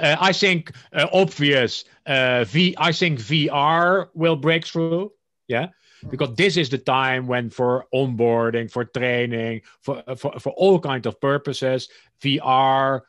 I 0.00 0.32
think 0.32 0.72
uh, 0.92 1.06
obvious. 1.12 1.84
Uh, 2.06 2.42
v. 2.42 2.74
I 2.76 2.90
think 2.90 3.20
VR 3.20 4.08
will 4.14 4.36
break 4.36 4.66
through. 4.66 5.12
Yeah 5.46 5.68
because 6.10 6.34
this 6.36 6.56
is 6.56 6.68
the 6.70 6.78
time 6.78 7.26
when 7.26 7.50
for 7.50 7.86
onboarding 7.92 8.70
for 8.70 8.84
training 8.84 9.62
for 9.80 10.02
for, 10.16 10.38
for 10.38 10.52
all 10.56 10.78
kinds 10.78 11.06
of 11.06 11.20
purposes 11.20 11.88
vr 12.22 13.02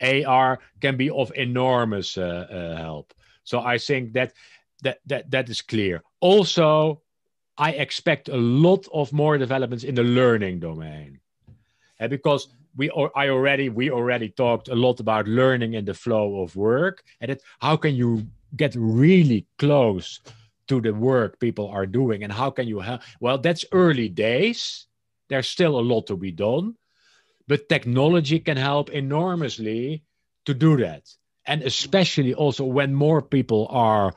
AR 0.00 0.58
can 0.80 0.96
be 0.96 1.10
of 1.10 1.32
enormous 1.34 2.16
uh, 2.16 2.46
uh, 2.50 2.76
help. 2.76 3.12
So 3.44 3.60
I 3.60 3.78
think 3.78 4.12
that 4.14 4.32
that 4.82 5.00
that 5.06 5.30
that 5.30 5.48
is 5.48 5.60
clear. 5.60 6.02
Also, 6.20 7.02
I 7.58 7.72
expect 7.72 8.28
a 8.28 8.36
lot 8.36 8.86
of 8.92 9.12
more 9.12 9.36
developments 9.38 9.84
in 9.84 9.94
the 9.94 10.04
learning 10.04 10.60
domain, 10.60 11.20
and 11.98 12.10
because 12.10 12.48
we 12.76 12.88
or 12.90 13.10
I 13.16 13.28
already 13.28 13.68
we 13.68 13.90
already 13.90 14.30
talked 14.30 14.68
a 14.68 14.74
lot 14.74 15.00
about 15.00 15.28
learning 15.28 15.74
in 15.74 15.84
the 15.84 15.94
flow 15.94 16.42
of 16.42 16.56
work, 16.56 17.02
and 17.20 17.30
it, 17.30 17.42
how 17.60 17.76
can 17.76 17.94
you 17.94 18.26
get 18.56 18.74
really 18.76 19.46
close 19.58 20.20
to 20.70 20.80
the 20.80 20.94
work 20.94 21.40
people 21.40 21.68
are 21.68 21.84
doing, 21.84 22.22
and 22.22 22.32
how 22.32 22.50
can 22.50 22.68
you 22.68 22.78
help? 22.78 23.02
Well, 23.18 23.38
that's 23.38 23.64
early 23.72 24.08
days. 24.08 24.86
There's 25.28 25.48
still 25.48 25.78
a 25.78 25.82
lot 25.82 26.06
to 26.06 26.16
be 26.16 26.30
done, 26.30 26.78
but 27.48 27.68
technology 27.68 28.38
can 28.38 28.56
help 28.56 28.90
enormously 28.90 30.04
to 30.46 30.54
do 30.54 30.76
that. 30.78 31.10
And 31.44 31.62
especially 31.62 32.34
also 32.34 32.64
when 32.64 32.94
more 32.94 33.20
people 33.20 33.66
are 33.70 34.14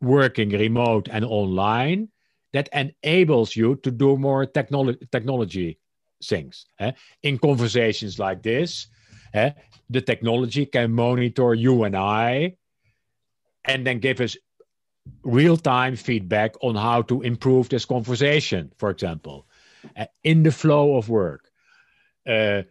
working 0.00 0.48
remote 0.48 1.08
and 1.12 1.24
online, 1.24 2.08
that 2.54 2.70
enables 2.72 3.54
you 3.54 3.76
to 3.84 3.90
do 3.90 4.16
more 4.16 4.46
technolo- 4.46 4.96
technology 5.12 5.78
things. 6.24 6.64
Eh? 6.80 6.92
In 7.22 7.36
conversations 7.36 8.18
like 8.18 8.42
this, 8.42 8.88
eh, 9.34 9.52
the 9.90 10.00
technology 10.00 10.64
can 10.64 10.92
monitor 10.92 11.52
you 11.52 11.84
and 11.84 11.94
I 11.94 12.56
and 13.66 13.86
then 13.86 13.98
give 13.98 14.20
us 14.20 14.36
real 15.22 15.56
time 15.56 15.96
feedback 15.96 16.54
on 16.62 16.74
how 16.74 17.02
to 17.02 17.22
improve 17.22 17.68
this 17.68 17.84
conversation, 17.84 18.72
for 18.78 18.90
example, 18.90 19.46
uh, 19.96 20.06
in 20.22 20.42
the 20.42 20.52
flow 20.52 20.96
of 20.96 21.08
work 21.08 21.50
uh, 22.26 22.62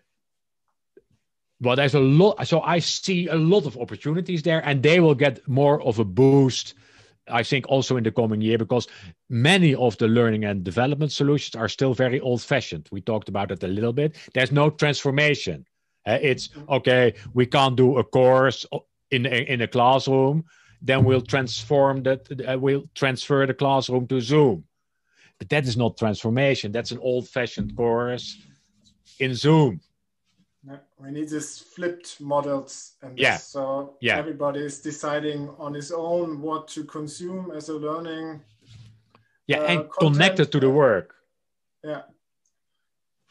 well, 1.62 1.76
there's 1.76 1.96
a 1.96 2.00
lot. 2.00 2.48
So 2.48 2.62
I 2.62 2.80
see 2.80 3.28
a 3.28 3.36
lot 3.36 3.66
of 3.66 3.78
opportunities 3.78 4.44
there, 4.44 4.62
and 4.66 4.84
they 4.84 5.00
will 5.00 5.16
get 5.16 5.48
more 5.48 5.82
of 5.82 6.00
a 6.00 6.06
boost. 6.06 6.74
I 7.28 7.42
think 7.42 7.66
also 7.68 7.98
in 7.98 8.04
the 8.04 8.12
coming 8.12 8.42
year 8.42 8.60
because 8.60 8.88
many 9.30 9.74
of 9.74 9.98
the 9.98 10.08
learning 10.08 10.46
and 10.46 10.64
development 10.64 11.12
solutions 11.12 11.56
are 11.56 11.68
still 11.68 11.96
very 11.96 12.20
old 12.20 12.44
fashioned. 12.44 12.88
We 12.92 13.02
talked 13.02 13.30
about 13.30 13.50
it 13.50 13.64
a 13.64 13.68
little 13.68 13.94
bit. 13.94 14.16
There's 14.36 14.52
no 14.52 14.70
transformation. 14.70 15.66
Uh, 16.06 16.20
it's 16.22 16.50
okay. 16.70 17.16
We 17.34 17.48
can't 17.48 17.76
do 17.76 17.98
a 17.98 18.04
course 18.04 18.68
in 19.10 19.26
in 19.26 19.62
a 19.62 19.68
classroom. 19.68 20.46
Then 20.82 21.03
we'll 21.03 21.21
transform 21.21 22.03
that. 22.03 22.47
Uh, 22.47 22.59
we'll 22.59 22.86
transfer 22.93 23.45
the 23.45 23.53
classroom 23.53 24.07
to 24.07 24.21
Zoom. 24.21 24.65
But 25.38 25.49
that 25.49 25.65
is 25.65 25.76
not 25.76 25.97
transformation. 25.97 26.71
That's 26.71 26.91
an 26.91 26.99
old 26.99 27.28
fashioned 27.28 27.76
course 27.76 28.38
in 29.19 29.36
Zoom. 29.36 29.82
we 30.97 31.11
need 31.11 31.30
this 31.30 31.59
flipped 31.59 32.21
models, 32.21 32.93
and 33.01 33.17
yeah. 33.17 33.38
so 33.38 33.97
yeah. 34.01 34.17
everybody 34.17 34.61
is 34.61 34.80
deciding 34.80 35.49
on 35.59 35.73
his 35.73 35.91
own 35.91 36.41
what 36.41 36.67
to 36.69 36.84
consume 36.84 37.51
as 37.51 37.69
a 37.69 37.73
learning. 37.73 38.41
Yeah, 39.47 39.59
uh, 39.59 39.67
and 39.67 39.91
connected 39.91 40.51
to 40.53 40.59
the 40.59 40.69
work. 40.69 41.15
Yeah. 41.84 42.01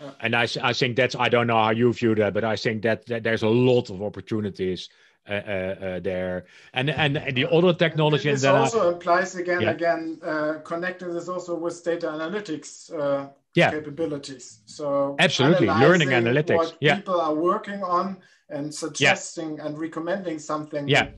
yeah. 0.01 0.11
And 0.21 0.37
I, 0.37 0.47
I 0.63 0.73
think 0.73 0.97
that's 0.97 1.17
I 1.17 1.29
don't 1.29 1.47
know 1.47 1.57
how 1.57 1.71
you 1.71 1.93
view 1.93 2.15
that, 2.17 2.35
but 2.35 2.45
I 2.45 2.57
think 2.57 2.83
that, 2.83 3.07
that 3.07 3.23
there's 3.23 3.43
a 3.43 3.49
lot 3.49 3.91
of 3.91 4.03
opportunities 4.03 4.89
uh, 5.29 5.33
uh, 5.33 5.37
uh, 5.37 6.01
there. 6.01 6.45
And, 6.73 6.91
and 6.91 7.17
and 7.17 7.37
the 7.37 7.51
other 7.51 7.73
technology. 7.73 8.29
And 8.29 8.39
this 8.39 8.45
also 8.45 8.91
I, 8.91 8.93
applies 8.93 9.35
again 9.37 9.63
yeah. 9.63 9.71
again 9.71 10.21
uh, 10.23 10.55
connecting 10.65 11.13
this 11.15 11.29
also 11.29 11.55
with 11.55 11.83
data 11.85 12.09
analytics 12.09 12.93
uh, 12.93 13.29
yeah. 13.55 13.71
capabilities. 13.71 14.61
So 14.67 15.17
absolutely 15.19 15.69
learning 15.69 16.11
analytics. 16.11 16.57
What 16.57 16.77
yeah. 16.81 16.97
people 16.97 17.21
are 17.21 17.35
working 17.35 17.83
on 17.83 18.19
and 18.51 18.75
suggesting 18.75 19.57
yeah. 19.57 19.67
and 19.67 19.79
recommending 19.79 20.39
something. 20.39 20.89
Yeah. 20.89 21.09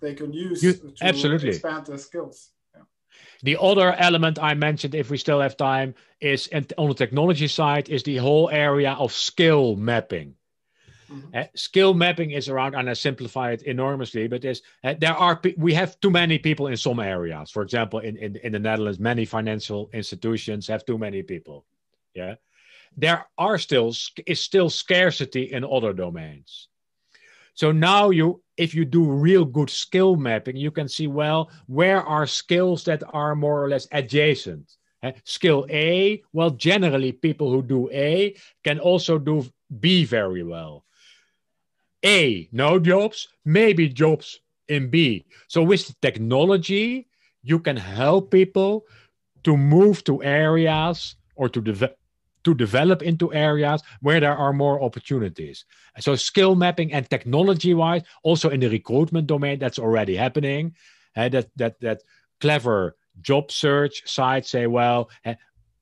They 0.00 0.14
can 0.14 0.32
use 0.32 0.62
you, 0.62 0.72
to 0.72 0.94
absolutely. 1.02 1.50
expand 1.50 1.86
their 1.86 1.98
skills. 1.98 2.50
The 3.42 3.56
other 3.60 3.94
element 3.94 4.38
I 4.38 4.54
mentioned, 4.54 4.94
if 4.94 5.10
we 5.10 5.16
still 5.16 5.40
have 5.40 5.56
time, 5.56 5.94
is 6.20 6.48
on 6.78 6.88
the 6.88 6.94
technology 6.94 7.48
side, 7.48 7.88
is 7.88 8.02
the 8.02 8.16
whole 8.16 8.50
area 8.50 8.92
of 8.92 9.12
skill 9.12 9.76
mapping. 9.76 10.34
Mm-hmm. 11.10 11.36
Uh, 11.36 11.44
skill 11.56 11.92
mapping 11.92 12.30
is 12.30 12.48
around, 12.48 12.74
and 12.74 12.88
I 12.88 12.92
simplify 12.92 13.50
it 13.50 13.62
enormously, 13.62 14.28
but 14.28 14.42
there's, 14.42 14.62
uh, 14.84 14.94
there 14.98 15.14
are 15.14 15.40
we 15.56 15.74
have 15.74 15.98
too 16.00 16.10
many 16.10 16.38
people 16.38 16.68
in 16.68 16.76
some 16.76 17.00
areas. 17.00 17.50
For 17.50 17.62
example, 17.62 17.98
in, 17.98 18.16
in, 18.16 18.36
in 18.36 18.52
the 18.52 18.58
Netherlands, 18.58 19.00
many 19.00 19.24
financial 19.24 19.90
institutions 19.92 20.68
have 20.68 20.84
too 20.84 20.98
many 20.98 21.22
people. 21.22 21.64
Yeah, 22.14 22.36
there 22.96 23.26
are 23.38 23.58
still 23.58 23.92
is 24.26 24.40
still 24.40 24.70
scarcity 24.70 25.52
in 25.52 25.64
other 25.64 25.92
domains. 25.92 26.68
So 27.54 27.72
now 27.72 28.10
you, 28.10 28.42
if 28.56 28.74
you 28.74 28.84
do 28.84 29.02
real 29.04 29.44
good 29.44 29.68
skill 29.68 30.16
mapping, 30.16 30.56
you 30.56 30.70
can 30.70 30.88
see 30.88 31.08
well 31.08 31.50
where 31.66 32.02
are 32.02 32.26
skills 32.26 32.84
that 32.84 33.02
are 33.12 33.34
more 33.34 33.62
or 33.64 33.68
less 33.68 33.88
adjacent. 33.92 34.76
Uh, 35.02 35.12
skill 35.24 35.66
A, 35.70 36.22
well, 36.32 36.50
generally 36.50 37.12
people 37.12 37.50
who 37.50 37.62
do 37.62 37.90
A 37.90 38.36
can 38.62 38.78
also 38.78 39.18
do 39.18 39.44
B 39.80 40.04
very 40.04 40.42
well. 40.42 40.84
A, 42.04 42.48
no 42.52 42.78
jobs, 42.78 43.28
maybe 43.44 43.88
jobs 43.88 44.40
in 44.68 44.88
B. 44.88 45.24
So 45.48 45.62
with 45.62 46.00
technology, 46.00 47.08
you 47.42 47.58
can 47.58 47.76
help 47.76 48.30
people 48.30 48.86
to 49.44 49.56
move 49.56 50.04
to 50.04 50.22
areas 50.22 51.16
or 51.36 51.48
to 51.48 51.60
develop 51.60 51.96
to 52.42 52.54
develop 52.54 53.02
into 53.02 53.30
areas 53.34 53.82
where 54.00 54.18
there 54.18 54.34
are 54.34 54.54
more 54.54 54.82
opportunities. 54.82 55.66
So 55.98 56.16
skill 56.16 56.54
mapping 56.54 56.90
and 56.90 57.08
technology 57.10 57.74
wise, 57.74 58.02
also 58.22 58.48
in 58.48 58.60
the 58.60 58.70
recruitment 58.70 59.26
domain, 59.26 59.58
that's 59.58 59.78
already 59.78 60.16
happening. 60.16 60.74
Uh, 61.14 61.28
that 61.28 61.48
that 61.56 61.80
that 61.80 62.02
clever 62.40 62.96
job 63.20 63.52
search 63.52 64.08
sites 64.08 64.50
say, 64.50 64.66
well, 64.66 65.10
uh, 65.26 65.34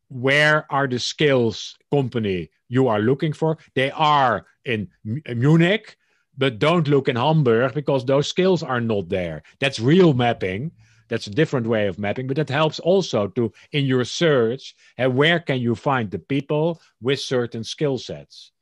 where 0.08 0.66
are 0.70 0.88
the 0.88 0.98
skills 0.98 1.76
company 1.92 2.50
you 2.68 2.88
are 2.88 3.00
looking 3.00 3.32
for? 3.32 3.58
They 3.74 3.92
are 3.92 4.46
in 4.64 4.88
M 5.04 5.38
Munich, 5.38 5.96
but 6.38 6.60
don't 6.60 6.88
look 6.88 7.08
in 7.08 7.16
Hamburg 7.16 7.74
because 7.74 8.04
those 8.04 8.28
skills 8.28 8.62
are 8.62 8.80
not 8.80 9.08
there. 9.08 9.42
That's 9.58 9.80
real 9.80 10.14
mapping. 10.14 10.70
That's 11.08 11.26
a 11.26 11.30
different 11.30 11.66
way 11.66 11.88
of 11.88 11.98
mapping, 11.98 12.26
but 12.26 12.36
that 12.36 12.48
helps 12.48 12.78
also 12.78 13.28
to 13.28 13.52
in 13.72 13.86
your 13.86 14.04
search. 14.04 14.76
And 14.96 15.16
where 15.16 15.40
can 15.40 15.60
you 15.60 15.74
find 15.74 16.10
the 16.10 16.18
people 16.18 16.80
with 17.00 17.18
certain 17.18 17.64
skill 17.64 17.98
sets? 17.98 18.52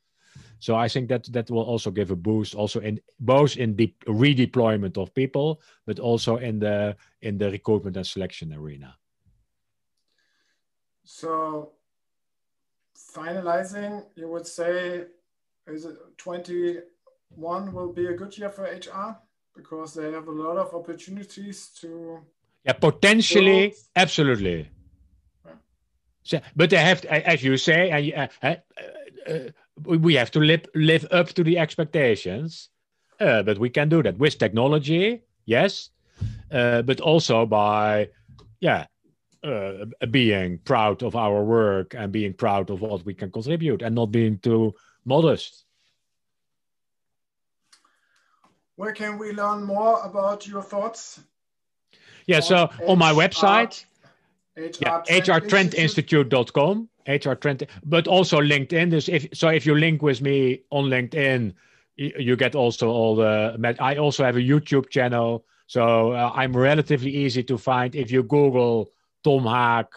So 0.59 0.75
I 0.75 0.87
think 0.87 1.09
that 1.09 1.31
that 1.33 1.51
will 1.51 1.61
also 1.63 1.91
give 1.91 2.09
a 2.09 2.15
boost, 2.15 2.55
also 2.55 2.79
in 2.79 2.99
both 3.19 3.57
in 3.57 3.75
the 3.75 3.93
redeployment 4.07 4.97
of 4.97 5.13
people, 5.13 5.61
but 5.85 5.99
also 5.99 6.37
in 6.37 6.57
the 6.57 6.95
in 7.21 7.37
the 7.37 7.51
recruitment 7.51 7.95
and 7.95 8.07
selection 8.07 8.51
arena. 8.53 8.95
So, 11.03 11.73
finalizing, 13.13 14.03
you 14.15 14.27
would 14.29 14.47
say, 14.47 15.05
is 15.67 15.85
it 15.85 15.95
twenty 16.17 16.79
one 17.29 17.73
will 17.73 17.93
be 17.93 18.07
a 18.07 18.13
good 18.13 18.37
year 18.37 18.49
for 18.49 18.63
HR 18.63 19.17
because 19.55 19.93
they 19.93 20.11
have 20.11 20.27
a 20.27 20.31
lot 20.31 20.57
of 20.57 20.73
opportunities 20.73 21.67
to. 21.81 22.19
Yeah, 22.63 22.73
potentially, 22.73 23.69
build. 23.69 23.73
absolutely. 23.95 24.69
Yeah. 25.45 25.51
So, 26.23 26.39
but 26.55 26.69
they 26.69 26.77
have, 26.77 27.01
to, 27.01 27.27
as 27.27 27.43
you 27.43 27.57
say, 27.57 28.11
uh, 28.11 28.27
uh, 28.43 28.55
uh, 29.27 29.39
we 29.83 30.15
have 30.15 30.31
to 30.31 30.39
live 30.39 30.65
live 30.75 31.05
up 31.11 31.29
to 31.29 31.43
the 31.43 31.57
expectations. 31.57 32.69
Uh, 33.19 33.41
but 33.41 33.57
we 33.57 33.69
can 33.69 33.89
do 33.89 34.03
that 34.03 34.17
with 34.19 34.37
technology, 34.37 35.23
yes, 35.45 35.89
uh, 36.51 36.83
but 36.83 37.01
also 37.01 37.47
by, 37.47 38.07
yeah, 38.59 38.85
uh, 39.43 39.85
being 40.11 40.59
proud 40.59 41.01
of 41.01 41.15
our 41.15 41.43
work 41.43 41.95
and 41.97 42.11
being 42.11 42.33
proud 42.33 42.69
of 42.69 42.81
what 42.81 43.03
we 43.05 43.13
can 43.13 43.31
contribute 43.31 43.81
and 43.81 43.95
not 43.95 44.11
being 44.11 44.37
too 44.37 44.73
modest. 45.05 45.65
Where 48.77 48.93
can 48.93 49.17
we 49.17 49.31
learn 49.31 49.63
more 49.63 49.99
about 50.03 50.47
your 50.47 50.61
thoughts? 50.61 51.19
Yeah, 52.27 52.41
so 52.41 52.69
on 52.87 52.99
my 52.99 53.11
website, 53.11 53.85
HR, 54.55 54.61
yeah, 54.81 55.01
hrtrendinstitute.com, 55.09 56.89
HR 57.07 57.33
Trend, 57.33 57.67
but 57.83 58.07
also 58.07 58.39
LinkedIn. 58.39 58.93
Is 58.93 59.09
if 59.09 59.27
so, 59.33 59.47
if 59.49 59.65
you 59.65 59.75
link 59.75 60.03
with 60.03 60.21
me 60.21 60.61
on 60.69 60.85
LinkedIn, 60.85 61.53
you 61.95 62.35
get 62.35 62.53
also 62.53 62.89
all 62.89 63.15
the. 63.15 63.75
I 63.79 63.95
also 63.95 64.23
have 64.23 64.35
a 64.35 64.41
YouTube 64.41 64.89
channel, 64.89 65.43
so 65.65 66.11
uh, 66.11 66.31
I'm 66.35 66.55
relatively 66.55 67.09
easy 67.09 67.41
to 67.43 67.57
find. 67.57 67.95
If 67.95 68.11
you 68.11 68.21
Google 68.21 68.91
Tom 69.23 69.43
Haak 69.43 69.87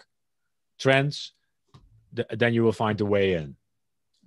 trends, 0.79 1.33
th- 2.15 2.27
then 2.31 2.55
you 2.55 2.63
will 2.63 2.71
find 2.71 2.97
the 2.97 3.05
way 3.05 3.33
in. 3.33 3.55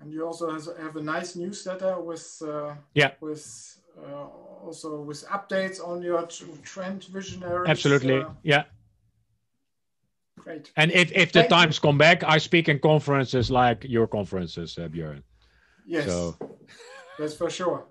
And 0.00 0.12
you 0.12 0.24
also 0.24 0.52
have 0.78 0.96
a 0.96 1.02
nice 1.02 1.34
newsletter 1.34 2.00
with 2.00 2.40
uh, 2.46 2.74
yeah 2.94 3.12
with 3.20 3.80
uh, 3.98 4.26
also 4.64 5.00
with 5.00 5.24
updates 5.26 5.86
on 5.86 6.02
your 6.02 6.26
trend 6.62 7.04
visionary. 7.04 7.68
Absolutely, 7.68 8.22
uh, 8.22 8.30
yeah. 8.42 8.64
Great. 10.38 10.72
And 10.76 10.90
if, 10.92 11.12
if 11.12 11.32
the 11.32 11.40
Thank 11.40 11.50
times 11.50 11.76
you. 11.76 11.88
come 11.88 11.98
back, 11.98 12.22
I 12.24 12.38
speak 12.38 12.68
in 12.68 12.78
conferences 12.78 13.50
like 13.50 13.84
your 13.84 14.06
conferences, 14.06 14.76
uh, 14.78 14.88
Björn. 14.88 15.22
Yes, 15.86 16.06
so. 16.06 16.36
that's 17.18 17.34
for 17.34 17.50
sure. 17.50 17.86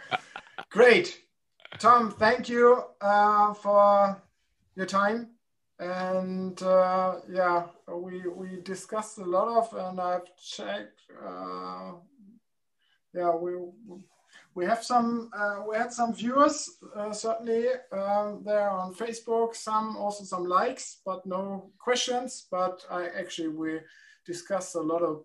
Great. 0.70 1.20
Tom, 1.78 2.10
thank 2.10 2.48
you 2.48 2.82
uh, 3.00 3.54
for 3.54 4.20
your 4.74 4.86
time. 4.86 5.30
And 5.78 6.60
uh, 6.62 7.20
yeah, 7.30 7.66
we, 7.88 8.26
we 8.28 8.60
discussed 8.62 9.18
a 9.18 9.24
lot 9.24 9.48
of, 9.48 9.88
and 9.88 10.00
I've 10.00 10.36
checked. 10.36 11.00
Uh, 11.24 11.92
yeah, 13.14 13.34
we 13.34 13.52
we 14.58 14.64
have 14.64 14.82
some 14.82 15.30
uh, 15.32 15.62
we 15.68 15.76
had 15.76 15.92
some 15.92 16.12
viewers 16.12 16.56
uh, 16.96 17.12
certainly 17.12 17.64
um, 17.92 18.42
there 18.44 18.68
on 18.68 18.92
facebook 18.92 19.54
some 19.54 19.96
also 19.96 20.24
some 20.24 20.44
likes 20.44 20.98
but 21.06 21.24
no 21.24 21.70
questions. 21.78 22.48
But 22.50 22.84
i 22.90 23.02
actually 23.20 23.50
we 23.62 23.70
discussed 24.26 24.74
a 24.74 24.80
lot 24.92 25.02
of 25.10 25.24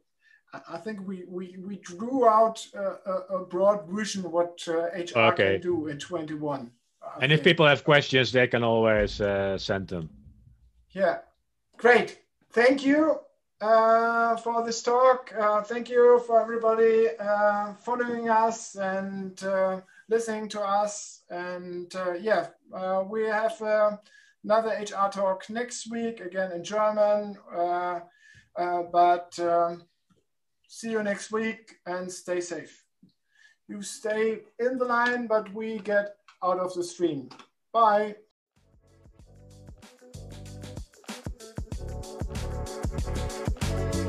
i 0.75 0.77
think 0.77 0.97
we 1.07 1.17
we, 1.27 1.45
we 1.67 1.75
drew 1.77 2.27
out 2.27 2.57
a, 2.75 3.35
a 3.37 3.39
broad 3.53 3.79
vision 3.89 4.21
what 4.31 4.55
uh, 4.67 4.73
hr 5.07 5.19
okay. 5.31 5.53
can 5.53 5.61
do 5.61 5.87
in 5.87 5.97
21 5.97 6.71
I 7.01 7.13
and 7.13 7.21
think. 7.21 7.31
if 7.33 7.43
people 7.43 7.65
have 7.65 7.83
questions 7.83 8.31
they 8.31 8.47
can 8.47 8.63
always 8.63 9.19
uh, 9.19 9.57
send 9.57 9.87
them. 9.87 10.09
Yeah. 10.91 11.17
Great. 11.77 12.19
Thank 12.51 12.85
you 12.85 13.19
uh, 13.63 14.35
for 14.37 14.63
this 14.65 14.81
talk. 14.83 15.33
Uh, 15.39 15.61
thank 15.61 15.89
you 15.89 16.21
for 16.27 16.41
everybody 16.41 17.07
uh, 17.17 17.73
following 17.75 18.29
us 18.29 18.75
and 18.75 19.41
uh, 19.43 19.79
listening 20.09 20.49
to 20.49 20.61
us. 20.61 21.21
And 21.29 21.93
uh, 21.95 22.13
yeah, 22.13 22.47
uh, 22.73 23.03
we 23.09 23.23
have 23.23 23.55
another 24.43 24.69
HR 24.69 25.09
talk 25.09 25.49
next 25.49 25.89
week, 25.89 26.19
again 26.19 26.51
in 26.51 26.63
German. 26.63 27.37
but 28.91 29.39
see 30.67 30.91
you 30.91 31.03
next 31.03 31.31
week 31.31 31.75
and 31.85 32.11
stay 32.11 32.41
safe. 32.41 32.83
You 33.69 33.81
stay 33.81 34.41
in 34.59 34.77
the 34.77 34.85
line, 34.85 35.27
but 35.27 35.53
we 35.53 35.79
get 35.79 36.15
out 36.43 36.59
of 36.59 36.73
the 36.73 36.83
stream. 36.83 37.29
Bye. 37.71 38.15